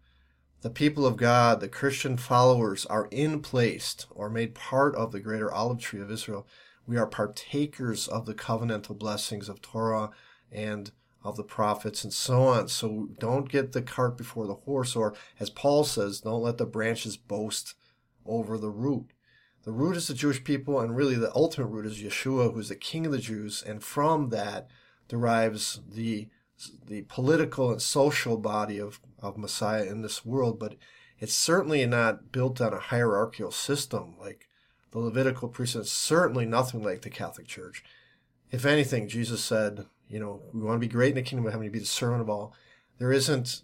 The 0.61 0.70
people 0.70 1.05
of 1.05 1.15
God, 1.15 1.61
the 1.61 1.70
Christian 1.70 2.17
followers, 2.17 2.86
are 2.88 3.07
in 3.11 3.41
placed 3.41 4.07
or 4.11 4.30
made 4.30 4.55
part 4.55 4.95
of 4.95 5.11
the 5.11 5.20
greater 5.20 5.51
olive 5.51 5.80
tree 5.80 6.01
of 6.01 6.11
Israel. 6.11 6.45
We 6.86 6.97
are 6.97 7.07
partakers 7.07 8.07
of 8.07 8.26
the 8.26 8.34
covenantal 8.34 8.97
blessings 8.97 9.47
of 9.47 9.61
Torah 9.61 10.09
and 10.51 10.91
of 11.24 11.38
the 11.38 11.43
prophets 11.43 12.03
and 12.03 12.11
so 12.11 12.43
on. 12.43 12.67
So 12.67 13.09
don't 13.20 13.49
get 13.49 13.72
the 13.72 13.82
cart 13.82 14.17
before 14.17 14.47
the 14.47 14.55
horse, 14.55 14.95
or 14.95 15.15
as 15.39 15.49
Paul 15.49 15.84
says, 15.84 16.22
don't 16.22 16.41
let 16.41 16.57
the 16.57 16.65
branches 16.65 17.15
boast 17.15 17.76
over 18.30 18.57
the 18.57 18.69
root. 18.69 19.11
The 19.63 19.71
root 19.71 19.97
is 19.97 20.07
the 20.07 20.13
Jewish 20.13 20.43
people, 20.43 20.80
and 20.80 20.95
really 20.95 21.15
the 21.15 21.36
ultimate 21.36 21.67
root 21.67 21.86
is 21.86 22.01
Yeshua, 22.01 22.53
who's 22.53 22.69
the 22.69 22.75
King 22.75 23.05
of 23.05 23.11
the 23.11 23.17
Jews, 23.17 23.61
and 23.65 23.84
from 23.84 24.30
that 24.30 24.69
derives 25.07 25.82
the 25.88 26.30
the 26.86 27.03
political 27.03 27.71
and 27.71 27.82
social 27.82 28.38
body 28.38 28.80
of, 28.80 28.99
of 29.21 29.38
Messiah 29.38 29.86
in 29.86 30.01
this 30.01 30.25
world, 30.25 30.59
but 30.59 30.75
it's 31.17 31.34
certainly 31.34 31.86
not 31.86 32.32
built 32.32 32.59
on 32.59 32.73
a 32.73 32.80
hierarchical 32.80 33.51
system 33.51 34.15
like 34.19 34.47
the 34.91 34.99
Levitical 34.99 35.47
priesthood, 35.47 35.88
certainly 35.88 36.45
nothing 36.45 36.84
like 36.84 37.01
the 37.01 37.09
Catholic 37.09 37.47
Church. 37.47 37.84
If 38.51 38.65
anything, 38.65 39.07
Jesus 39.07 39.43
said, 39.43 39.86
you 40.07 40.19
know, 40.19 40.41
we 40.53 40.61
want 40.61 40.75
to 40.75 40.86
be 40.86 40.91
great 40.91 41.09
in 41.09 41.15
the 41.15 41.21
kingdom 41.21 41.45
of 41.45 41.53
heaven, 41.53 41.67
to 41.67 41.71
be 41.71 41.80
the 41.80 41.86
servant 41.86 42.21
of 42.21 42.30
all. 42.30 42.53
There 42.97 43.11
isn't 43.11 43.61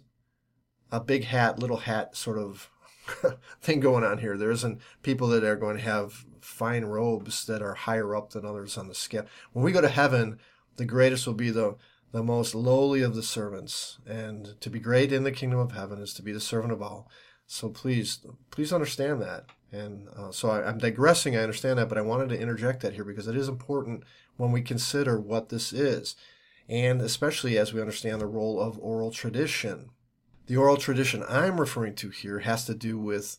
a 0.92 1.00
big 1.00 1.24
hat, 1.24 1.58
little 1.58 1.78
hat 1.78 2.16
sort 2.16 2.38
of 2.38 2.70
thing 3.60 3.80
going 3.80 4.04
on 4.04 4.18
here. 4.18 4.36
There 4.36 4.50
isn't 4.50 4.80
people 5.02 5.28
that 5.28 5.44
are 5.44 5.56
going 5.56 5.76
to 5.76 5.82
have 5.82 6.24
fine 6.40 6.84
robes 6.84 7.46
that 7.46 7.62
are 7.62 7.74
higher 7.74 8.14
up 8.14 8.30
than 8.30 8.44
others 8.44 8.78
on 8.78 8.88
the 8.88 8.94
scale. 8.94 9.26
When 9.52 9.64
we 9.64 9.72
go 9.72 9.80
to 9.80 9.88
heaven, 9.88 10.38
the 10.76 10.84
greatest 10.84 11.26
will 11.26 11.34
be 11.34 11.50
the 11.50 11.76
the 12.12 12.22
most 12.22 12.54
lowly 12.54 13.02
of 13.02 13.14
the 13.14 13.22
servants, 13.22 13.98
and 14.06 14.58
to 14.60 14.70
be 14.70 14.78
great 14.78 15.12
in 15.12 15.24
the 15.24 15.32
kingdom 15.32 15.58
of 15.58 15.72
heaven 15.72 15.98
is 15.98 16.14
to 16.14 16.22
be 16.22 16.32
the 16.32 16.40
servant 16.40 16.72
of 16.72 16.80
all. 16.80 17.10
So 17.46 17.68
please, 17.68 18.20
please 18.50 18.72
understand 18.72 19.20
that. 19.20 19.46
And 19.72 20.08
uh, 20.16 20.30
so 20.30 20.48
I, 20.48 20.66
I'm 20.66 20.78
digressing. 20.78 21.36
I 21.36 21.42
understand 21.42 21.78
that, 21.78 21.88
but 21.88 21.98
I 21.98 22.02
wanted 22.02 22.28
to 22.30 22.40
interject 22.40 22.80
that 22.82 22.94
here 22.94 23.04
because 23.04 23.26
it 23.26 23.36
is 23.36 23.48
important 23.48 24.04
when 24.36 24.52
we 24.52 24.62
consider 24.62 25.20
what 25.20 25.48
this 25.48 25.72
is 25.72 26.16
and 26.68 27.00
especially 27.00 27.56
as 27.58 27.72
we 27.72 27.80
understand 27.80 28.20
the 28.20 28.26
role 28.26 28.60
of 28.60 28.78
oral 28.78 29.10
tradition. 29.10 29.90
The 30.46 30.56
oral 30.56 30.76
tradition 30.76 31.24
I'm 31.28 31.58
referring 31.58 31.96
to 31.96 32.10
here 32.10 32.40
has 32.40 32.64
to 32.66 32.74
do 32.74 32.98
with 32.98 33.36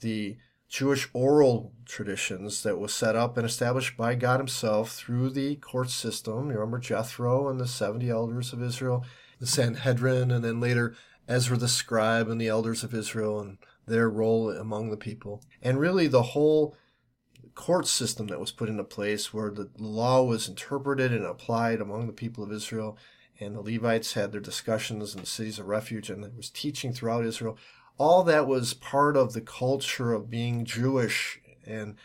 the 0.00 0.38
Jewish 0.68 1.08
oral 1.12 1.72
traditions 1.86 2.62
that 2.64 2.78
was 2.78 2.92
set 2.92 3.14
up 3.14 3.36
and 3.36 3.46
established 3.46 3.96
by 3.96 4.16
God 4.16 4.40
Himself 4.40 4.92
through 4.92 5.30
the 5.30 5.56
court 5.56 5.88
system. 5.88 6.50
You 6.50 6.56
remember 6.56 6.78
Jethro 6.78 7.48
and 7.48 7.60
the 7.60 7.66
70 7.68 8.10
elders 8.10 8.52
of 8.52 8.62
Israel, 8.62 9.04
the 9.38 9.46
Sanhedrin, 9.46 10.30
and 10.32 10.44
then 10.44 10.60
later 10.60 10.96
Ezra 11.28 11.56
the 11.56 11.68
scribe 11.68 12.28
and 12.28 12.40
the 12.40 12.48
elders 12.48 12.82
of 12.82 12.92
Israel 12.92 13.38
and 13.38 13.58
their 13.86 14.10
role 14.10 14.50
among 14.50 14.90
the 14.90 14.96
people. 14.96 15.42
And 15.62 15.78
really, 15.78 16.08
the 16.08 16.22
whole 16.22 16.76
court 17.54 17.86
system 17.86 18.26
that 18.28 18.40
was 18.40 18.52
put 18.52 18.68
into 18.68 18.84
place 18.84 19.32
where 19.32 19.50
the 19.50 19.70
law 19.78 20.22
was 20.22 20.48
interpreted 20.48 21.12
and 21.12 21.24
applied 21.24 21.80
among 21.80 22.06
the 22.06 22.12
people 22.12 22.42
of 22.44 22.52
Israel. 22.52 22.98
And 23.40 23.54
the 23.54 23.60
Levites 23.60 24.14
had 24.14 24.32
their 24.32 24.40
discussions 24.40 25.14
in 25.14 25.20
the 25.20 25.26
cities 25.26 25.58
of 25.58 25.66
refuge 25.66 26.10
and 26.10 26.22
there 26.22 26.30
was 26.36 26.50
teaching 26.50 26.92
throughout 26.92 27.24
Israel. 27.24 27.56
All 27.96 28.22
that 28.24 28.46
was 28.46 28.74
part 28.74 29.16
of 29.16 29.32
the 29.32 29.40
culture 29.40 30.12
of 30.12 30.30
being 30.30 30.64
Jewish. 30.64 31.40
And 31.66 31.96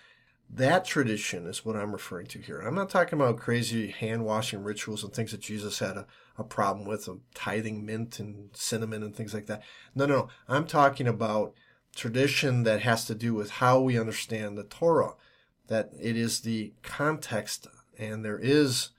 that 0.49 0.85
tradition 0.85 1.47
is 1.47 1.65
what 1.65 1.75
I'm 1.75 1.93
referring 1.93 2.27
to 2.27 2.39
here. 2.39 2.59
I'm 2.59 2.75
not 2.75 2.89
talking 2.89 3.19
about 3.19 3.37
crazy 3.37 3.87
hand 3.87 4.25
washing 4.25 4.63
rituals 4.63 5.03
and 5.03 5.11
things 5.11 5.31
that 5.31 5.41
Jesus 5.41 5.79
had 5.79 5.97
a, 5.97 6.07
a 6.37 6.43
problem 6.43 6.87
with, 6.87 7.07
of 7.07 7.21
tithing 7.33 7.85
mint 7.85 8.19
and 8.19 8.49
cinnamon 8.53 9.01
and 9.01 9.15
things 9.15 9.33
like 9.33 9.47
that. 9.47 9.63
No, 9.95 10.05
no, 10.05 10.15
no. 10.15 10.29
I'm 10.47 10.65
talking 10.65 11.07
about 11.07 11.53
tradition 11.95 12.63
that 12.63 12.81
has 12.81 13.05
to 13.05 13.15
do 13.15 13.33
with 13.33 13.51
how 13.51 13.79
we 13.79 13.99
understand 13.99 14.57
the 14.57 14.63
Torah 14.63 15.13
that 15.67 15.91
it 15.99 16.17
is 16.17 16.41
the 16.41 16.73
context 16.81 17.67
and 17.97 18.23
there 18.23 18.39
is 18.39 18.89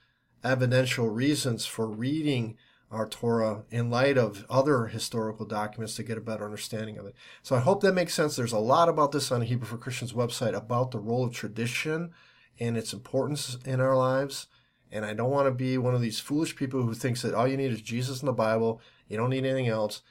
evidential 0.45 1.09
reasons 1.09 1.65
for 1.65 1.87
reading 1.87 2.57
our 2.91 3.07
Torah 3.07 3.63
in 3.71 3.89
light 3.89 4.17
of 4.17 4.45
other 4.49 4.87
historical 4.87 5.45
documents 5.45 5.95
to 5.95 6.03
get 6.03 6.17
a 6.17 6.21
better 6.21 6.45
understanding 6.45 6.97
of 6.97 7.05
it. 7.05 7.15
So 7.41 7.55
I 7.55 7.59
hope 7.59 7.81
that 7.81 7.93
makes 7.93 8.13
sense. 8.13 8.35
There's 8.35 8.53
a 8.53 8.59
lot 8.59 8.87
about 8.87 9.11
this 9.11 9.31
on 9.31 9.39
the 9.41 9.45
Hebrew 9.45 9.67
for 9.67 9.77
Christians 9.77 10.13
website 10.13 10.55
about 10.55 10.91
the 10.91 10.99
role 10.99 11.25
of 11.25 11.33
tradition 11.33 12.11
and 12.59 12.77
its 12.77 12.93
importance 12.93 13.57
in 13.65 13.81
our 13.81 13.97
lives. 13.97 14.47
And 14.91 15.03
I 15.03 15.13
don't 15.13 15.31
want 15.31 15.47
to 15.47 15.51
be 15.51 15.77
one 15.77 15.95
of 15.95 16.01
these 16.01 16.19
foolish 16.19 16.55
people 16.55 16.83
who 16.83 16.93
thinks 16.93 17.23
that 17.23 17.33
all 17.33 17.47
you 17.47 17.57
need 17.57 17.71
is 17.71 17.81
Jesus 17.81 18.21
and 18.21 18.29
the 18.29 18.33
Bible. 18.33 18.79
You 19.09 19.17
don't 19.17 19.31
need 19.31 19.45
anything 19.45 19.67
else. 19.67 20.03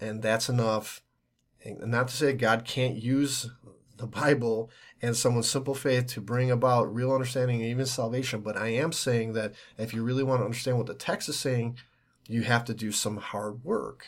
And 0.00 0.22
that's 0.22 0.48
enough. 0.48 1.02
And 1.62 1.90
not 1.90 2.08
to 2.08 2.16
say 2.16 2.32
God 2.32 2.64
can't 2.64 2.96
use 2.96 3.50
the 3.98 4.06
Bible 4.06 4.70
and 5.02 5.16
someone's 5.16 5.48
simple 5.48 5.74
faith 5.74 6.06
to 6.08 6.20
bring 6.20 6.50
about 6.50 6.94
real 6.94 7.12
understanding 7.12 7.60
and 7.60 7.70
even 7.70 7.86
salvation. 7.86 8.40
But 8.40 8.56
I 8.56 8.68
am 8.68 8.92
saying 8.92 9.32
that 9.34 9.54
if 9.78 9.94
you 9.94 10.02
really 10.02 10.22
want 10.22 10.40
to 10.40 10.44
understand 10.44 10.78
what 10.78 10.86
the 10.86 10.94
text 10.94 11.28
is 11.28 11.38
saying, 11.38 11.78
you 12.28 12.42
have 12.42 12.64
to 12.66 12.74
do 12.74 12.92
some 12.92 13.16
hard 13.16 13.64
work 13.64 14.06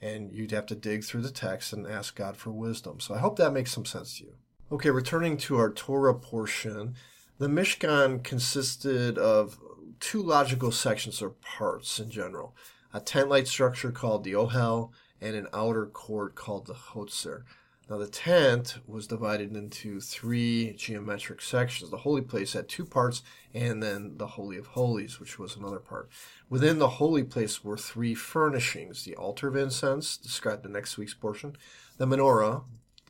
and 0.00 0.32
you'd 0.32 0.52
have 0.52 0.66
to 0.66 0.74
dig 0.74 1.04
through 1.04 1.22
the 1.22 1.30
text 1.30 1.72
and 1.72 1.86
ask 1.86 2.14
God 2.14 2.36
for 2.36 2.50
wisdom. 2.50 3.00
So 3.00 3.14
I 3.14 3.18
hope 3.18 3.36
that 3.36 3.52
makes 3.52 3.72
some 3.72 3.84
sense 3.84 4.18
to 4.18 4.24
you. 4.24 4.34
Okay, 4.70 4.90
returning 4.90 5.36
to 5.38 5.56
our 5.56 5.72
Torah 5.72 6.14
portion, 6.14 6.94
the 7.38 7.48
Mishkan 7.48 8.22
consisted 8.22 9.18
of 9.18 9.58
two 9.98 10.22
logical 10.22 10.70
sections 10.70 11.20
or 11.20 11.30
parts 11.30 11.98
in 11.98 12.10
general 12.10 12.54
a 12.92 13.00
tent 13.00 13.28
like 13.28 13.46
structure 13.46 13.90
called 13.90 14.24
the 14.24 14.32
Ohel 14.32 14.90
and 15.20 15.36
an 15.36 15.46
outer 15.52 15.86
court 15.86 16.34
called 16.34 16.66
the 16.66 16.74
Hotzer. 16.74 17.42
Now, 17.90 17.96
the 17.96 18.06
tent 18.06 18.78
was 18.86 19.06
divided 19.06 19.56
into 19.56 19.98
three 19.98 20.74
geometric 20.76 21.40
sections. 21.40 21.90
The 21.90 21.96
holy 21.96 22.20
place 22.20 22.52
had 22.52 22.68
two 22.68 22.84
parts, 22.84 23.22
and 23.54 23.82
then 23.82 24.18
the 24.18 24.26
Holy 24.26 24.58
of 24.58 24.66
Holies, 24.66 25.18
which 25.18 25.38
was 25.38 25.56
another 25.56 25.78
part. 25.78 26.10
Within 26.50 26.78
the 26.78 26.88
holy 26.88 27.22
place 27.22 27.64
were 27.64 27.78
three 27.78 28.14
furnishings 28.14 29.04
the 29.04 29.16
altar 29.16 29.48
of 29.48 29.56
incense, 29.56 30.18
described 30.18 30.66
in 30.66 30.72
next 30.72 30.98
week's 30.98 31.14
portion, 31.14 31.56
the 31.96 32.06
menorah, 32.06 32.64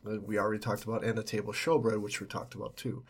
we 0.04 0.38
already 0.38 0.60
talked 0.60 0.84
about, 0.84 1.02
and 1.02 1.18
the 1.18 1.24
table 1.24 1.52
showbread, 1.52 2.00
which 2.00 2.20
we 2.20 2.28
talked 2.28 2.54
about 2.54 2.76
too. 2.76 3.02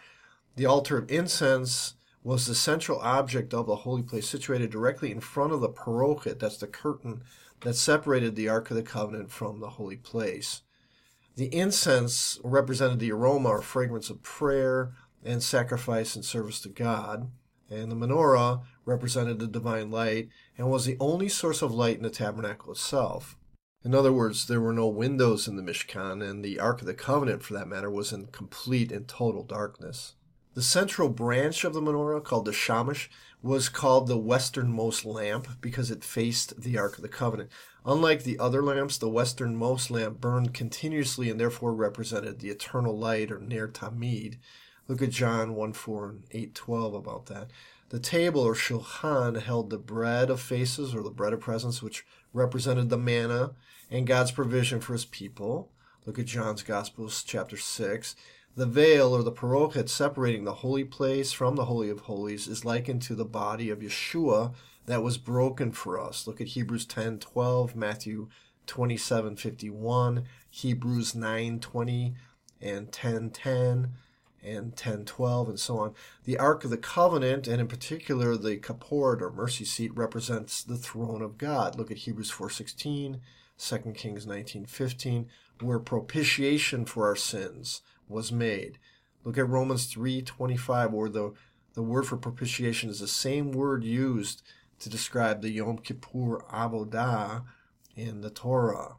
The 0.57 0.65
altar 0.65 0.97
of 0.97 1.11
incense 1.11 1.95
was 2.25 2.47
the 2.47 2.55
central 2.55 2.99
object 3.01 3.53
of 3.53 3.67
the 3.67 3.77
holy 3.77 4.03
place, 4.03 4.27
situated 4.27 4.71
directly 4.71 5.13
in 5.13 5.21
front 5.21 5.53
of 5.53 5.61
the 5.61 5.69
parochet, 5.69 6.39
that's 6.39 6.57
the 6.57 6.67
curtain 6.67 7.23
that 7.61 7.75
separated 7.75 8.37
the 8.37 8.49
Ark 8.49 8.71
of 8.71 8.77
the 8.77 8.83
Covenant 8.83 9.31
from 9.31 9.61
the 9.61 9.71
holy 9.71 9.97
place. 9.97 10.63
The 11.39 11.55
incense 11.55 12.41
represented 12.43 12.99
the 12.99 13.13
aroma 13.13 13.51
or 13.51 13.63
fragrance 13.63 14.11
of 14.11 14.25
prayer 14.25 14.95
and 15.25 15.41
sacrifice 15.41 16.17
and 16.17 16.25
service 16.25 16.61
to 16.63 16.69
God, 16.69 17.31
and 17.71 17.93
the 17.93 17.95
menorah 17.95 18.63
represented 18.85 19.39
the 19.39 19.47
divine 19.47 19.89
light 19.93 20.31
and 20.57 20.69
was 20.69 20.85
the 20.85 20.97
only 20.99 21.29
source 21.29 21.63
of 21.63 21.73
light 21.73 21.97
in 21.97 22.03
the 22.03 22.11
tabernacle 22.11 22.73
itself. 22.73 23.37
In 23.85 23.95
other 23.95 24.13
words, 24.13 24.49
there 24.49 24.61
were 24.61 24.73
no 24.73 24.89
windows 24.89 25.47
in 25.47 25.55
the 25.55 25.63
Mishkan, 25.63 26.29
and 26.29 26.45
the 26.45 26.59
Ark 26.59 26.81
of 26.81 26.89
the 26.89 26.93
Covenant, 26.95 27.45
for 27.45 27.55
that 27.55 27.69
matter, 27.69 27.89
was 27.89 28.13
in 28.13 28.27
complete 28.27 28.91
and 28.91 29.07
total 29.07 29.45
darkness. 29.45 30.17
The 30.59 30.65
central 30.65 31.09
branch 31.09 31.63
of 31.63 31.73
the 31.73 31.81
menorah, 31.81 32.25
called 32.25 32.47
the 32.47 32.53
shamash, 32.53 33.09
was 33.41 33.69
called 33.69 34.09
the 34.09 34.19
westernmost 34.19 35.05
lamp 35.05 35.47
because 35.61 35.89
it 35.89 36.03
faced 36.03 36.61
the 36.61 36.77
Ark 36.77 36.97
of 36.97 37.03
the 37.03 37.09
Covenant. 37.09 37.51
Unlike 37.87 38.25
the 38.25 38.41
other 38.41 38.61
lamps, 38.61 38.99
the 38.99 39.09
westernmost 39.09 39.89
lamp 39.89 40.21
burned 40.21 40.55
continuously 40.55 41.31
and 41.31 41.39
therefore 41.39 41.73
represented 41.73 42.41
the 42.41 42.49
eternal 42.51 42.99
light 42.99 43.31
or 43.31 43.39
ner 43.39 43.69
tamid. 43.69 44.39
Look 44.89 45.01
at 45.01 45.11
John 45.11 45.55
1 45.55 45.75
4 45.75 46.09
and 46.09 46.25
8 46.33 46.57
12 46.57 46.93
about 46.93 47.27
that. 47.27 47.51
The 47.91 48.01
table 48.01 48.41
or 48.41 48.57
shulchan 48.57 49.41
held 49.41 49.71
the 49.71 49.79
bread 49.79 50.29
of 50.29 50.41
faces 50.41 50.93
or 50.93 51.05
the 51.05 51.11
bread 51.11 51.33
of 51.33 51.39
presence, 51.39 51.85
which 51.85 52.05
represented 52.33 52.89
the 52.89 52.99
manna 52.99 53.53
and 53.93 54.09
God's 54.09 54.33
provision 54.33 54.81
for 54.81 54.95
his 54.95 55.05
people. 55.05 55.71
Look 56.05 56.19
at 56.19 56.27
John's 56.27 56.65
Gospels, 56.65 57.23
chapter 57.23 57.57
6. 57.57 58.17
The 58.59 58.67
veil 58.67 59.15
or 59.15 59.23
the 59.23 59.31
parochet 59.31 59.89
separating 59.89 60.43
the 60.43 60.53
holy 60.53 60.83
place 60.83 61.31
from 61.31 61.55
the 61.55 61.67
Holy 61.67 61.91
of 61.91 62.01
Holies 62.01 62.49
is 62.49 62.65
likened 62.65 63.03
to 63.03 63.15
the 63.15 63.25
body 63.25 63.71
of 63.71 63.79
Yeshua 63.79 64.53
that 64.87 65.01
was 65.01 65.17
broken 65.17 65.71
for 65.71 65.97
us. 65.97 66.27
Look 66.27 66.41
at 66.41 66.49
Hebrews 66.49 66.85
10 66.85 67.21
12, 67.21 67.77
Matthew 67.77 68.27
27 68.67 69.37
51, 69.37 70.25
Hebrews 70.51 71.15
9 71.15 71.61
20, 71.61 72.15
and 72.61 72.91
10 72.91 73.31
10 73.31 73.93
and 74.43 74.65
1012 74.73 75.49
and 75.51 75.61
so 75.61 75.79
on. 75.79 75.95
The 76.25 76.37
Ark 76.37 76.65
of 76.65 76.71
the 76.71 76.79
Covenant, 76.79 77.47
and 77.47 77.61
in 77.61 77.69
particular 77.69 78.37
the 78.37 78.57
Kaporet 78.57 79.23
or 79.23 79.31
mercy 79.31 79.67
seat, 79.67 79.97
represents 79.97 80.65
the 80.65 80.77
throne 80.77 81.23
of 81.23 81.39
God. 81.39 81.79
Look 81.79 81.93
at 81.93 81.99
Hebrews 81.99 82.33
4.16, 82.33 83.21
2 83.57 83.93
Kings 83.93 84.27
19.15, 84.27 85.27
where 85.61 85.79
propitiation 85.79 86.85
for 86.85 87.07
our 87.07 87.15
sins 87.15 87.83
was 88.09 88.33
made. 88.33 88.79
Look 89.25 89.39
at 89.39 89.49
Romans 89.49 89.93
3.25, 89.93 90.91
where 90.91 91.09
the, 91.09 91.33
the 91.75 91.83
word 91.83 92.07
for 92.07 92.17
propitiation 92.17 92.91
is 92.91 93.01
the 93.01 93.09
same 93.09 93.53
word 93.53 93.85
used 93.85 94.43
to 94.81 94.89
describe 94.89 95.43
the 95.43 95.51
Yom 95.51 95.79
Kippur 95.79 96.45
Avodah 96.53 97.45
in 97.97 98.21
the 98.21 98.31
Torah. 98.31 98.97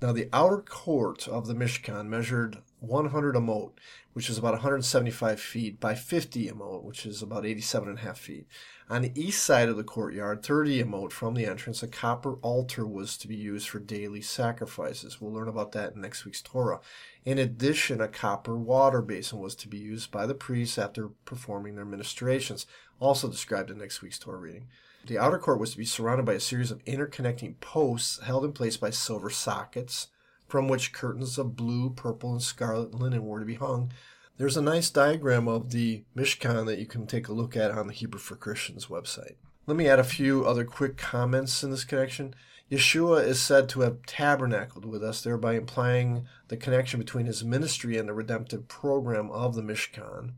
Now, 0.00 0.12
the 0.12 0.28
outer 0.32 0.58
court 0.58 1.26
of 1.26 1.46
the 1.46 1.54
Mishkan 1.54 2.06
measured 2.06 2.58
100 2.80 3.34
amot, 3.34 3.72
which 4.12 4.30
is 4.30 4.38
about 4.38 4.52
175 4.52 5.40
feet, 5.40 5.80
by 5.80 5.94
50 5.94 6.48
amot, 6.50 6.82
which 6.82 7.04
is 7.04 7.22
about 7.22 7.44
87 7.44 7.88
and 7.88 7.98
a 7.98 8.02
half 8.02 8.18
feet. 8.18 8.46
On 8.88 9.02
the 9.02 9.12
east 9.14 9.44
side 9.44 9.68
of 9.68 9.76
the 9.76 9.84
courtyard, 9.84 10.42
30 10.42 10.82
amot 10.82 11.12
from 11.12 11.34
the 11.34 11.46
entrance, 11.46 11.82
a 11.82 11.88
copper 11.88 12.34
altar 12.34 12.86
was 12.86 13.16
to 13.18 13.28
be 13.28 13.36
used 13.36 13.68
for 13.68 13.78
daily 13.78 14.20
sacrifices. 14.20 15.20
We'll 15.20 15.32
learn 15.32 15.48
about 15.48 15.72
that 15.72 15.94
in 15.94 16.00
next 16.00 16.24
week's 16.24 16.42
Torah. 16.42 16.80
In 17.24 17.38
addition, 17.38 18.00
a 18.00 18.08
copper 18.08 18.56
water 18.56 19.02
basin 19.02 19.40
was 19.40 19.54
to 19.56 19.68
be 19.68 19.78
used 19.78 20.10
by 20.10 20.26
the 20.26 20.34
priests 20.34 20.78
after 20.78 21.08
performing 21.24 21.74
their 21.74 21.84
ministrations, 21.84 22.66
also 23.00 23.28
described 23.28 23.70
in 23.70 23.78
next 23.78 24.02
week's 24.02 24.18
Torah 24.18 24.38
reading. 24.38 24.68
The 25.06 25.18
outer 25.18 25.38
court 25.38 25.60
was 25.60 25.72
to 25.72 25.78
be 25.78 25.84
surrounded 25.84 26.26
by 26.26 26.34
a 26.34 26.40
series 26.40 26.70
of 26.70 26.84
interconnecting 26.84 27.60
posts 27.60 28.20
held 28.22 28.44
in 28.44 28.52
place 28.52 28.76
by 28.76 28.90
silver 28.90 29.30
sockets 29.30 30.08
from 30.48 30.66
which 30.66 30.92
curtains 30.92 31.38
of 31.38 31.54
blue, 31.54 31.90
purple, 31.90 32.32
and 32.32 32.42
scarlet 32.42 32.94
linen 32.94 33.24
were 33.24 33.38
to 33.38 33.46
be 33.46 33.54
hung. 33.54 33.92
There's 34.38 34.56
a 34.56 34.62
nice 34.62 34.88
diagram 34.90 35.46
of 35.46 35.70
the 35.70 36.04
Mishkan 36.16 36.66
that 36.66 36.78
you 36.78 36.86
can 36.86 37.06
take 37.06 37.28
a 37.28 37.32
look 37.32 37.56
at 37.56 37.70
on 37.70 37.86
the 37.86 37.92
Hebrew 37.92 38.20
for 38.20 38.36
Christians 38.36 38.86
website. 38.86 39.34
Let 39.66 39.76
me 39.76 39.88
add 39.88 39.98
a 39.98 40.04
few 40.04 40.46
other 40.46 40.64
quick 40.64 40.96
comments 40.96 41.62
in 41.62 41.70
this 41.70 41.84
connection. 41.84 42.34
Yeshua 42.70 43.24
is 43.24 43.40
said 43.40 43.68
to 43.70 43.80
have 43.80 44.06
tabernacled 44.06 44.84
with 44.84 45.02
us, 45.02 45.22
thereby 45.22 45.54
implying 45.54 46.26
the 46.48 46.56
connection 46.56 47.00
between 47.00 47.26
his 47.26 47.44
ministry 47.44 47.96
and 47.96 48.08
the 48.08 48.14
redemptive 48.14 48.68
program 48.68 49.30
of 49.30 49.54
the 49.54 49.62
Mishkan. 49.62 50.32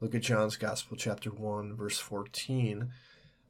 Look 0.00 0.14
at 0.14 0.22
John's 0.22 0.56
Gospel, 0.56 0.96
chapter 0.96 1.30
1, 1.30 1.76
verse 1.76 1.98
14. 1.98 2.90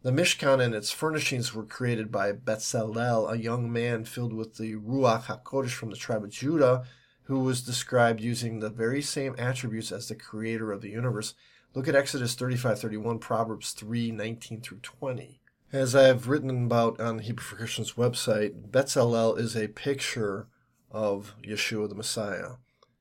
The 0.05 0.13
Mishkan 0.13 0.63
and 0.63 0.75
its 0.75 0.91
furnishings 0.91 1.55
were 1.55 1.65
created 1.65 2.13
by 2.13 2.33
Betzalel, 2.33 3.33
a 3.33 3.39
young 3.39 3.73
man 3.73 4.05
filled 4.05 4.35
with 4.35 4.59
the 4.59 4.75
Ruach 4.75 5.25
HaKodesh 5.25 5.71
from 5.71 5.89
the 5.89 5.97
tribe 5.97 6.23
of 6.23 6.29
Judah, 6.29 6.85
who 7.23 7.39
was 7.39 7.63
described 7.63 8.21
using 8.21 8.61
the 8.61 8.69
very 8.69 9.01
same 9.01 9.35
attributes 9.39 9.91
as 9.91 10.09
the 10.09 10.15
creator 10.15 10.73
of 10.73 10.83
the 10.83 10.91
universe. 10.91 11.33
Look 11.73 11.89
at 11.89 11.95
Exodus 11.95 12.35
35:31, 12.35 13.19
Proverbs 13.19 13.73
3:19 13.73 14.61
through 14.61 14.81
20. 14.81 15.41
As 15.73 15.97
I 15.97 16.03
have 16.03 16.29
written 16.29 16.67
about 16.67 17.01
on 17.01 17.21
Hebrew 17.21 17.43
for 17.43 17.57
Christians 17.57 17.95
website, 17.95 18.71
Betzalel 18.71 19.39
is 19.39 19.57
a 19.57 19.69
picture 19.69 20.49
of 20.91 21.35
Yeshua 21.43 21.89
the 21.89 21.95
Messiah. 21.95 22.57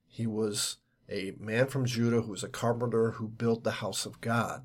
He 0.07 0.25
was 0.25 0.77
a 1.09 1.33
man 1.37 1.67
from 1.67 1.85
Judah 1.85 2.21
who 2.21 2.31
was 2.31 2.45
a 2.45 2.47
carpenter 2.47 3.11
who 3.11 3.27
built 3.27 3.65
the 3.65 3.71
house 3.83 4.05
of 4.05 4.21
God. 4.21 4.63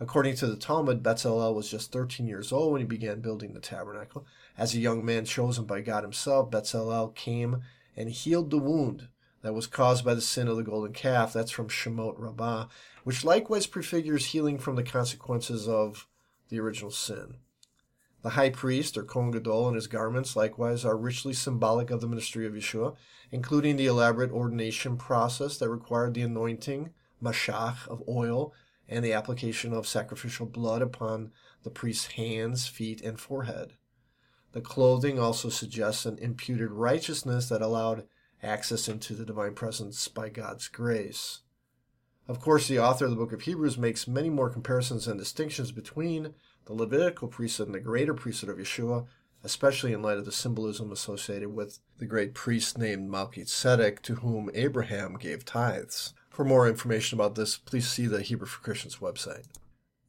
According 0.00 0.34
to 0.36 0.48
the 0.48 0.56
Talmud, 0.56 1.04
Bezalel 1.04 1.54
was 1.54 1.70
just 1.70 1.92
13 1.92 2.26
years 2.26 2.50
old 2.50 2.72
when 2.72 2.80
he 2.80 2.86
began 2.86 3.20
building 3.20 3.54
the 3.54 3.60
tabernacle. 3.60 4.26
As 4.58 4.74
a 4.74 4.80
young 4.80 5.04
man 5.04 5.24
chosen 5.24 5.66
by 5.66 5.82
God 5.82 6.02
himself, 6.02 6.50
Bezalel 6.50 7.14
came 7.14 7.62
and 7.96 8.10
healed 8.10 8.50
the 8.50 8.58
wound 8.58 9.08
that 9.42 9.54
was 9.54 9.68
caused 9.68 10.04
by 10.04 10.14
the 10.14 10.20
sin 10.20 10.48
of 10.48 10.56
the 10.56 10.64
golden 10.64 10.92
calf. 10.92 11.32
That's 11.32 11.52
from 11.52 11.68
Shemot 11.68 12.18
Rabbah, 12.18 12.66
which 13.04 13.24
likewise 13.24 13.66
prefigures 13.66 14.26
healing 14.26 14.58
from 14.58 14.74
the 14.74 14.82
consequences 14.82 15.68
of 15.68 16.08
the 16.48 16.58
original 16.58 16.90
sin. 16.90 17.36
The 18.22 18.30
high 18.30 18.50
priest, 18.50 18.96
or 18.96 19.04
Kohen 19.04 19.30
Gadol, 19.30 19.68
and 19.68 19.76
his 19.76 19.86
garments 19.86 20.34
likewise 20.34 20.84
are 20.84 20.96
richly 20.96 21.34
symbolic 21.34 21.90
of 21.90 22.00
the 22.00 22.08
ministry 22.08 22.46
of 22.46 22.54
Yeshua, 22.54 22.96
including 23.30 23.76
the 23.76 23.86
elaborate 23.86 24.32
ordination 24.32 24.96
process 24.96 25.58
that 25.58 25.68
required 25.68 26.14
the 26.14 26.22
anointing, 26.22 26.90
mashach, 27.22 27.86
of 27.86 28.02
oil 28.08 28.52
and 28.88 29.04
the 29.04 29.12
application 29.12 29.72
of 29.72 29.86
sacrificial 29.86 30.46
blood 30.46 30.82
upon 30.82 31.32
the 31.62 31.70
priest's 31.70 32.12
hands, 32.12 32.66
feet, 32.66 33.00
and 33.00 33.18
forehead. 33.18 33.74
The 34.52 34.60
clothing 34.60 35.18
also 35.18 35.48
suggests 35.48 36.06
an 36.06 36.18
imputed 36.18 36.70
righteousness 36.70 37.48
that 37.48 37.62
allowed 37.62 38.06
access 38.42 38.88
into 38.88 39.14
the 39.14 39.24
divine 39.24 39.54
presence 39.54 40.06
by 40.06 40.28
God's 40.28 40.68
grace. 40.68 41.40
Of 42.28 42.40
course, 42.40 42.68
the 42.68 42.78
author 42.78 43.06
of 43.06 43.10
the 43.10 43.16
book 43.16 43.32
of 43.32 43.42
Hebrews 43.42 43.76
makes 43.76 44.08
many 44.08 44.30
more 44.30 44.48
comparisons 44.48 45.06
and 45.06 45.18
distinctions 45.18 45.72
between 45.72 46.34
the 46.66 46.72
Levitical 46.72 47.28
priesthood 47.28 47.66
and 47.66 47.74
the 47.74 47.80
greater 47.80 48.14
priesthood 48.14 48.48
of 48.48 48.56
Yeshua, 48.56 49.06
especially 49.42 49.92
in 49.92 50.00
light 50.02 50.16
of 50.16 50.24
the 50.24 50.32
symbolism 50.32 50.90
associated 50.90 51.54
with 51.54 51.80
the 51.98 52.06
great 52.06 52.32
priest 52.32 52.78
named 52.78 53.10
Melchizedek, 53.10 54.00
to 54.02 54.16
whom 54.16 54.50
Abraham 54.54 55.16
gave 55.16 55.44
tithes. 55.44 56.14
For 56.34 56.44
more 56.44 56.68
information 56.68 57.16
about 57.16 57.36
this, 57.36 57.56
please 57.56 57.88
see 57.88 58.08
the 58.08 58.20
Hebrew 58.20 58.48
for 58.48 58.60
Christians 58.60 58.96
website. 58.96 59.44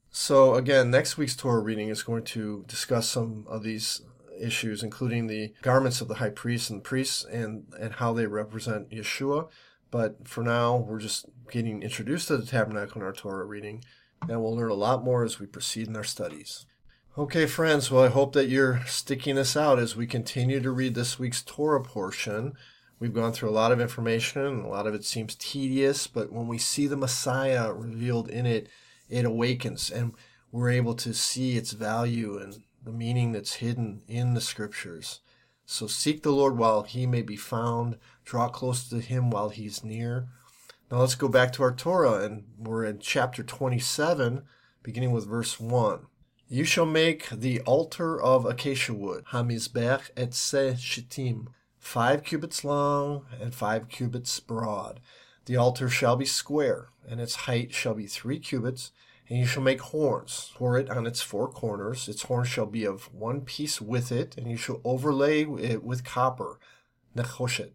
So, 0.10 0.56
again, 0.56 0.90
next 0.90 1.20
week's 1.20 1.36
Torah 1.36 1.62
reading 1.62 1.90
is 1.90 2.02
going 2.02 2.24
to 2.24 2.66
discuss 2.68 3.08
some 3.08 3.46
of 3.48 3.62
these 3.62 4.02
issues, 4.42 4.82
including 4.82 5.28
the 5.28 5.54
garments 5.62 6.02
of 6.02 6.08
the 6.08 6.16
high 6.16 6.32
priests 6.32 6.72
and 6.72 6.84
priests 6.84 7.24
and, 7.24 7.66
and 7.80 7.94
how 7.94 8.12
they 8.12 8.26
represent 8.26 8.90
Yeshua. 8.90 9.50
But 9.92 10.28
for 10.28 10.44
now, 10.44 10.78
we're 10.78 10.98
just 10.98 11.28
getting 11.52 11.84
introduced 11.84 12.30
to 12.30 12.38
the 12.38 12.46
tabernacle 12.48 13.02
in 13.02 13.06
our 13.06 13.14
Torah 13.14 13.46
reading, 13.46 13.84
and 14.28 14.42
we'll 14.42 14.56
learn 14.56 14.72
a 14.72 14.74
lot 14.74 15.04
more 15.04 15.24
as 15.24 15.40
we 15.40 15.46
proceed 15.46 15.88
in 15.88 15.96
our 15.96 16.04
studies. 16.04 16.66
Okay, 17.20 17.46
friends, 17.46 17.92
well, 17.92 18.04
I 18.04 18.10
hope 18.10 18.34
that 18.34 18.50
you're 18.50 18.82
sticking 18.88 19.36
this 19.36 19.56
out 19.56 19.78
as 19.78 19.96
we 19.96 20.08
continue 20.08 20.60
to 20.60 20.72
read 20.72 20.96
this 20.96 21.20
week's 21.20 21.44
Torah 21.44 21.84
portion. 21.84 22.56
We've 23.00 23.14
gone 23.14 23.34
through 23.34 23.50
a 23.50 23.52
lot 23.52 23.72
of 23.72 23.82
information, 23.82 24.62
a 24.62 24.70
lot 24.70 24.88
of 24.88 24.94
it 24.94 25.04
seems 25.04 25.36
tedious, 25.36 26.08
but 26.08 26.32
when 26.32 26.48
we 26.48 26.58
see 26.58 26.88
the 26.88 26.96
Messiah 26.96 27.74
revealed 27.74 28.30
in 28.30 28.46
it, 28.46 28.70
it 29.10 29.26
awakens, 29.26 29.92
and 29.92 30.14
we're 30.52 30.70
able 30.70 30.96
to 30.96 31.14
see 31.14 31.58
its 31.58 31.74
value 31.74 32.38
and 32.38 32.64
the 32.84 32.94
meaning 32.94 33.34
that's 33.34 33.56
hidden 33.56 34.02
in 34.08 34.34
the 34.34 34.42
scriptures. 34.42 35.20
So 35.66 35.88
seek 35.88 36.24
the 36.24 36.32
Lord 36.32 36.58
while 36.58 36.84
he 36.84 37.06
may 37.06 37.22
be 37.22 37.36
found, 37.36 37.98
draw 38.24 38.48
close 38.48 38.88
to 38.90 39.00
him 39.00 39.30
while 39.30 39.50
he's 39.50 39.84
near. 39.84 40.28
Now 40.90 41.00
let's 41.00 41.16
go 41.16 41.28
back 41.28 41.52
to 41.54 41.64
our 41.64 41.74
Torah, 41.74 42.24
and 42.24 42.46
we're 42.58 42.86
in 42.86 43.00
chapter 43.00 43.44
27, 43.44 44.44
beginning 44.84 45.12
with 45.12 45.28
verse 45.28 45.60
1. 45.60 46.06
You 46.48 46.64
shall 46.64 46.86
make 46.86 47.28
the 47.30 47.60
altar 47.62 48.22
of 48.22 48.46
acacia 48.46 48.94
wood, 48.94 49.26
Hamizbech 49.32 50.12
atzei 50.16 50.78
shittim, 50.78 51.50
five 51.86 52.24
cubits 52.24 52.64
long 52.64 53.28
and 53.40 53.54
five 53.54 53.88
cubits 53.88 54.40
broad. 54.40 55.00
The 55.46 55.56
altar 55.56 55.88
shall 55.88 56.16
be 56.16 56.26
square, 56.26 56.88
and 57.08 57.22
its 57.22 57.36
height 57.36 57.74
shall 57.76 57.94
be 57.94 58.08
three 58.08 58.40
cubits, 58.40 58.92
And 59.30 59.40
you 59.40 59.46
shall 59.46 59.64
make 59.64 59.82
horns 59.82 60.52
for 60.56 60.78
it 60.78 60.90
on 60.90 61.06
its 61.06 61.22
four 61.22 61.48
corners. 61.48 62.08
Its 62.10 62.24
horns 62.24 62.48
shall 62.48 62.66
be 62.66 62.86
of 62.86 63.14
one 63.14 63.42
piece 63.42 63.80
with 63.80 64.12
it, 64.12 64.36
and 64.36 64.50
you 64.50 64.58
shall 64.58 64.82
overlay 64.84 65.44
it 65.44 65.84
with 65.84 66.04
copper. 66.04 66.60
Nechoshet. 67.16 67.74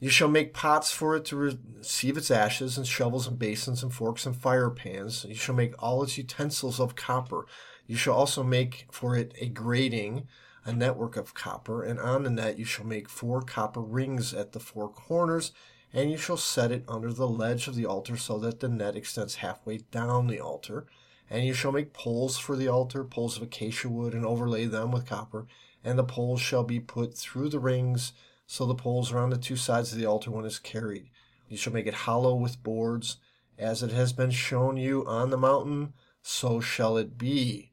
You 0.00 0.10
shall 0.10 0.28
make 0.28 0.52
pots 0.52 0.90
for 0.90 1.14
it 1.14 1.24
to 1.26 1.36
receive 1.36 2.16
its 2.16 2.30
ashes, 2.30 2.76
and 2.76 2.86
shovels 2.86 3.26
and 3.28 3.38
basins 3.38 3.82
and 3.82 3.92
forks 3.92 4.26
and 4.26 4.36
fire 4.36 4.70
pans. 4.70 5.24
You 5.28 5.34
shall 5.36 5.54
make 5.54 5.80
all 5.80 6.02
its 6.02 6.18
utensils 6.18 6.80
of 6.80 6.96
copper. 6.96 7.46
You 7.86 7.96
shall 7.96 8.14
also 8.14 8.42
make 8.42 8.86
for 8.90 9.16
it 9.16 9.34
a 9.40 9.48
grating, 9.48 10.26
a 10.64 10.72
network 10.72 11.16
of 11.16 11.34
copper, 11.34 11.82
and 11.82 11.98
on 11.98 12.24
the 12.24 12.30
net 12.30 12.58
you 12.58 12.64
shall 12.64 12.86
make 12.86 13.08
four 13.08 13.42
copper 13.42 13.80
rings 13.80 14.34
at 14.34 14.52
the 14.52 14.60
four 14.60 14.88
corners, 14.88 15.52
and 15.92 16.10
you 16.10 16.16
shall 16.16 16.36
set 16.36 16.70
it 16.70 16.84
under 16.88 17.12
the 17.12 17.28
ledge 17.28 17.66
of 17.66 17.74
the 17.74 17.86
altar 17.86 18.16
so 18.16 18.38
that 18.38 18.60
the 18.60 18.68
net 18.68 18.96
extends 18.96 19.36
halfway 19.36 19.78
down 19.78 20.26
the 20.26 20.40
altar. 20.40 20.86
And 21.28 21.44
you 21.46 21.54
shall 21.54 21.72
make 21.72 21.92
poles 21.92 22.38
for 22.38 22.56
the 22.56 22.68
altar, 22.68 23.04
poles 23.04 23.36
of 23.36 23.42
acacia 23.44 23.88
wood, 23.88 24.14
and 24.14 24.26
overlay 24.26 24.66
them 24.66 24.90
with 24.90 25.06
copper. 25.06 25.46
And 25.84 25.98
the 25.98 26.04
poles 26.04 26.40
shall 26.40 26.64
be 26.64 26.80
put 26.80 27.16
through 27.16 27.48
the 27.48 27.58
rings 27.58 28.12
so 28.46 28.66
the 28.66 28.74
poles 28.74 29.12
are 29.12 29.18
on 29.18 29.30
the 29.30 29.38
two 29.38 29.54
sides 29.56 29.92
of 29.92 29.98
the 29.98 30.06
altar 30.06 30.30
when 30.30 30.44
it's 30.44 30.58
carried. 30.58 31.08
You 31.48 31.56
shall 31.56 31.72
make 31.72 31.86
it 31.86 31.94
hollow 31.94 32.34
with 32.34 32.62
boards. 32.62 33.18
As 33.56 33.82
it 33.82 33.92
has 33.92 34.12
been 34.12 34.30
shown 34.30 34.76
you 34.76 35.06
on 35.06 35.30
the 35.30 35.36
mountain, 35.36 35.92
so 36.22 36.60
shall 36.60 36.96
it 36.96 37.16
be. 37.16 37.70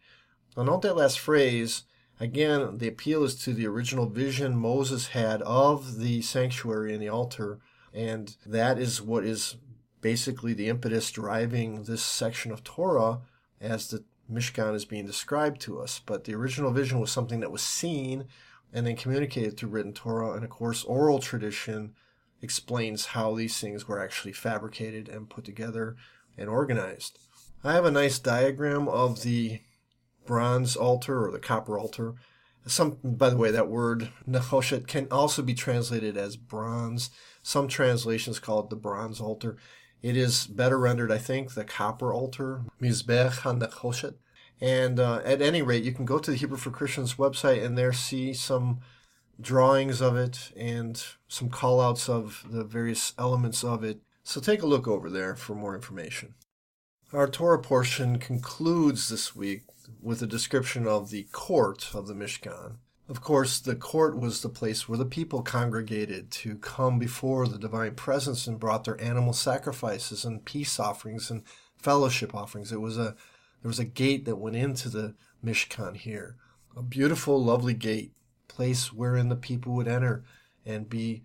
Now, 0.55 0.63
note 0.63 0.81
that 0.83 0.95
last 0.95 1.17
phrase. 1.17 1.83
Again, 2.19 2.79
the 2.79 2.87
appeal 2.87 3.23
is 3.23 3.35
to 3.43 3.53
the 3.53 3.67
original 3.67 4.07
vision 4.07 4.57
Moses 4.57 5.07
had 5.07 5.41
of 5.43 5.99
the 5.99 6.21
sanctuary 6.23 6.93
and 6.93 7.01
the 7.01 7.09
altar, 7.09 7.59
and 7.93 8.35
that 8.45 8.79
is 8.79 9.01
what 9.01 9.23
is 9.23 9.57
basically 10.01 10.53
the 10.53 10.69
impetus 10.69 11.11
driving 11.11 11.83
this 11.83 12.03
section 12.03 12.51
of 12.51 12.63
Torah 12.63 13.19
as 13.61 13.89
the 13.89 14.03
Mishkan 14.31 14.75
is 14.75 14.85
being 14.85 15.05
described 15.05 15.61
to 15.61 15.79
us. 15.79 16.01
But 16.05 16.23
the 16.23 16.35
original 16.35 16.71
vision 16.71 16.99
was 16.99 17.11
something 17.11 17.39
that 17.39 17.51
was 17.51 17.61
seen 17.61 18.25
and 18.73 18.85
then 18.85 18.95
communicated 18.95 19.57
through 19.57 19.69
written 19.69 19.93
Torah. 19.93 20.33
And 20.33 20.43
of 20.43 20.49
course, 20.49 20.83
oral 20.83 21.19
tradition 21.19 21.93
explains 22.41 23.07
how 23.07 23.35
these 23.35 23.59
things 23.59 23.87
were 23.87 24.03
actually 24.03 24.33
fabricated 24.33 25.07
and 25.07 25.29
put 25.29 25.45
together 25.45 25.95
and 26.37 26.49
organized. 26.49 27.17
I 27.63 27.73
have 27.73 27.85
a 27.85 27.91
nice 27.91 28.19
diagram 28.19 28.87
of 28.87 29.23
the 29.23 29.61
bronze 30.27 30.75
altar 30.75 31.25
or 31.25 31.31
the 31.31 31.39
copper 31.39 31.79
altar. 31.79 32.13
Some, 32.67 32.97
by 33.03 33.29
the 33.29 33.37
way, 33.37 33.49
that 33.49 33.69
word 33.69 34.09
nechoshet 34.29 34.87
can 34.87 35.07
also 35.09 35.41
be 35.41 35.53
translated 35.53 36.17
as 36.17 36.35
bronze. 36.35 37.09
Some 37.41 37.67
translations 37.67 38.39
call 38.39 38.59
it 38.59 38.69
the 38.69 38.75
bronze 38.75 39.21
altar. 39.21 39.57
It 40.01 40.17
is 40.17 40.45
better 40.47 40.77
rendered, 40.77 41.11
I 41.11 41.17
think, 41.17 41.53
the 41.53 41.63
copper 41.63 42.13
altar, 42.13 42.63
mizbech 42.81 43.39
ha-nechoshet. 43.39 44.15
And 44.59 44.99
uh, 44.99 45.21
at 45.23 45.41
any 45.41 45.61
rate, 45.61 45.83
you 45.83 45.91
can 45.91 46.05
go 46.05 46.19
to 46.19 46.31
the 46.31 46.37
Hebrew 46.37 46.57
for 46.57 46.71
Christians 46.71 47.15
website 47.15 47.63
and 47.63 47.77
there 47.77 47.93
see 47.93 48.33
some 48.33 48.79
drawings 49.39 50.01
of 50.01 50.17
it 50.17 50.51
and 50.57 51.01
some 51.27 51.49
callouts 51.49 52.09
of 52.09 52.43
the 52.49 52.63
various 52.63 53.13
elements 53.17 53.63
of 53.63 53.83
it. 53.83 54.01
So 54.23 54.41
take 54.41 54.61
a 54.61 54.67
look 54.67 54.87
over 54.87 55.09
there 55.09 55.35
for 55.35 55.55
more 55.55 55.75
information. 55.75 56.33
Our 57.13 57.29
Torah 57.29 57.59
portion 57.59 58.19
concludes 58.19 59.07
this 59.07 59.33
week 59.33 59.61
with 60.01 60.21
a 60.21 60.27
description 60.27 60.85
of 60.85 61.09
the 61.09 61.23
court 61.31 61.91
of 61.93 62.05
the 62.05 62.13
Mishkan. 62.13 62.79
Of 63.07 63.21
course, 63.21 63.61
the 63.61 63.77
court 63.77 64.19
was 64.19 64.41
the 64.41 64.49
place 64.49 64.89
where 64.89 64.97
the 64.97 65.05
people 65.05 65.41
congregated 65.41 66.31
to 66.31 66.57
come 66.57 66.99
before 66.99 67.47
the 67.47 67.57
divine 67.57 67.95
presence 67.95 68.45
and 68.45 68.59
brought 68.59 68.83
their 68.83 68.99
animal 69.01 69.31
sacrifices 69.31 70.25
and 70.25 70.43
peace 70.43 70.81
offerings 70.81 71.31
and 71.31 71.43
fellowship 71.77 72.35
offerings. 72.35 72.73
It 72.73 72.81
was 72.81 72.97
a 72.97 73.15
there 73.61 73.69
was 73.69 73.79
a 73.79 73.85
gate 73.85 74.25
that 74.25 74.35
went 74.35 74.57
into 74.57 74.89
the 74.89 75.15
Mishkan 75.41 75.95
here, 75.95 76.35
a 76.75 76.83
beautiful, 76.83 77.41
lovely 77.41 77.73
gate, 77.73 78.11
place 78.49 78.91
wherein 78.91 79.29
the 79.29 79.37
people 79.37 79.73
would 79.75 79.87
enter 79.87 80.25
and 80.65 80.89
be 80.89 81.23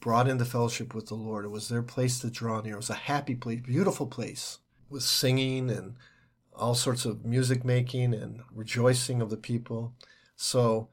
brought 0.00 0.26
into 0.26 0.46
fellowship 0.46 0.94
with 0.94 1.08
the 1.08 1.16
Lord. 1.16 1.44
It 1.44 1.48
was 1.48 1.68
their 1.68 1.82
place 1.82 2.18
to 2.20 2.30
draw 2.30 2.62
near. 2.62 2.72
It 2.72 2.76
was 2.78 2.88
a 2.88 2.94
happy 2.94 3.34
place, 3.34 3.60
beautiful 3.60 4.06
place 4.06 4.60
with 4.90 5.02
singing 5.02 5.70
and 5.70 5.94
all 6.54 6.74
sorts 6.74 7.04
of 7.04 7.24
music 7.24 7.64
making 7.64 8.14
and 8.14 8.40
rejoicing 8.52 9.22
of 9.22 9.30
the 9.30 9.36
people. 9.36 9.92
So, 10.36 10.88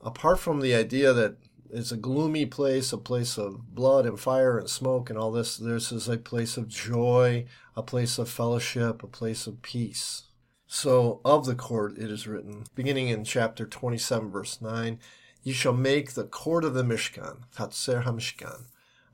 apart 0.00 0.38
from 0.38 0.60
the 0.60 0.74
idea 0.74 1.12
that 1.12 1.36
it's 1.72 1.92
a 1.92 1.96
gloomy 1.96 2.46
place, 2.46 2.92
a 2.92 2.98
place 2.98 3.38
of 3.38 3.74
blood 3.74 4.06
and 4.06 4.18
fire 4.18 4.58
and 4.58 4.68
smoke 4.68 5.08
and 5.08 5.18
all 5.18 5.30
this. 5.30 5.56
This 5.56 5.92
is 5.92 6.08
a 6.08 6.18
place 6.18 6.56
of 6.56 6.68
joy, 6.68 7.46
a 7.76 7.82
place 7.82 8.18
of 8.18 8.28
fellowship, 8.28 9.02
a 9.02 9.06
place 9.06 9.46
of 9.46 9.62
peace. 9.62 10.24
So, 10.66 11.20
of 11.24 11.46
the 11.46 11.54
court 11.54 11.98
it 11.98 12.10
is 12.10 12.26
written, 12.26 12.64
beginning 12.74 13.08
in 13.08 13.24
chapter 13.24 13.66
27, 13.66 14.30
verse 14.30 14.60
9, 14.60 14.98
You 15.42 15.52
shall 15.52 15.72
make 15.72 16.12
the 16.12 16.24
court 16.24 16.64
of 16.64 16.74
the 16.74 16.84
Mishkan, 16.84 17.42
Chatzer 17.56 18.04
HaMishkan. 18.04 18.66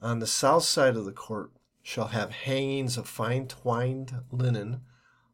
On 0.03 0.19
the 0.19 0.27
south 0.27 0.65
side 0.65 0.97
of 0.97 1.07
the 1.07 1.13
court 1.13 1.53
shall 1.87 2.09
have 2.09 2.33
hangings 2.33 2.97
of 2.97 3.09
fine 3.09 3.47
twined 3.47 4.13
linen, 4.33 4.81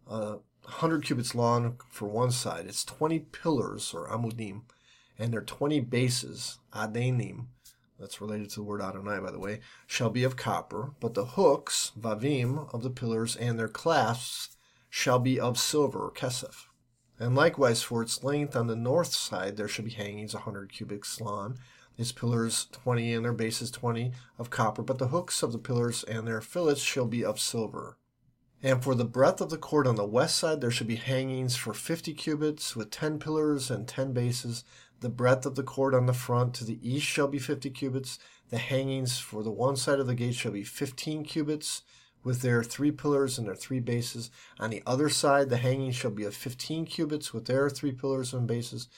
uh, 0.07 0.37
100 0.65 1.03
cubits 1.03 1.35
long 1.35 1.81
for 1.89 2.07
one 2.07 2.31
side. 2.31 2.67
It's 2.67 2.85
20 2.85 3.21
pillars, 3.21 3.95
or 3.95 4.07
amudim, 4.07 4.61
and 5.19 5.33
their 5.33 5.41
20 5.41 5.81
bases, 5.81 6.59
adenim, 6.75 7.47
that's 7.99 8.21
related 8.21 8.51
to 8.51 8.57
the 8.57 8.65
word 8.65 8.83
Adonai, 8.83 9.19
by 9.21 9.31
the 9.31 9.39
way, 9.39 9.61
shall 9.87 10.11
be 10.11 10.25
of 10.25 10.37
copper, 10.37 10.93
but 11.01 11.15
the 11.15 11.25
hooks, 11.25 11.93
vavim, 11.99 12.69
of 12.75 12.83
the 12.83 12.91
pillars 12.91 13.35
and 13.35 13.59
their 13.59 13.67
clasps 13.67 14.59
shall 14.91 15.19
be 15.19 15.41
of 15.41 15.59
silver, 15.59 16.13
kesef. 16.15 16.67
And 17.19 17.35
likewise 17.35 17.83
for 17.83 18.03
its 18.03 18.23
length 18.23 18.55
on 18.55 18.67
the 18.67 18.77
north 18.77 19.15
side 19.15 19.57
there 19.57 19.69
shall 19.69 19.87
be 19.87 19.93
hangings 19.93 20.35
a 20.35 20.41
hundred 20.41 20.71
cubits 20.71 21.19
long, 21.19 21.57
its 21.99 22.12
pillars 22.12 22.66
twenty 22.72 23.12
and 23.12 23.24
their 23.24 23.32
bases 23.32 23.70
twenty 23.70 24.12
of 24.38 24.51
copper, 24.51 24.82
but 24.82 24.99
the 24.99 25.09
hooks 25.09 25.43
of 25.43 25.53
the 25.53 25.59
pillars 25.59 26.05
and 26.05 26.26
their 26.26 26.40
fillets 26.40 26.80
shall 26.80 27.07
be 27.07 27.24
of 27.24 27.38
silver. 27.38 27.99
And 28.62 28.82
for 28.82 28.95
the 28.95 29.05
breadth 29.05 29.40
of 29.40 29.51
the 29.51 29.59
court 29.59 29.86
on 29.86 29.97
the 29.97 30.07
west 30.07 30.36
side 30.36 30.61
there 30.61 30.70
shall 30.70 30.86
be 30.86 30.97
hangings 30.97 31.57
for 31.57 31.74
fifty 31.74 32.14
cubits, 32.14 32.76
with 32.76 32.90
ten 32.90 33.18
pillars 33.18 33.70
and 33.70 33.88
ten 33.88 34.12
bases, 34.12 34.64
the 35.01 35.09
breadth 35.09 35.45
of 35.47 35.57
the 35.57 35.64
court 35.64 35.95
on 35.95 36.07
the 36.07 36.12
front 36.12 36.55
to 36.55 36.64
the 36.64 36.78
east 36.80 37.07
shall 37.07 37.26
be 37.28 37.40
fifty 37.40 37.70
cubits. 37.70 38.18
The 38.51 38.59
hangings 38.59 39.18
for 39.18 39.43
the 39.43 39.51
one 39.51 39.76
side 39.76 39.99
of 39.99 40.07
the 40.07 40.14
gate 40.14 40.34
shall 40.34 40.53
be 40.53 40.62
fifteen 40.62 41.24
cubits, 41.24 41.82
with 42.22 42.43
their 42.43 42.62
three 42.62 42.93
pillars 42.93 43.36
and 43.36 43.49
their 43.49 43.57
three 43.57 43.80
bases. 43.80 44.30
On 44.61 44.70
the 44.70 44.82
other 44.86 45.09
side, 45.09 45.49
the 45.49 45.57
hangings 45.57 45.97
shall 45.97 46.12
be 46.12 46.24
of 46.24 46.36
fifteen 46.36 46.84
cubits, 46.84 47.34
with 47.34 47.47
their 47.47 47.68
three 47.68 47.90
pillars 47.93 48.32
and 48.32 48.47
bases. 48.47 48.88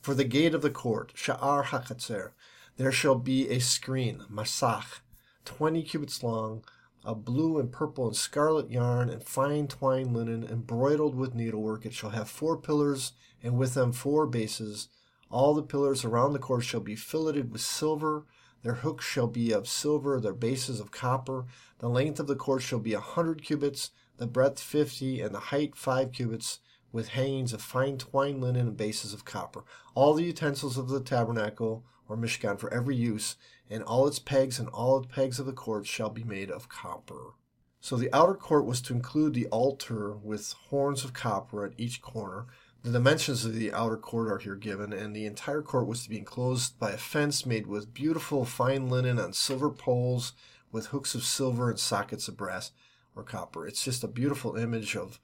For 0.00 0.14
the 0.14 0.24
gate 0.24 0.54
of 0.54 0.62
the 0.62 0.70
court, 0.70 1.12
Sha'ar 1.14 1.64
HaChatzer, 1.64 2.30
there 2.76 2.92
shall 2.92 3.16
be 3.16 3.48
a 3.48 3.58
screen, 3.58 4.24
Masach, 4.30 5.00
twenty 5.44 5.82
cubits 5.82 6.22
long, 6.22 6.64
of 7.04 7.24
blue 7.24 7.58
and 7.58 7.70
purple 7.70 8.06
and 8.06 8.16
scarlet 8.16 8.70
yarn 8.70 9.10
and 9.10 9.22
fine 9.22 9.68
twined 9.68 10.14
linen, 10.14 10.44
embroidered 10.44 11.14
with 11.14 11.34
needlework. 11.34 11.84
It 11.84 11.94
shall 11.94 12.10
have 12.10 12.28
four 12.28 12.56
pillars, 12.56 13.12
and 13.42 13.58
with 13.58 13.74
them 13.74 13.92
four 13.92 14.26
bases 14.26 14.88
all 15.30 15.54
the 15.54 15.62
pillars 15.62 16.04
around 16.04 16.32
the 16.32 16.38
court 16.40 16.64
shall 16.64 16.80
be 16.80 16.96
filleted 16.96 17.52
with 17.52 17.60
silver. 17.60 18.24
Their 18.62 18.74
hooks 18.74 19.04
shall 19.04 19.28
be 19.28 19.52
of 19.52 19.68
silver, 19.68 20.20
their 20.20 20.34
bases 20.34 20.80
of 20.80 20.90
copper. 20.90 21.46
The 21.78 21.88
length 21.88 22.18
of 22.20 22.26
the 22.26 22.34
court 22.34 22.62
shall 22.62 22.80
be 22.80 22.94
a 22.94 23.00
hundred 23.00 23.42
cubits, 23.42 23.90
the 24.16 24.26
breadth 24.26 24.60
fifty, 24.60 25.20
and 25.20 25.34
the 25.34 25.40
height 25.40 25.76
five 25.76 26.12
cubits, 26.12 26.58
with 26.92 27.08
hangings 27.08 27.52
of 27.52 27.62
fine 27.62 27.98
twined 27.98 28.40
linen 28.40 28.68
and 28.68 28.76
bases 28.76 29.12
of 29.12 29.24
copper. 29.24 29.64
All 29.94 30.14
the 30.14 30.24
utensils 30.24 30.76
of 30.76 30.88
the 30.88 31.00
tabernacle 31.00 31.84
or 32.08 32.16
Mishkan 32.16 32.58
for 32.58 32.72
every 32.74 32.96
use, 32.96 33.36
and 33.70 33.84
all 33.84 34.06
its 34.06 34.18
pegs 34.18 34.58
and 34.58 34.68
all 34.70 34.98
its 34.98 35.14
pegs 35.14 35.38
of 35.38 35.46
the 35.46 35.52
court 35.52 35.86
shall 35.86 36.10
be 36.10 36.24
made 36.24 36.50
of 36.50 36.68
copper. 36.68 37.34
So 37.80 37.96
the 37.96 38.12
outer 38.12 38.34
court 38.34 38.66
was 38.66 38.80
to 38.82 38.92
include 38.92 39.32
the 39.32 39.46
altar 39.46 40.14
with 40.16 40.52
horns 40.68 41.04
of 41.04 41.12
copper 41.12 41.64
at 41.64 41.72
each 41.78 42.02
corner. 42.02 42.46
The 42.82 42.90
dimensions 42.90 43.44
of 43.44 43.54
the 43.54 43.72
outer 43.72 43.96
court 43.96 44.30
are 44.30 44.38
here 44.38 44.56
given, 44.56 44.92
and 44.92 45.14
the 45.14 45.24
entire 45.24 45.62
court 45.62 45.86
was 45.86 46.02
to 46.02 46.10
be 46.10 46.18
enclosed 46.18 46.78
by 46.78 46.90
a 46.90 46.98
fence 46.98 47.46
made 47.46 47.66
with 47.66 47.94
beautiful 47.94 48.44
fine 48.44 48.88
linen 48.88 49.18
on 49.18 49.32
silver 49.32 49.70
poles 49.70 50.32
with 50.72 50.86
hooks 50.86 51.14
of 51.14 51.24
silver 51.24 51.70
and 51.70 51.78
sockets 51.78 52.28
of 52.28 52.36
brass 52.36 52.72
or 53.14 53.22
copper. 53.22 53.66
It's 53.66 53.84
just 53.84 54.04
a 54.04 54.08
beautiful 54.08 54.56
image 54.56 54.96
of 54.96 55.20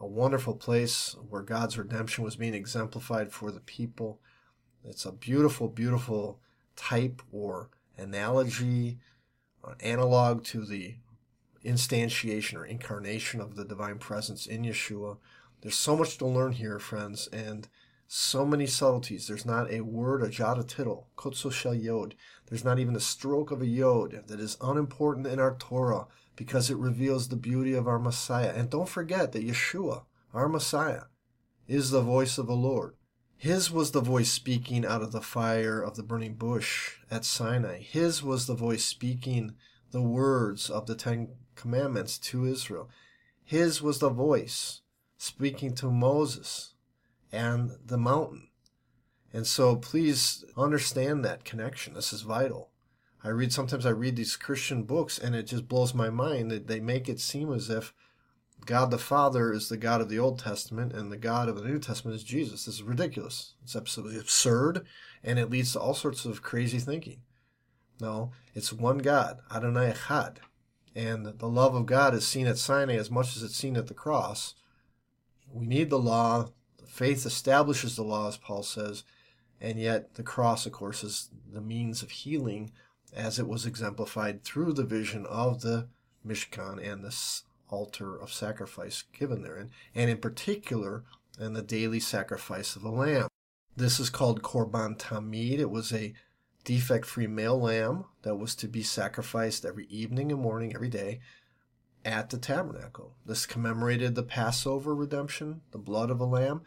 a 0.00 0.06
wonderful 0.06 0.54
place 0.54 1.16
where 1.28 1.42
God's 1.42 1.78
redemption 1.78 2.22
was 2.24 2.36
being 2.36 2.54
exemplified 2.54 3.32
for 3.32 3.50
the 3.50 3.60
people. 3.60 4.20
It's 4.84 5.04
a 5.04 5.12
beautiful, 5.12 5.68
beautiful 5.68 6.40
type 6.76 7.22
or 7.32 7.70
analogy, 7.96 8.98
an 9.64 9.76
analog 9.80 10.44
to 10.44 10.64
the 10.64 10.96
instantiation 11.64 12.54
or 12.54 12.66
incarnation 12.66 13.40
of 13.40 13.56
the 13.56 13.64
divine 13.64 13.98
presence 13.98 14.46
in 14.46 14.62
Yeshua. 14.62 15.16
There's 15.62 15.76
so 15.76 15.96
much 15.96 16.18
to 16.18 16.26
learn 16.26 16.52
here, 16.52 16.78
friends, 16.78 17.28
and 17.32 17.68
So 18.08 18.46
many 18.46 18.66
subtleties. 18.66 19.26
There's 19.26 19.44
not 19.44 19.70
a 19.70 19.80
word, 19.80 20.22
a 20.22 20.28
jot, 20.28 20.60
a 20.60 20.62
tittle, 20.62 21.08
kotso 21.16 21.50
shel 21.50 21.74
yod. 21.74 22.14
There's 22.46 22.64
not 22.64 22.78
even 22.78 22.94
a 22.94 23.00
stroke 23.00 23.50
of 23.50 23.62
a 23.62 23.66
yod 23.66 24.22
that 24.28 24.38
is 24.38 24.56
unimportant 24.60 25.26
in 25.26 25.40
our 25.40 25.56
Torah 25.56 26.06
because 26.36 26.70
it 26.70 26.76
reveals 26.76 27.28
the 27.28 27.36
beauty 27.36 27.72
of 27.72 27.88
our 27.88 27.98
Messiah. 27.98 28.52
And 28.54 28.70
don't 28.70 28.88
forget 28.88 29.32
that 29.32 29.46
Yeshua, 29.46 30.04
our 30.32 30.48
Messiah, 30.48 31.04
is 31.66 31.90
the 31.90 32.02
voice 32.02 32.38
of 32.38 32.46
the 32.46 32.54
Lord. 32.54 32.94
His 33.38 33.70
was 33.70 33.90
the 33.90 34.00
voice 34.00 34.30
speaking 34.30 34.86
out 34.86 35.02
of 35.02 35.12
the 35.12 35.20
fire 35.20 35.82
of 35.82 35.96
the 35.96 36.02
burning 36.02 36.34
bush 36.34 36.96
at 37.10 37.24
Sinai. 37.24 37.80
His 37.80 38.22
was 38.22 38.46
the 38.46 38.54
voice 38.54 38.84
speaking 38.84 39.54
the 39.90 40.02
words 40.02 40.70
of 40.70 40.86
the 40.86 40.94
Ten 40.94 41.28
Commandments 41.54 42.18
to 42.18 42.46
Israel. 42.46 42.88
His 43.44 43.82
was 43.82 43.98
the 43.98 44.10
voice 44.10 44.80
speaking 45.18 45.74
to 45.76 45.90
Moses 45.90 46.74
and 47.32 47.72
the 47.84 47.98
mountain. 47.98 48.48
And 49.32 49.46
so 49.46 49.76
please 49.76 50.44
understand 50.56 51.24
that 51.24 51.44
connection. 51.44 51.94
This 51.94 52.12
is 52.12 52.22
vital. 52.22 52.70
I 53.26 53.30
read 53.30 53.52
sometimes 53.52 53.84
I 53.84 53.90
read 53.90 54.14
these 54.14 54.36
Christian 54.36 54.84
books 54.84 55.18
and 55.18 55.34
it 55.34 55.48
just 55.48 55.66
blows 55.66 55.92
my 55.92 56.10
mind 56.10 56.48
that 56.52 56.68
they 56.68 56.78
make 56.78 57.08
it 57.08 57.18
seem 57.18 57.52
as 57.52 57.68
if 57.68 57.92
God 58.64 58.92
the 58.92 58.98
Father 58.98 59.52
is 59.52 59.68
the 59.68 59.76
God 59.76 60.00
of 60.00 60.08
the 60.08 60.18
Old 60.20 60.38
Testament 60.38 60.92
and 60.92 61.10
the 61.10 61.16
God 61.16 61.48
of 61.48 61.56
the 61.56 61.68
New 61.68 61.80
Testament 61.80 62.14
is 62.14 62.22
Jesus. 62.22 62.66
This 62.66 62.76
is 62.76 62.82
ridiculous. 62.84 63.54
It's 63.64 63.74
absolutely 63.74 64.20
absurd 64.20 64.86
and 65.24 65.40
it 65.40 65.50
leads 65.50 65.72
to 65.72 65.80
all 65.80 65.92
sorts 65.92 66.24
of 66.24 66.40
crazy 66.40 66.78
thinking. 66.78 67.22
No, 68.00 68.30
it's 68.54 68.72
one 68.72 68.98
God, 68.98 69.40
Adonai 69.52 69.92
Echad. 69.92 70.36
And 70.94 71.26
the 71.26 71.48
love 71.48 71.74
of 71.74 71.84
God 71.84 72.14
is 72.14 72.28
seen 72.28 72.46
at 72.46 72.58
Sinai 72.58 72.94
as 72.94 73.10
much 73.10 73.36
as 73.36 73.42
it's 73.42 73.56
seen 73.56 73.76
at 73.76 73.88
the 73.88 73.94
cross. 73.94 74.54
We 75.52 75.66
need 75.66 75.90
the 75.90 75.98
law. 75.98 76.50
Faith 76.86 77.26
establishes 77.26 77.96
the 77.96 78.04
law, 78.04 78.28
as 78.28 78.36
Paul 78.36 78.62
says. 78.62 79.02
And 79.60 79.80
yet, 79.80 80.14
the 80.14 80.22
cross, 80.22 80.64
of 80.64 80.72
course, 80.72 81.02
is 81.02 81.28
the 81.52 81.60
means 81.60 82.02
of 82.02 82.10
healing 82.10 82.70
as 83.16 83.38
it 83.38 83.48
was 83.48 83.66
exemplified 83.66 84.44
through 84.44 84.74
the 84.74 84.84
vision 84.84 85.26
of 85.26 85.62
the 85.62 85.88
Mishkan 86.24 86.78
and 86.78 87.02
this 87.02 87.44
altar 87.68 88.16
of 88.16 88.32
sacrifice 88.32 89.02
given 89.12 89.42
therein, 89.42 89.70
and, 89.94 90.02
and 90.02 90.10
in 90.10 90.18
particular, 90.18 91.04
and 91.38 91.56
the 91.56 91.62
daily 91.62 92.00
sacrifice 92.00 92.76
of 92.76 92.84
a 92.84 92.90
lamb. 92.90 93.28
This 93.76 93.98
is 93.98 94.10
called 94.10 94.42
Korban 94.42 94.98
Tamid. 94.98 95.58
It 95.58 95.70
was 95.70 95.92
a 95.92 96.14
defect 96.64 97.06
free 97.06 97.26
male 97.26 97.60
lamb 97.60 98.04
that 98.22 98.36
was 98.36 98.54
to 98.56 98.68
be 98.68 98.82
sacrificed 98.82 99.64
every 99.64 99.86
evening 99.86 100.32
and 100.32 100.40
morning, 100.40 100.74
every 100.74 100.88
day, 100.88 101.20
at 102.04 102.30
the 102.30 102.38
tabernacle. 102.38 103.14
This 103.24 103.46
commemorated 103.46 104.14
the 104.14 104.22
Passover 104.22 104.94
redemption, 104.94 105.62
the 105.72 105.78
blood 105.78 106.10
of 106.10 106.20
a 106.20 106.24
lamb, 106.24 106.62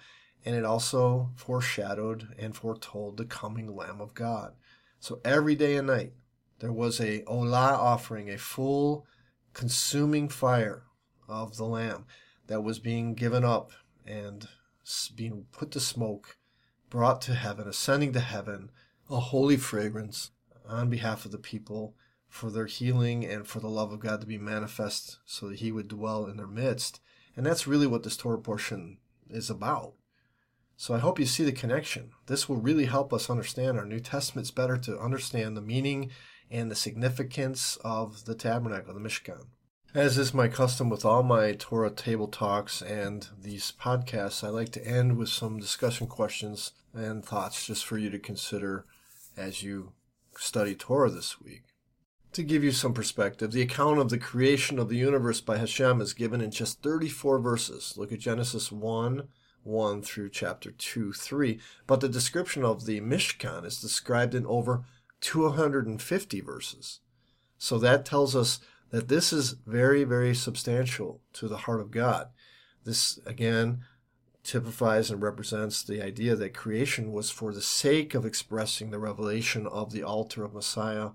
and 0.45 0.55
it 0.55 0.65
also 0.65 1.31
foreshadowed 1.35 2.29
and 2.37 2.55
foretold 2.55 3.17
the 3.17 3.25
coming 3.25 3.75
Lamb 3.75 3.99
of 3.99 4.13
God. 4.13 4.53
So 4.99 5.19
every 5.23 5.55
day 5.55 5.75
and 5.75 5.87
night, 5.87 6.13
there 6.59 6.73
was 6.73 6.99
a 6.99 7.21
Olah 7.23 7.77
offering, 7.77 8.29
a 8.29 8.37
full 8.37 9.05
consuming 9.53 10.29
fire 10.29 10.83
of 11.27 11.57
the 11.57 11.65
Lamb 11.65 12.05
that 12.47 12.63
was 12.63 12.79
being 12.79 13.13
given 13.13 13.43
up 13.43 13.71
and 14.05 14.47
being 15.15 15.45
put 15.51 15.71
to 15.71 15.79
smoke, 15.79 16.37
brought 16.89 17.21
to 17.21 17.35
heaven, 17.35 17.67
ascending 17.67 18.13
to 18.13 18.19
heaven, 18.19 18.71
a 19.09 19.19
holy 19.19 19.57
fragrance 19.57 20.31
on 20.67 20.89
behalf 20.89 21.25
of 21.25 21.31
the 21.31 21.37
people 21.37 21.95
for 22.27 22.51
their 22.51 22.65
healing 22.67 23.25
and 23.25 23.47
for 23.47 23.59
the 23.59 23.69
love 23.69 23.91
of 23.91 23.99
God 23.99 24.21
to 24.21 24.27
be 24.27 24.37
manifest 24.37 25.17
so 25.25 25.49
that 25.49 25.59
He 25.59 25.71
would 25.71 25.87
dwell 25.87 26.25
in 26.25 26.37
their 26.37 26.47
midst. 26.47 26.99
And 27.35 27.45
that's 27.45 27.67
really 27.67 27.87
what 27.87 28.03
this 28.03 28.17
Torah 28.17 28.39
portion 28.39 28.97
is 29.29 29.49
about. 29.49 29.93
So 30.77 30.93
I 30.93 30.99
hope 30.99 31.19
you 31.19 31.25
see 31.25 31.43
the 31.43 31.51
connection. 31.51 32.11
This 32.27 32.47
will 32.47 32.57
really 32.57 32.85
help 32.85 33.11
us 33.11 33.29
understand 33.29 33.77
our 33.77 33.85
New 33.85 33.99
Testaments 33.99 34.51
better 34.51 34.77
to 34.77 34.99
understand 34.99 35.57
the 35.57 35.61
meaning 35.61 36.09
and 36.51 36.69
the 36.69 36.75
significance 36.75 37.77
of 37.83 38.25
the 38.25 38.35
tabernacle, 38.35 38.93
the 38.93 38.99
Mishkan. 38.99 39.47
As 39.93 40.19
is 40.19 40.33
my 40.33 40.47
custom 40.47 40.89
with 40.89 41.03
all 41.03 41.23
my 41.23 41.53
Torah 41.53 41.89
table 41.89 42.27
talks 42.27 42.81
and 42.81 43.27
these 43.41 43.73
podcasts, 43.81 44.43
I 44.43 44.49
like 44.49 44.71
to 44.73 44.85
end 44.85 45.17
with 45.17 45.29
some 45.29 45.59
discussion 45.59 46.05
questions 46.05 46.73
and 46.93 47.25
thoughts 47.25 47.65
just 47.65 47.85
for 47.85 47.97
you 47.97 48.09
to 48.11 48.19
consider 48.19 48.85
as 49.35 49.63
you 49.63 49.93
study 50.37 50.75
Torah 50.75 51.09
this 51.09 51.41
week. 51.41 51.63
To 52.33 52.43
give 52.43 52.63
you 52.63 52.71
some 52.71 52.93
perspective, 52.93 53.51
the 53.51 53.63
account 53.63 53.99
of 53.99 54.09
the 54.09 54.19
creation 54.19 54.77
of 54.77 54.89
the 54.89 54.97
universe 54.97 55.41
by 55.41 55.57
Hashem 55.57 55.99
is 56.01 56.13
given 56.13 56.41
in 56.41 56.51
just 56.51 56.83
34 56.83 57.39
verses. 57.39 57.95
Look 57.97 58.11
at 58.11 58.19
Genesis 58.19 58.71
1 58.71 59.27
1 59.63 60.01
through 60.03 60.29
chapter 60.29 60.71
2 60.71 61.13
3. 61.13 61.59
But 61.87 62.01
the 62.01 62.09
description 62.09 62.63
of 62.63 62.85
the 62.85 63.01
Mishkan 63.01 63.65
is 63.65 63.81
described 63.81 64.35
in 64.35 64.45
over 64.45 64.83
250 65.21 66.41
verses. 66.41 66.99
So 67.57 67.77
that 67.79 68.05
tells 68.05 68.35
us 68.35 68.59
that 68.91 69.07
this 69.07 69.31
is 69.31 69.55
very, 69.65 70.03
very 70.03 70.33
substantial 70.33 71.21
to 71.33 71.47
the 71.47 71.57
heart 71.57 71.81
of 71.81 71.91
God. 71.91 72.29
This, 72.85 73.19
again, 73.25 73.81
typifies 74.43 75.11
and 75.11 75.21
represents 75.21 75.83
the 75.83 76.01
idea 76.01 76.35
that 76.35 76.53
creation 76.53 77.11
was 77.11 77.29
for 77.29 77.53
the 77.53 77.61
sake 77.61 78.15
of 78.15 78.25
expressing 78.25 78.89
the 78.89 78.99
revelation 78.99 79.67
of 79.67 79.91
the 79.91 80.03
altar 80.03 80.43
of 80.43 80.53
Messiah, 80.53 81.09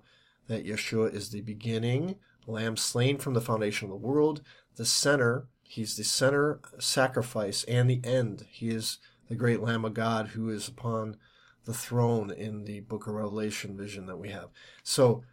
that 0.47 0.65
Yeshua 0.65 1.13
is 1.13 1.29
the 1.29 1.41
beginning, 1.41 2.15
lamb 2.47 2.77
slain 2.77 3.17
from 3.17 3.33
the 3.33 3.41
foundation 3.41 3.85
of 3.85 3.89
the 3.89 4.07
world, 4.07 4.41
the 4.75 4.85
center, 4.85 5.47
he's 5.63 5.97
the 5.97 6.03
center 6.03 6.59
sacrifice 6.79 7.63
and 7.65 7.89
the 7.89 8.01
end. 8.03 8.45
He 8.49 8.69
is 8.69 8.99
the 9.27 9.35
great 9.35 9.61
Lamb 9.61 9.85
of 9.85 9.93
God 9.93 10.29
who 10.29 10.49
is 10.49 10.67
upon 10.67 11.17
the 11.65 11.73
throne 11.73 12.31
in 12.31 12.63
the 12.63 12.79
book 12.81 13.07
of 13.07 13.13
Revelation 13.13 13.75
vision 13.75 14.05
that 14.05 14.17
we 14.17 14.29
have. 14.29 14.49
So 14.83 15.23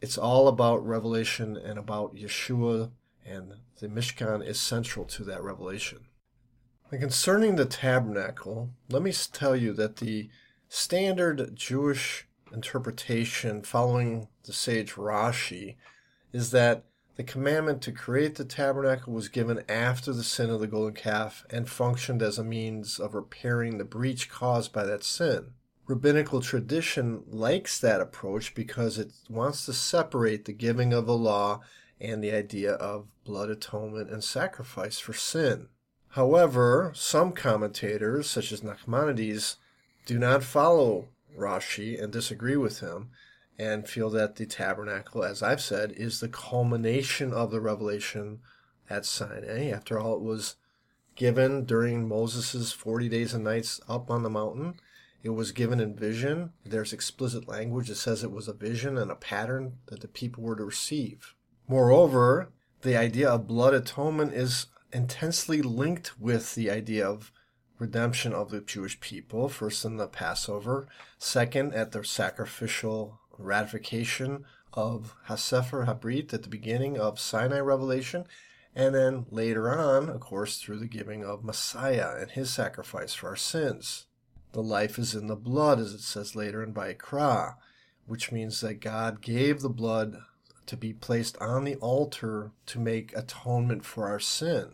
it's 0.00 0.16
all 0.16 0.48
about 0.48 0.86
revelation 0.86 1.56
and 1.56 1.78
about 1.78 2.14
Yeshua, 2.14 2.90
and 3.24 3.54
the 3.80 3.88
Mishkan 3.88 4.46
is 4.46 4.60
central 4.60 5.04
to 5.06 5.24
that 5.24 5.42
revelation. 5.42 6.06
And 6.90 7.00
concerning 7.00 7.56
the 7.56 7.64
tabernacle, 7.64 8.70
let 8.88 9.02
me 9.02 9.12
tell 9.12 9.56
you 9.56 9.72
that 9.72 9.96
the 9.96 10.30
standard 10.68 11.56
Jewish 11.56 12.28
interpretation 12.52 13.62
following 13.62 14.28
the 14.44 14.52
sage 14.52 14.94
Rashi 14.94 15.76
is 16.32 16.52
that 16.52 16.84
the 17.16 17.24
commandment 17.24 17.82
to 17.82 17.92
create 17.92 18.34
the 18.36 18.44
tabernacle 18.44 19.12
was 19.12 19.28
given 19.28 19.64
after 19.68 20.12
the 20.12 20.22
sin 20.22 20.50
of 20.50 20.60
the 20.60 20.66
golden 20.66 20.94
calf 20.94 21.44
and 21.50 21.68
functioned 21.68 22.22
as 22.22 22.38
a 22.38 22.44
means 22.44 23.00
of 23.00 23.14
repairing 23.14 23.78
the 23.78 23.84
breach 23.84 24.28
caused 24.28 24.72
by 24.72 24.84
that 24.84 25.02
sin 25.02 25.54
rabbinical 25.86 26.40
tradition 26.40 27.22
likes 27.28 27.78
that 27.78 28.00
approach 28.00 28.54
because 28.54 28.98
it 28.98 29.12
wants 29.28 29.66
to 29.66 29.72
separate 29.72 30.44
the 30.44 30.52
giving 30.52 30.92
of 30.92 31.06
the 31.06 31.16
law 31.16 31.60
and 32.00 32.22
the 32.22 32.32
idea 32.32 32.72
of 32.72 33.06
blood 33.24 33.50
atonement 33.50 34.10
and 34.10 34.22
sacrifice 34.22 34.98
for 34.98 35.12
sin. 35.12 35.68
However, 36.10 36.92
some 36.94 37.32
commentators, 37.32 38.28
such 38.28 38.52
as 38.52 38.62
Nachmanides, 38.62 39.56
do 40.06 40.18
not 40.18 40.42
follow 40.42 41.08
Rashi 41.36 42.02
and 42.02 42.12
disagree 42.12 42.56
with 42.56 42.80
him 42.80 43.10
and 43.58 43.88
feel 43.88 44.10
that 44.10 44.36
the 44.36 44.46
tabernacle, 44.46 45.24
as 45.24 45.42
I've 45.42 45.60
said, 45.60 45.92
is 45.92 46.20
the 46.20 46.28
culmination 46.28 47.32
of 47.32 47.50
the 47.50 47.60
revelation 47.60 48.40
at 48.88 49.06
Sinai. 49.06 49.70
After 49.70 49.98
all, 49.98 50.16
it 50.16 50.22
was 50.22 50.56
given 51.14 51.64
during 51.64 52.06
Moses' 52.06 52.72
40 52.72 53.08
days 53.08 53.32
and 53.34 53.44
nights 53.44 53.80
up 53.88 54.10
on 54.10 54.22
the 54.22 54.30
mountain 54.30 54.78
it 55.26 55.34
was 55.34 55.50
given 55.50 55.80
in 55.80 55.96
vision. 55.96 56.52
There's 56.64 56.92
explicit 56.92 57.48
language 57.48 57.88
that 57.88 57.96
says 57.96 58.22
it 58.22 58.30
was 58.30 58.46
a 58.46 58.52
vision 58.52 58.96
and 58.96 59.10
a 59.10 59.16
pattern 59.16 59.78
that 59.86 60.00
the 60.00 60.08
people 60.08 60.44
were 60.44 60.54
to 60.54 60.64
receive. 60.64 61.34
Moreover, 61.66 62.52
the 62.82 62.96
idea 62.96 63.28
of 63.28 63.48
blood 63.48 63.74
atonement 63.74 64.32
is 64.32 64.66
intensely 64.92 65.62
linked 65.62 66.18
with 66.20 66.54
the 66.54 66.70
idea 66.70 67.06
of 67.06 67.32
redemption 67.78 68.32
of 68.32 68.50
the 68.50 68.60
Jewish 68.60 69.00
people, 69.00 69.48
first 69.48 69.84
in 69.84 69.96
the 69.96 70.06
Passover, 70.06 70.86
second 71.18 71.74
at 71.74 71.90
the 71.90 72.04
sacrificial 72.04 73.18
ratification 73.36 74.44
of 74.72 75.16
Hasefer 75.28 75.86
Habrit 75.86 76.32
at 76.32 76.44
the 76.44 76.48
beginning 76.48 76.98
of 76.98 77.18
Sinai 77.18 77.58
Revelation, 77.58 78.26
and 78.76 78.94
then 78.94 79.26
later 79.30 79.76
on, 79.76 80.08
of 80.08 80.20
course, 80.20 80.58
through 80.58 80.78
the 80.78 80.86
giving 80.86 81.24
of 81.24 81.42
Messiah 81.42 82.14
and 82.16 82.30
his 82.30 82.50
sacrifice 82.50 83.12
for 83.12 83.28
our 83.28 83.36
sins. 83.36 84.05
The 84.56 84.62
life 84.62 84.98
is 84.98 85.14
in 85.14 85.26
the 85.26 85.36
blood, 85.36 85.78
as 85.78 85.92
it 85.92 86.00
says 86.00 86.34
later 86.34 86.62
in 86.62 86.72
Vayikra, 86.72 87.56
which 88.06 88.32
means 88.32 88.62
that 88.62 88.80
God 88.80 89.20
gave 89.20 89.60
the 89.60 89.68
blood 89.68 90.22
to 90.64 90.78
be 90.78 90.94
placed 90.94 91.36
on 91.42 91.64
the 91.64 91.74
altar 91.74 92.52
to 92.64 92.78
make 92.78 93.14
atonement 93.14 93.84
for 93.84 94.08
our 94.08 94.18
sin. 94.18 94.70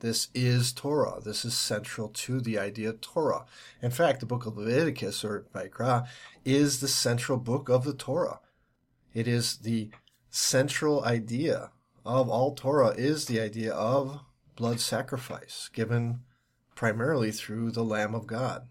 This 0.00 0.28
is 0.32 0.72
Torah. 0.72 1.20
This 1.22 1.44
is 1.44 1.52
central 1.52 2.08
to 2.08 2.40
the 2.40 2.58
idea 2.58 2.88
of 2.88 3.02
Torah. 3.02 3.44
In 3.82 3.90
fact, 3.90 4.20
the 4.20 4.24
book 4.24 4.46
of 4.46 4.56
Leviticus 4.56 5.22
or 5.22 5.44
Vayikra 5.54 6.08
is 6.46 6.80
the 6.80 6.88
central 6.88 7.36
book 7.36 7.68
of 7.68 7.84
the 7.84 7.92
Torah. 7.92 8.40
It 9.12 9.28
is 9.28 9.58
the 9.58 9.90
central 10.30 11.04
idea 11.04 11.70
of 12.02 12.30
all 12.30 12.54
Torah 12.54 12.94
is 12.96 13.26
the 13.26 13.40
idea 13.40 13.74
of 13.74 14.20
blood 14.56 14.80
sacrifice 14.80 15.68
given 15.74 16.20
primarily 16.74 17.30
through 17.30 17.72
the 17.72 17.84
Lamb 17.84 18.14
of 18.14 18.26
God. 18.26 18.68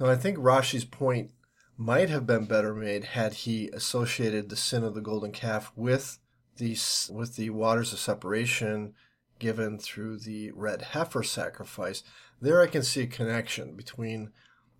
Now, 0.00 0.06
I 0.06 0.16
think 0.16 0.38
Rashi's 0.38 0.84
point 0.84 1.30
might 1.76 2.10
have 2.10 2.26
been 2.26 2.46
better 2.46 2.74
made 2.74 3.04
had 3.04 3.32
he 3.32 3.68
associated 3.68 4.48
the 4.48 4.56
sin 4.56 4.84
of 4.84 4.94
the 4.94 5.00
golden 5.00 5.32
calf 5.32 5.72
with 5.76 6.18
the, 6.56 6.76
with 7.10 7.36
the 7.36 7.50
waters 7.50 7.92
of 7.92 7.98
separation 7.98 8.94
given 9.38 9.78
through 9.78 10.18
the 10.18 10.50
red 10.52 10.82
heifer 10.82 11.22
sacrifice. 11.22 12.02
There 12.40 12.62
I 12.62 12.66
can 12.66 12.82
see 12.82 13.02
a 13.02 13.06
connection 13.06 13.74
between 13.74 14.30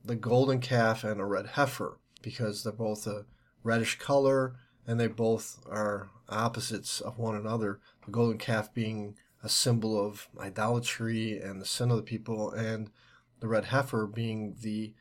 the 0.05 0.17
golden 0.17 0.61
calf 0.61 1.05
and 1.05 1.21
a 1.21 1.25
red 1.25 1.47
heifer 1.49 1.99
because 2.23 2.63
they're 2.63 2.73
both 2.73 3.07
a 3.07 3.25
reddish 3.63 3.99
color 3.99 4.57
and 4.87 5.01
they 5.01 5.07
both 5.07 5.59
are 5.69 6.11
opposites 6.29 7.01
of 7.01 7.19
one 7.19 7.37
another. 7.37 7.81
The 8.05 8.13
golden 8.13 8.39
calf 8.39 8.73
being 8.75 9.17
a 9.43 9.49
symbol 9.49 10.05
of 10.05 10.29
idolatry 10.41 11.39
and 11.39 11.61
the 11.61 11.67
sin 11.67 11.91
of 11.91 11.99
the 11.99 12.03
people, 12.03 12.51
and 12.51 12.91
the 13.41 13.49
red 13.49 13.67
heifer 13.67 14.07
being 14.07 14.57
the 14.61 14.95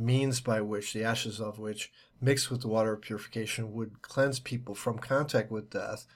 means 0.00 0.40
by 0.40 0.60
which 0.60 0.92
the 0.92 1.04
ashes 1.04 1.40
of 1.40 1.58
which, 1.58 1.92
mixed 2.20 2.50
with 2.50 2.62
the 2.62 2.68
water 2.68 2.94
of 2.94 3.02
purification, 3.02 3.72
would 3.72 4.02
cleanse 4.02 4.40
people 4.40 4.74
from 4.74 4.98
contact 4.98 5.50
with 5.50 5.70
death. 5.70 6.06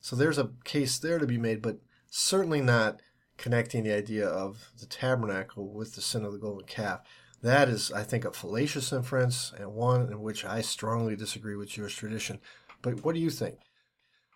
So 0.00 0.16
there's 0.16 0.38
a 0.38 0.50
case 0.64 0.98
there 0.98 1.18
to 1.18 1.26
be 1.26 1.38
made, 1.38 1.62
but 1.62 1.78
certainly 2.10 2.60
not 2.60 3.00
connecting 3.36 3.84
the 3.84 3.94
idea 3.94 4.26
of 4.26 4.70
the 4.78 4.86
tabernacle 4.86 5.68
with 5.72 5.94
the 5.94 6.00
sin 6.00 6.24
of 6.24 6.32
the 6.32 6.38
golden 6.38 6.66
calf. 6.66 7.00
That 7.42 7.68
is, 7.68 7.92
I 7.92 8.04
think, 8.04 8.24
a 8.24 8.32
fallacious 8.32 8.92
inference 8.92 9.52
and 9.58 9.74
one 9.74 10.02
in 10.10 10.22
which 10.22 10.44
I 10.44 10.62
strongly 10.62 11.14
disagree 11.14 11.56
with 11.56 11.68
Jewish 11.68 11.96
tradition. 11.96 12.40
But 12.80 13.04
what 13.04 13.14
do 13.14 13.20
you 13.20 13.30
think? 13.30 13.58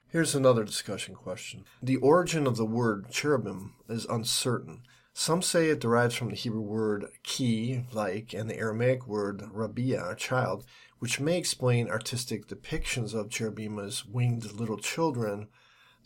Here's 0.09 0.35
another 0.35 0.65
discussion 0.65 1.15
question. 1.15 1.65
The 1.83 1.97
origin 1.97 2.47
of 2.47 2.57
the 2.57 2.67
word 2.67 3.11
cherubim 3.11 3.75
is 3.89 4.07
uncertain. 4.07 4.83
Some 5.19 5.43
say 5.43 5.69
it 5.69 5.81
derives 5.81 6.15
from 6.15 6.29
the 6.29 6.37
Hebrew 6.37 6.61
word 6.61 7.07
ki, 7.25 7.83
like, 7.93 8.33
and 8.33 8.49
the 8.49 8.57
Aramaic 8.57 9.09
word 9.09 9.43
rabia, 9.51 10.15
child, 10.17 10.65
which 11.01 11.19
may 11.19 11.37
explain 11.37 11.91
artistic 11.91 12.47
depictions 12.47 13.15
of 13.15 13.29
cherubim 13.29 13.81
as 13.81 14.07
winged 14.07 14.53
little 14.53 14.79
children. 14.79 15.49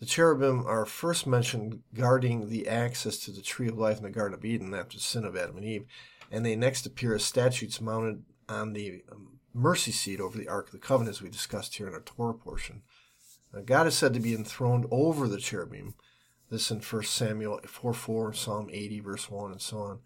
The 0.01 0.07
cherubim 0.07 0.67
are 0.67 0.87
first 0.87 1.27
mentioned 1.27 1.83
guarding 1.93 2.49
the 2.49 2.67
access 2.67 3.19
to 3.19 3.33
the 3.33 3.43
tree 3.43 3.69
of 3.69 3.77
life 3.77 3.99
in 3.99 4.05
the 4.05 4.09
Garden 4.09 4.33
of 4.33 4.47
Eden 4.47 4.73
after 4.73 4.97
the 4.97 5.03
sin 5.03 5.27
of 5.27 5.37
Adam 5.37 5.59
and 5.59 5.67
Eve, 5.67 5.85
and 6.31 6.43
they 6.43 6.57
next 6.57 6.87
appear 6.87 7.15
as 7.15 7.23
statues 7.23 7.83
mounted 7.83 8.25
on 8.49 8.73
the 8.73 9.05
um, 9.13 9.41
mercy 9.53 9.93
seat 9.93 10.21
over 10.23 10.39
the 10.39 10.49
Ark 10.49 10.69
of 10.69 10.73
the 10.73 10.79
Covenant, 10.79 11.17
as 11.17 11.23
we 11.23 11.29
discussed 11.29 11.77
here 11.77 11.87
in 11.87 11.93
our 11.93 12.01
Torah 12.01 12.33
portion. 12.33 12.81
God 13.67 13.87
is 13.87 13.95
said 13.95 14.15
to 14.15 14.21
be 14.21 14.35
enthroned 14.35 14.87
over 14.91 15.29
the 15.29 15.39
cherubim, 15.39 15.97
this 16.53 16.71
in 16.71 16.81
1 16.81 17.03
Samuel 17.05 17.61
4 17.67 17.95
4, 17.95 18.33
Psalm 18.35 18.69
80, 18.71 19.01
verse 19.01 19.31
1, 19.31 19.53
and 19.53 19.61
so 19.61 19.79
on. 19.79 19.99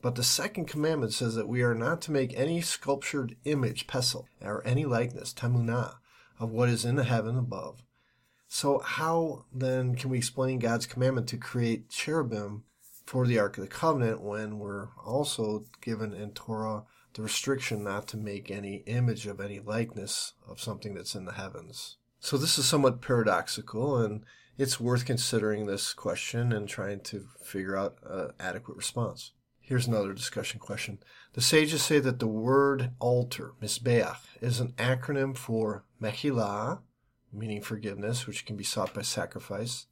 But 0.00 0.14
the 0.14 0.24
second 0.24 0.66
commandment 0.66 1.12
says 1.12 1.34
that 1.34 1.48
we 1.48 1.62
are 1.62 1.74
not 1.74 2.00
to 2.02 2.12
make 2.12 2.32
any 2.34 2.62
sculptured 2.62 3.36
image, 3.44 3.86
pesel, 3.86 4.24
or 4.40 4.66
any 4.66 4.86
likeness, 4.86 5.34
tamunah, 5.34 5.96
of 6.40 6.50
what 6.50 6.70
is 6.70 6.84
in 6.84 6.96
the 6.96 7.04
heaven 7.04 7.36
above. 7.36 7.82
So, 8.48 8.78
how 8.78 9.44
then 9.52 9.96
can 9.96 10.10
we 10.10 10.18
explain 10.18 10.60
God's 10.60 10.86
commandment 10.86 11.28
to 11.28 11.36
create 11.36 11.90
cherubim 11.90 12.64
for 13.04 13.26
the 13.26 13.38
Ark 13.38 13.58
of 13.58 13.64
the 13.64 13.68
Covenant 13.68 14.22
when 14.22 14.58
we're 14.58 14.88
also 15.04 15.66
given 15.82 16.14
in 16.14 16.30
Torah 16.30 16.84
the 17.14 17.22
restriction 17.22 17.84
not 17.84 18.06
to 18.08 18.16
make 18.16 18.50
any 18.50 18.82
image 18.86 19.26
of 19.26 19.40
any 19.40 19.60
likeness 19.60 20.34
of 20.48 20.60
something 20.60 20.94
that's 20.94 21.14
in 21.14 21.24
the 21.26 21.32
heavens? 21.32 21.96
So, 22.18 22.38
this 22.38 22.58
is 22.58 22.66
somewhat 22.66 23.02
paradoxical, 23.02 23.98
and 23.98 24.24
it's 24.58 24.80
worth 24.80 25.04
considering 25.04 25.66
this 25.66 25.92
question 25.92 26.52
and 26.52 26.68
trying 26.68 27.00
to 27.00 27.26
figure 27.42 27.76
out 27.76 27.98
an 28.04 28.30
adequate 28.40 28.76
response. 28.76 29.32
Here's 29.60 29.86
another 29.86 30.12
discussion 30.12 30.60
question. 30.60 30.98
The 31.32 31.40
sages 31.40 31.82
say 31.82 31.98
that 31.98 32.20
the 32.20 32.28
word 32.28 32.92
altar, 33.00 33.52
mizbeach, 33.60 34.16
is 34.40 34.60
an 34.60 34.72
acronym 34.78 35.36
for 35.36 35.84
mechilah, 36.00 36.80
meaning 37.32 37.60
forgiveness, 37.60 38.26
which 38.26 38.46
can 38.46 38.56
be 38.56 38.64
sought 38.64 38.94
by 38.94 39.02
sacrifice, 39.02 39.86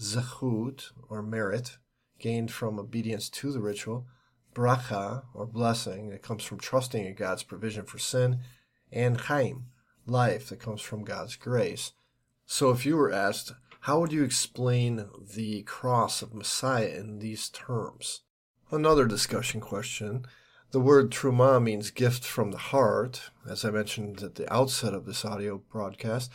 zechut, 0.00 0.86
or 1.08 1.22
merit, 1.22 1.78
gained 2.18 2.50
from 2.50 2.78
obedience 2.78 3.28
to 3.30 3.52
the 3.52 3.60
ritual, 3.60 4.06
bracha, 4.54 5.22
or 5.32 5.46
blessing, 5.46 6.10
that 6.10 6.22
comes 6.22 6.42
from 6.42 6.58
trusting 6.58 7.06
in 7.06 7.14
God's 7.14 7.44
provision 7.44 7.84
for 7.84 7.98
sin, 7.98 8.40
and 8.90 9.20
chaim, 9.20 9.66
life, 10.06 10.48
that 10.48 10.58
comes 10.58 10.80
from 10.82 11.04
God's 11.04 11.36
grace. 11.36 11.92
So 12.46 12.70
if 12.70 12.84
you 12.84 12.96
were 12.96 13.12
asked, 13.12 13.52
how 13.84 13.98
would 13.98 14.12
you 14.12 14.22
explain 14.22 15.06
the 15.34 15.62
cross 15.62 16.20
of 16.20 16.34
Messiah 16.34 16.88
in 16.88 17.18
these 17.18 17.48
terms? 17.48 18.20
Another 18.70 19.06
discussion 19.06 19.60
question. 19.60 20.26
The 20.70 20.80
word 20.80 21.10
terumah 21.10 21.62
means 21.62 21.90
gift 21.90 22.22
from 22.22 22.52
the 22.52 22.58
heart, 22.58 23.30
as 23.48 23.64
I 23.64 23.70
mentioned 23.70 24.22
at 24.22 24.34
the 24.34 24.52
outset 24.52 24.92
of 24.92 25.06
this 25.06 25.24
audio 25.24 25.62
broadcast, 25.72 26.30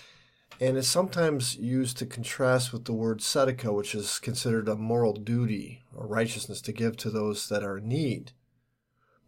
and 0.59 0.75
is 0.75 0.87
sometimes 0.87 1.55
used 1.55 1.97
to 1.97 2.07
contrast 2.07 2.73
with 2.73 2.85
the 2.85 2.93
word 2.93 3.19
tzedakah, 3.19 3.73
which 3.73 3.93
is 3.93 4.17
considered 4.17 4.67
a 4.67 4.75
moral 4.75 5.13
duty 5.13 5.83
or 5.95 6.07
righteousness 6.07 6.61
to 6.61 6.73
give 6.73 6.97
to 6.97 7.11
those 7.11 7.47
that 7.49 7.63
are 7.63 7.77
in 7.77 7.87
need. 7.87 8.31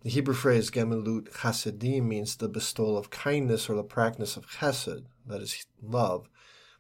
The 0.01 0.09
Hebrew 0.09 0.33
phrase 0.33 0.71
gemilut 0.71 1.31
chasadim 1.31 2.03
means 2.03 2.35
the 2.35 2.49
bestowal 2.49 2.97
of 2.97 3.11
kindness 3.11 3.69
or 3.69 3.75
the 3.75 3.83
practice 3.83 4.37
of 4.37 4.47
chesed, 4.47 5.05
that 5.27 5.41
is, 5.41 5.65
love. 5.83 6.27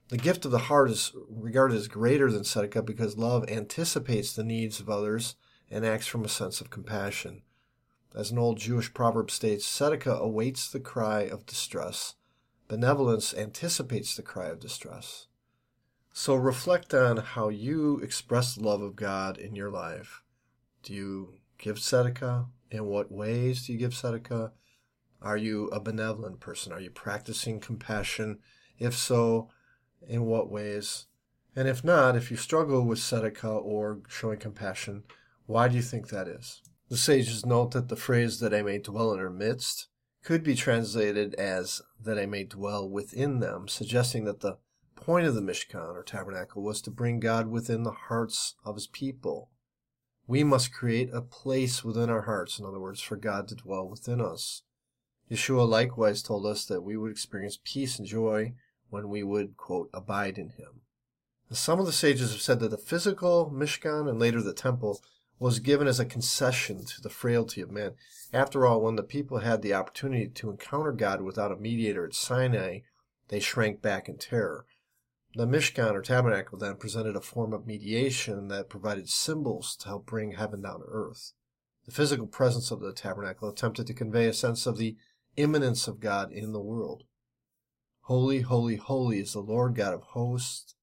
The 0.09 0.17
gift 0.17 0.45
of 0.45 0.51
the 0.51 0.57
heart 0.57 0.89
is 0.89 1.11
regarded 1.29 1.75
as 1.75 1.89
greater 1.89 2.31
than 2.31 2.43
tzedakah 2.43 2.85
because 2.85 3.17
love 3.17 3.49
anticipates 3.49 4.33
the 4.33 4.43
needs 4.43 4.79
of 4.79 4.89
others 4.89 5.35
and 5.69 5.85
acts 5.85 6.07
from 6.07 6.23
a 6.23 6.29
sense 6.29 6.61
of 6.61 6.69
compassion. 6.69 7.41
As 8.15 8.31
an 8.31 8.37
old 8.37 8.57
Jewish 8.57 8.93
proverb 8.93 9.29
states, 9.29 9.67
tzedakah 9.67 10.19
awaits 10.19 10.69
the 10.69 10.79
cry 10.79 11.21
of 11.21 11.45
distress. 11.45 12.15
Benevolence 12.69 13.33
anticipates 13.33 14.15
the 14.15 14.21
cry 14.21 14.47
of 14.47 14.61
distress. 14.61 15.27
So 16.13 16.35
reflect 16.35 16.93
on 16.93 17.17
how 17.17 17.49
you 17.49 17.99
express 17.99 18.55
the 18.55 18.63
love 18.63 18.81
of 18.81 18.95
God 18.95 19.37
in 19.37 19.55
your 19.55 19.69
life. 19.69 20.23
Do 20.83 20.93
you 20.93 21.33
give 21.57 21.77
tzedakah? 21.77 22.47
In 22.71 22.85
what 22.85 23.11
ways 23.11 23.67
do 23.67 23.73
you 23.73 23.79
give 23.79 23.91
tzedakah? 23.91 24.51
Are 25.21 25.37
you 25.37 25.67
a 25.67 25.79
benevolent 25.79 26.39
person? 26.39 26.71
Are 26.71 26.79
you 26.79 26.91
practicing 26.91 27.59
compassion? 27.59 28.39
If 28.79 28.95
so, 28.95 29.49
in 30.07 30.25
what 30.25 30.51
ways? 30.51 31.05
And 31.55 31.67
if 31.67 31.83
not, 31.83 32.15
if 32.15 32.29
you 32.29 32.37
struggle 32.37 32.83
with 32.83 32.99
tzedakah 32.99 33.63
or 33.63 33.99
showing 34.07 34.39
compassion, 34.39 35.03
why 35.45 35.67
do 35.67 35.75
you 35.75 35.81
think 35.81 36.09
that 36.09 36.27
is? 36.27 36.61
The 36.89 36.97
sages 36.97 37.45
note 37.45 37.71
that 37.71 37.89
the 37.89 37.95
phrase 37.95 38.39
that 38.39 38.53
I 38.53 38.61
may 38.61 38.77
dwell 38.79 39.11
in 39.11 39.17
their 39.17 39.29
midst 39.29 39.87
could 40.23 40.43
be 40.43 40.55
translated 40.55 41.33
as 41.35 41.81
that 42.03 42.19
I 42.19 42.25
may 42.25 42.43
dwell 42.43 42.87
within 42.87 43.39
them, 43.39 43.67
suggesting 43.67 44.25
that 44.25 44.41
the 44.41 44.57
point 44.95 45.25
of 45.25 45.35
the 45.35 45.41
Mishkan 45.41 45.95
or 45.95 46.03
tabernacle 46.03 46.61
was 46.61 46.81
to 46.81 46.91
bring 46.91 47.19
God 47.19 47.47
within 47.47 47.83
the 47.83 47.91
hearts 47.91 48.55
of 48.65 48.75
his 48.75 48.87
people. 48.87 49.49
We 50.27 50.43
must 50.43 50.73
create 50.73 51.09
a 51.13 51.21
place 51.21 51.83
within 51.83 52.09
our 52.09 52.23
hearts, 52.23 52.59
in 52.59 52.65
other 52.65 52.79
words, 52.79 53.01
for 53.01 53.15
God 53.15 53.47
to 53.47 53.55
dwell 53.55 53.87
within 53.87 54.19
us. 54.19 54.63
Yeshua 55.31 55.67
likewise 55.67 56.21
told 56.21 56.45
us 56.45 56.65
that 56.65 56.81
we 56.81 56.97
would 56.97 57.11
experience 57.11 57.59
peace 57.63 57.97
and 57.97 58.07
joy 58.07 58.53
when 58.89 59.09
we 59.09 59.23
would, 59.23 59.57
quote, 59.57 59.89
abide 59.93 60.37
in 60.37 60.49
him. 60.49 60.81
Some 61.51 61.79
of 61.79 61.85
the 61.85 61.93
sages 61.93 62.31
have 62.31 62.41
said 62.41 62.59
that 62.59 62.71
the 62.71 62.77
physical 62.77 63.49
Mishkan 63.53 64.09
and 64.09 64.19
later 64.19 64.41
the 64.41 64.53
temple 64.53 65.01
was 65.39 65.59
given 65.59 65.87
as 65.87 65.99
a 65.99 66.05
concession 66.05 66.83
to 66.85 67.01
the 67.01 67.09
frailty 67.09 67.61
of 67.61 67.71
man. 67.71 67.93
After 68.33 68.65
all, 68.65 68.81
when 68.81 68.95
the 68.95 69.03
people 69.03 69.39
had 69.39 69.61
the 69.61 69.73
opportunity 69.73 70.27
to 70.27 70.49
encounter 70.49 70.91
God 70.91 71.21
without 71.21 71.51
a 71.51 71.55
mediator 71.55 72.05
at 72.05 72.13
Sinai, 72.13 72.79
they 73.29 73.39
shrank 73.39 73.81
back 73.81 74.09
in 74.09 74.17
terror. 74.17 74.65
The 75.35 75.45
Mishkan 75.45 75.93
or 75.93 76.01
tabernacle 76.01 76.57
then 76.57 76.77
presented 76.77 77.15
a 77.15 77.21
form 77.21 77.53
of 77.53 77.67
mediation 77.67 78.47
that 78.47 78.69
provided 78.69 79.07
symbols 79.07 79.75
to 79.77 79.87
help 79.87 80.05
bring 80.05 80.31
heaven 80.31 80.63
down 80.63 80.79
to 80.79 80.85
earth. 80.87 81.33
The 81.85 81.91
physical 81.91 82.27
presence 82.27 82.71
of 82.71 82.79
the 82.81 82.91
tabernacle 82.91 83.47
attempted 83.47 83.87
to 83.87 83.93
convey 83.93 84.25
a 84.25 84.33
sense 84.33 84.65
of 84.65 84.77
the 84.77 84.97
immanence 85.35 85.87
of 85.87 85.99
God 85.99 86.31
in 86.31 86.51
the 86.51 86.59
world. 86.59 87.03
Holy, 88.07 88.39
holy, 88.39 88.77
holy 88.77 89.19
is 89.19 89.33
the 89.33 89.41
Lord 89.41 89.75
God 89.75 89.93
of 89.93 90.01
hosts. 90.01 90.75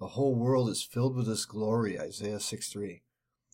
The 0.00 0.08
whole 0.08 0.34
world 0.34 0.68
is 0.68 0.82
filled 0.82 1.14
with 1.14 1.28
his 1.28 1.44
glory, 1.44 1.96
Isaiah 1.96 2.40
6 2.40 2.72
3. 2.72 3.04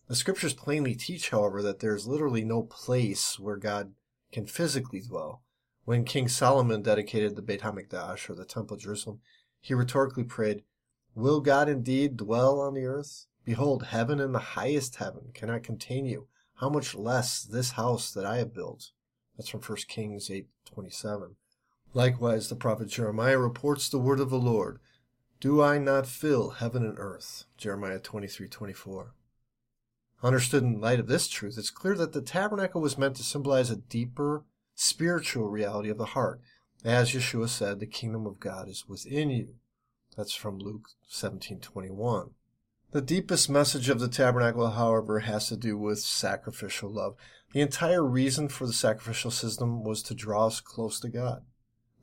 The 0.07 0.15
scriptures 0.15 0.55
plainly 0.55 0.95
teach, 0.95 1.29
however, 1.29 1.61
that 1.61 1.77
there 1.77 1.93
is 1.93 2.07
literally 2.07 2.43
no 2.43 2.63
place 2.63 3.37
where 3.37 3.57
God 3.57 3.93
can 4.31 4.47
physically 4.47 4.99
dwell. 4.99 5.43
When 5.85 6.05
King 6.05 6.27
Solomon 6.27 6.81
dedicated 6.81 7.35
the 7.35 7.43
Beit 7.43 7.61
HaMikdash, 7.61 8.31
or 8.31 8.33
the 8.33 8.45
Temple 8.45 8.77
of 8.77 8.81
Jerusalem, 8.81 9.19
he 9.61 9.75
rhetorically 9.75 10.23
prayed, 10.23 10.63
Will 11.13 11.39
God 11.39 11.69
indeed 11.69 12.17
dwell 12.17 12.59
on 12.59 12.73
the 12.73 12.87
earth? 12.87 13.27
Behold, 13.45 13.83
heaven 13.83 14.19
and 14.19 14.33
the 14.33 14.57
highest 14.57 14.95
heaven 14.95 15.29
cannot 15.35 15.61
contain 15.61 16.07
you. 16.07 16.29
How 16.55 16.69
much 16.71 16.95
less 16.95 17.43
this 17.43 17.73
house 17.73 18.11
that 18.11 18.25
I 18.25 18.37
have 18.37 18.55
built? 18.55 18.89
That's 19.37 19.49
from 19.49 19.61
1 19.61 19.87
Kings 19.87 20.31
8:27. 20.31 21.35
Likewise, 21.95 22.49
the 22.49 22.55
prophet 22.55 22.87
Jeremiah 22.87 23.37
reports 23.37 23.87
the 23.87 23.99
word 23.99 24.19
of 24.19 24.31
the 24.31 24.39
Lord 24.39 24.79
Do 25.39 25.61
I 25.61 25.77
not 25.77 26.07
fill 26.07 26.51
heaven 26.51 26.83
and 26.83 26.97
earth? 26.97 27.45
Jeremiah 27.55 27.99
23 27.99 28.47
24. 28.47 29.13
Understood 30.23 30.63
in 30.63 30.81
light 30.81 30.99
of 30.99 31.07
this 31.07 31.27
truth, 31.27 31.57
it's 31.57 31.69
clear 31.69 31.95
that 31.95 32.13
the 32.13 32.21
tabernacle 32.21 32.81
was 32.81 32.97
meant 32.97 33.15
to 33.17 33.23
symbolize 33.23 33.69
a 33.69 33.75
deeper 33.75 34.43
spiritual 34.73 35.49
reality 35.49 35.89
of 35.89 35.97
the 35.97 36.05
heart. 36.05 36.41
As 36.83 37.11
Yeshua 37.11 37.47
said, 37.47 37.79
the 37.79 37.85
kingdom 37.85 38.25
of 38.25 38.39
God 38.39 38.67
is 38.67 38.87
within 38.87 39.29
you. 39.29 39.55
That's 40.17 40.33
from 40.33 40.57
Luke 40.57 40.89
17:21. 41.09 42.31
The 42.91 43.01
deepest 43.01 43.49
message 43.49 43.89
of 43.89 43.99
the 43.99 44.07
tabernacle, 44.07 44.69
however, 44.69 45.19
has 45.19 45.47
to 45.49 45.57
do 45.57 45.77
with 45.77 45.99
sacrificial 45.99 46.91
love. 46.91 47.15
The 47.53 47.61
entire 47.61 48.03
reason 48.03 48.49
for 48.49 48.65
the 48.65 48.73
sacrificial 48.73 49.31
system 49.31 49.83
was 49.83 50.01
to 50.03 50.15
draw 50.15 50.47
us 50.47 50.59
close 50.59 50.99
to 51.01 51.09
God. 51.09 51.43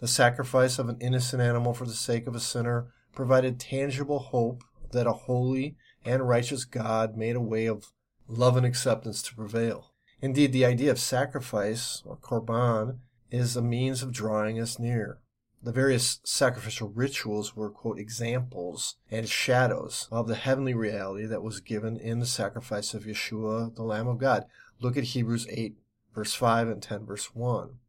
The 0.01 0.09
sacrifice 0.09 0.79
of 0.79 0.89
an 0.89 0.97
innocent 0.99 1.43
animal 1.43 1.75
for 1.75 1.85
the 1.85 1.93
sake 1.93 2.27
of 2.27 2.35
a 2.35 2.41
sinner 2.41 2.87
provided 3.13 3.61
tangible 3.61 4.19
hope 4.19 4.65
that 4.93 5.07
a 5.07 5.13
holy 5.13 5.77
and 6.05 6.27
righteous 6.27 6.65
God 6.65 7.17
made 7.17 7.37
a 7.37 7.41
way 7.41 7.67
of 7.67 7.93
love 8.27 8.57
and 8.57 8.65
acceptance 8.65 9.21
to 9.23 9.35
prevail. 9.35 9.93
Indeed, 10.23 10.53
the 10.53 10.65
idea 10.65 10.91
of 10.91 10.99
sacrifice, 10.99 12.03
or 12.07 12.17
korban, 12.17 12.99
is 13.31 13.57
a 13.57 13.63
means 13.63 14.03
of 14.03 14.13
drawing 14.13 14.59
us 14.59 14.79
near. 14.79 15.19
The 15.63 15.73
various 15.73 16.21
sacrificial 16.25 16.89
rituals 16.89 17.55
were, 17.55 17.69
quote, 17.69 17.99
examples 17.99 18.97
and 19.11 19.29
shadows 19.29 20.09
of 20.11 20.27
the 20.27 20.35
heavenly 20.35 20.73
reality 20.73 21.27
that 21.27 21.43
was 21.43 21.61
given 21.61 21.99
in 21.99 22.21
the 22.21 22.27
sacrifice 22.27 22.95
of 22.95 23.05
Yeshua, 23.05 23.75
the 23.75 23.83
Lamb 23.83 24.09
of 24.09 24.17
God. 24.17 24.47
Look 24.81 24.97
at 24.97 25.05
Hebrews 25.05 25.47
8, 25.51 25.77
verse 26.15 26.33
5 26.33 26.69
and 26.69 26.83
10, 26.83 27.05
verse 27.05 27.35
1. 27.35 27.80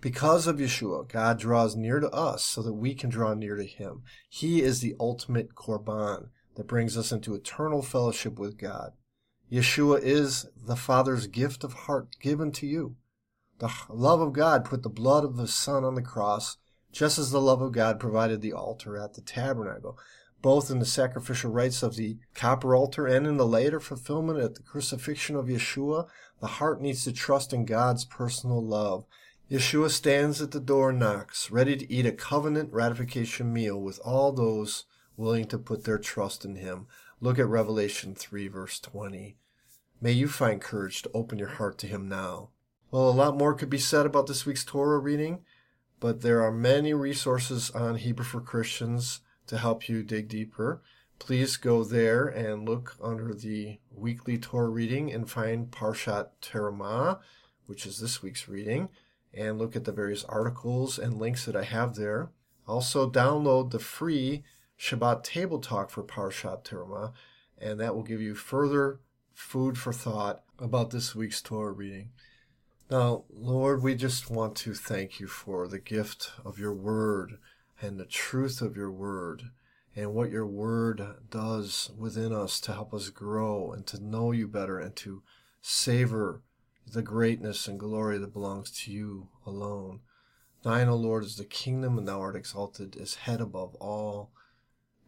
Because 0.00 0.46
of 0.46 0.56
Yeshua, 0.56 1.08
God 1.08 1.38
draws 1.38 1.74
near 1.76 2.00
to 2.00 2.10
us 2.10 2.44
so 2.44 2.62
that 2.62 2.74
we 2.74 2.94
can 2.94 3.10
draw 3.10 3.34
near 3.34 3.56
to 3.56 3.64
Him. 3.64 4.02
He 4.28 4.62
is 4.62 4.80
the 4.80 4.94
ultimate 5.00 5.54
korban 5.54 6.28
that 6.56 6.68
brings 6.68 6.96
us 6.96 7.12
into 7.12 7.34
eternal 7.34 7.82
fellowship 7.82 8.38
with 8.38 8.58
God. 8.58 8.92
Yeshua 9.50 10.00
is 10.02 10.46
the 10.56 10.76
Father's 10.76 11.26
gift 11.26 11.62
of 11.62 11.72
heart 11.72 12.16
given 12.20 12.50
to 12.52 12.66
you. 12.66 12.96
The 13.58 13.72
love 13.88 14.20
of 14.20 14.32
God 14.32 14.64
put 14.64 14.82
the 14.82 14.88
blood 14.88 15.24
of 15.24 15.38
His 15.38 15.54
Son 15.54 15.84
on 15.84 15.94
the 15.94 16.02
cross, 16.02 16.56
just 16.92 17.18
as 17.18 17.30
the 17.30 17.40
love 17.40 17.62
of 17.62 17.72
God 17.72 18.00
provided 18.00 18.40
the 18.40 18.52
altar 18.52 18.96
at 18.98 19.14
the 19.14 19.20
tabernacle, 19.20 19.98
both 20.42 20.70
in 20.70 20.78
the 20.78 20.86
sacrificial 20.86 21.50
rites 21.50 21.82
of 21.82 21.96
the 21.96 22.18
copper 22.34 22.74
altar 22.74 23.06
and 23.06 23.26
in 23.26 23.36
the 23.36 23.46
later 23.46 23.80
fulfillment 23.80 24.40
at 24.40 24.54
the 24.54 24.62
crucifixion 24.62 25.36
of 25.36 25.46
Yeshua. 25.46 26.06
The 26.40 26.46
heart 26.46 26.82
needs 26.82 27.04
to 27.04 27.12
trust 27.12 27.52
in 27.52 27.64
God's 27.64 28.04
personal 28.04 28.62
love. 28.62 29.04
Yeshua 29.48 29.88
stands 29.88 30.42
at 30.42 30.50
the 30.50 30.58
door 30.58 30.90
and 30.90 30.98
knocks, 30.98 31.52
ready 31.52 31.76
to 31.76 31.92
eat 31.92 32.04
a 32.04 32.10
covenant 32.10 32.72
ratification 32.72 33.52
meal 33.52 33.80
with 33.80 34.00
all 34.04 34.32
those 34.32 34.86
willing 35.16 35.44
to 35.44 35.56
put 35.56 35.84
their 35.84 35.98
trust 35.98 36.44
in 36.44 36.56
Him. 36.56 36.88
Look 37.20 37.38
at 37.38 37.46
Revelation 37.46 38.16
3, 38.16 38.48
verse 38.48 38.80
20. 38.80 39.36
May 40.00 40.10
you 40.10 40.26
find 40.26 40.60
courage 40.60 41.00
to 41.02 41.10
open 41.14 41.38
your 41.38 41.46
heart 41.46 41.78
to 41.78 41.86
Him 41.86 42.08
now. 42.08 42.48
Well, 42.90 43.08
a 43.08 43.12
lot 43.12 43.36
more 43.36 43.54
could 43.54 43.70
be 43.70 43.78
said 43.78 44.04
about 44.04 44.26
this 44.26 44.44
week's 44.44 44.64
Torah 44.64 44.98
reading, 44.98 45.44
but 46.00 46.22
there 46.22 46.42
are 46.42 46.50
many 46.50 46.92
resources 46.92 47.70
on 47.70 47.98
Hebrew 47.98 48.24
for 48.24 48.40
Christians 48.40 49.20
to 49.46 49.58
help 49.58 49.88
you 49.88 50.02
dig 50.02 50.26
deeper. 50.28 50.82
Please 51.20 51.56
go 51.56 51.84
there 51.84 52.26
and 52.26 52.68
look 52.68 52.96
under 53.00 53.32
the 53.32 53.78
weekly 53.94 54.38
Torah 54.38 54.68
reading 54.68 55.12
and 55.12 55.30
find 55.30 55.70
Parshat 55.70 56.30
Terumah, 56.42 57.20
which 57.66 57.86
is 57.86 58.00
this 58.00 58.24
week's 58.24 58.48
reading, 58.48 58.88
and 59.36 59.58
look 59.58 59.76
at 59.76 59.84
the 59.84 59.92
various 59.92 60.24
articles 60.24 60.98
and 60.98 61.18
links 61.18 61.44
that 61.44 61.56
I 61.56 61.64
have 61.64 61.94
there. 61.94 62.30
Also, 62.66 63.08
download 63.08 63.70
the 63.70 63.78
free 63.78 64.42
Shabbat 64.78 65.22
Table 65.22 65.60
Talk 65.60 65.90
for 65.90 66.02
Parshat 66.02 66.64
Terumah, 66.64 67.12
and 67.58 67.78
that 67.78 67.94
will 67.94 68.02
give 68.02 68.20
you 68.20 68.34
further 68.34 69.00
food 69.32 69.78
for 69.78 69.92
thought 69.92 70.42
about 70.58 70.90
this 70.90 71.14
week's 71.14 71.42
Torah 71.42 71.72
reading. 71.72 72.10
Now, 72.90 73.24
Lord, 73.30 73.82
we 73.82 73.94
just 73.94 74.30
want 74.30 74.56
to 74.56 74.74
thank 74.74 75.20
you 75.20 75.26
for 75.26 75.68
the 75.68 75.78
gift 75.78 76.32
of 76.44 76.58
your 76.58 76.72
word 76.72 77.38
and 77.80 77.98
the 77.98 78.06
truth 78.06 78.62
of 78.62 78.76
your 78.76 78.90
word 78.90 79.50
and 79.94 80.14
what 80.14 80.30
your 80.30 80.46
word 80.46 81.02
does 81.30 81.90
within 81.98 82.32
us 82.32 82.60
to 82.60 82.72
help 82.72 82.94
us 82.94 83.08
grow 83.08 83.72
and 83.72 83.86
to 83.86 84.02
know 84.02 84.30
you 84.30 84.46
better 84.46 84.78
and 84.78 84.94
to 84.96 85.22
savor 85.60 86.42
the 86.86 87.02
greatness 87.02 87.66
and 87.68 87.78
glory 87.78 88.18
that 88.18 88.32
belongs 88.32 88.70
to 88.82 88.92
you 88.92 89.28
alone. 89.44 90.00
Thine, 90.62 90.88
O 90.88 90.96
Lord, 90.96 91.24
is 91.24 91.36
the 91.36 91.44
kingdom, 91.44 91.98
and 91.98 92.06
thou 92.06 92.20
art 92.20 92.36
exalted 92.36 92.96
as 92.96 93.14
head 93.14 93.40
above 93.40 93.74
all 93.76 94.30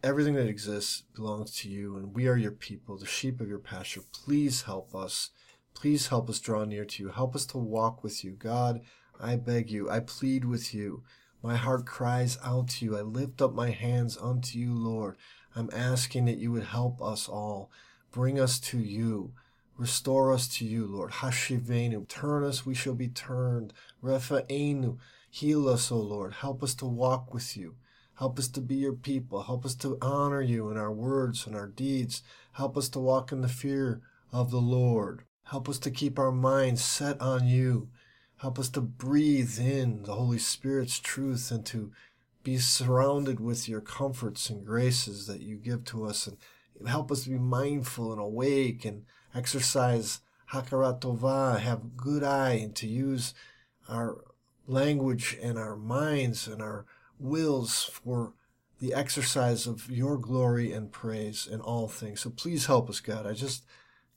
everything 0.03 0.35
that 0.35 0.47
exists 0.47 1.03
belongs 1.15 1.55
to 1.57 1.69
you, 1.69 1.97
and 1.97 2.15
we 2.15 2.29
are 2.29 2.37
your 2.37 2.53
people, 2.53 2.97
the 2.97 3.07
sheep 3.07 3.41
of 3.41 3.49
your 3.49 3.59
pasture. 3.59 4.03
Please 4.13 4.63
help 4.63 4.95
us. 4.95 5.31
Please 5.75 6.09
help 6.09 6.29
us 6.29 6.41
draw 6.41 6.65
near 6.65 6.85
to 6.85 7.03
you. 7.03 7.09
Help 7.11 7.35
us 7.35 7.47
to 7.47 7.59
walk 7.59 8.03
with 8.03 8.25
you. 8.25 8.33
God, 8.33 8.81
I 9.21 9.37
beg 9.37 9.71
you, 9.71 9.91
I 9.91 10.01
plead 10.01 10.45
with 10.45 10.73
you. 10.75 11.03
My 11.43 11.57
heart 11.57 11.87
cries 11.87 12.39
out 12.45 12.69
to 12.69 12.85
you. 12.85 12.97
I 12.97 13.03
lift 13.03 13.41
up 13.41 13.55
my 13.55 13.71
hands 13.71 14.17
unto 14.17 14.59
you, 14.59 14.75
Lord. 14.75 15.17
I'm 15.55 15.71
asking 15.73 16.25
that 16.27 16.39
you 16.39 16.51
would 16.53 16.65
help 16.65 17.01
us 17.01 17.29
all. 17.29 17.71
Bring 18.11 18.41
us 18.41 18.59
to 18.61 18.79
you. 18.79 19.33
Restore 19.79 20.33
us 20.33 20.49
to 20.59 20.65
you, 20.65 20.87
Lord. 20.87 21.13
Hashivenu. 21.13 22.09
Turn 22.09 22.43
us, 22.43 22.67
we 22.67 22.75
shall 22.75 22.95
be 22.95 23.07
turned. 23.09 23.73
Refa'enu. 24.03 24.99
Heal 25.31 25.69
us, 25.69 25.93
O 25.93 25.99
Lord. 25.99 26.35
Help 26.35 26.65
us 26.65 26.75
to 26.75 26.85
walk 26.87 27.33
with 27.33 27.57
you. 27.57 27.77
Help 28.17 28.41
us 28.41 28.49
to 28.49 28.61
be 28.61 28.75
your 28.75 28.95
people. 28.95 29.43
Help 29.45 29.65
us 29.65 29.77
to 29.77 29.97
honor 30.03 30.43
you 30.43 30.69
in 30.71 30.77
our 30.77 30.91
words 30.91 31.47
and 31.47 31.55
our 31.55 31.69
deeds. 31.69 32.25
Help 32.53 32.77
us 32.77 32.89
to 32.89 32.99
walk 32.99 33.31
in 33.31 33.41
the 33.41 33.49
fear 33.49 34.01
of 34.33 34.51
the 34.51 34.61
Lord. 34.61 35.23
Help 35.45 35.69
us 35.69 35.79
to 35.79 35.93
keep 35.93 36.19
our 36.19 36.33
minds 36.33 36.83
set 36.83 37.21
on 37.21 37.47
you. 37.47 37.89
Help 38.39 38.59
us 38.59 38.69
to 38.71 38.81
breathe 38.81 39.61
in 39.61 40.03
the 40.03 40.15
Holy 40.15 40.39
Spirit's 40.39 40.99
truth 40.99 41.53
and 41.53 41.65
to 41.67 41.93
be 42.43 42.59
surrounded 42.59 43.39
with 43.39 43.69
your 43.69 43.81
comforts 43.81 44.51
and 44.51 44.67
graces 44.67 45.29
that 45.29 45.41
you 45.41 45.57
give 45.57 45.85
to 45.85 46.05
us. 46.05 46.27
And 46.27 46.89
help 46.89 47.13
us 47.13 47.25
to 47.25 47.31
be 47.31 47.39
mindful 47.39 48.11
and 48.11 48.21
awake 48.21 48.85
and 48.85 49.05
exercise 49.39 50.21
hakarat 50.53 51.01
tovah, 51.01 51.61
have 51.61 51.97
good 51.97 52.25
eye, 52.25 52.55
and 52.63 52.75
to 52.77 52.87
use 52.87 53.35
our 53.89 54.25
language 54.67 55.39
and 55.41 55.57
our 55.57 55.77
minds 55.77 56.49
and 56.49 56.61
our 56.61 56.85
wills 57.19 57.85
for 57.85 58.35
the 58.81 58.95
exercise 58.95 59.67
of 59.67 59.91
your 59.91 60.17
glory 60.19 60.73
and 60.73 60.93
praise 60.93 61.49
in 61.51 61.61
all 61.61 61.89
things. 61.89 62.21
So 62.21 62.31
please 62.31 62.67
help 62.67 62.89
us, 62.91 63.01
God. 63.01 63.27
I 63.27 63.33
just 63.33 63.65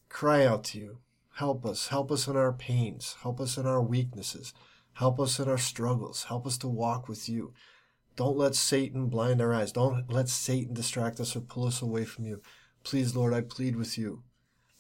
cry 0.10 0.46
out 0.46 0.64
to 0.66 0.80
you. 0.80 0.98
Help 1.36 1.66
us. 1.66 1.88
Help 1.88 2.12
us 2.12 2.28
in 2.28 2.36
our 2.36 2.54
pains. 2.54 3.16
Help 3.22 3.40
us 3.40 3.58
in 3.58 3.66
our 3.66 3.82
weaknesses. 3.82 4.54
Help 4.94 5.20
us 5.20 5.40
in 5.40 5.48
our 5.48 5.58
struggles. 5.58 6.26
Help 6.26 6.46
us 6.46 6.58
to 6.60 6.68
walk 6.68 7.08
with 7.08 7.30
you. 7.30 7.54
Don't 8.16 8.38
let 8.38 8.56
Satan 8.56 9.08
blind 9.08 9.42
our 9.42 9.54
eyes. 9.54 9.72
Don't 9.72 10.12
let 10.12 10.30
Satan 10.30 10.74
distract 10.74 11.20
us 11.20 11.36
or 11.36 11.42
pull 11.42 11.66
us 11.66 11.82
away 11.82 12.06
from 12.06 12.26
you. 12.26 12.42
Please, 12.84 13.16
Lord, 13.16 13.34
I 13.34 13.42
plead 13.42 13.76
with 13.76 13.98
you 13.98 14.24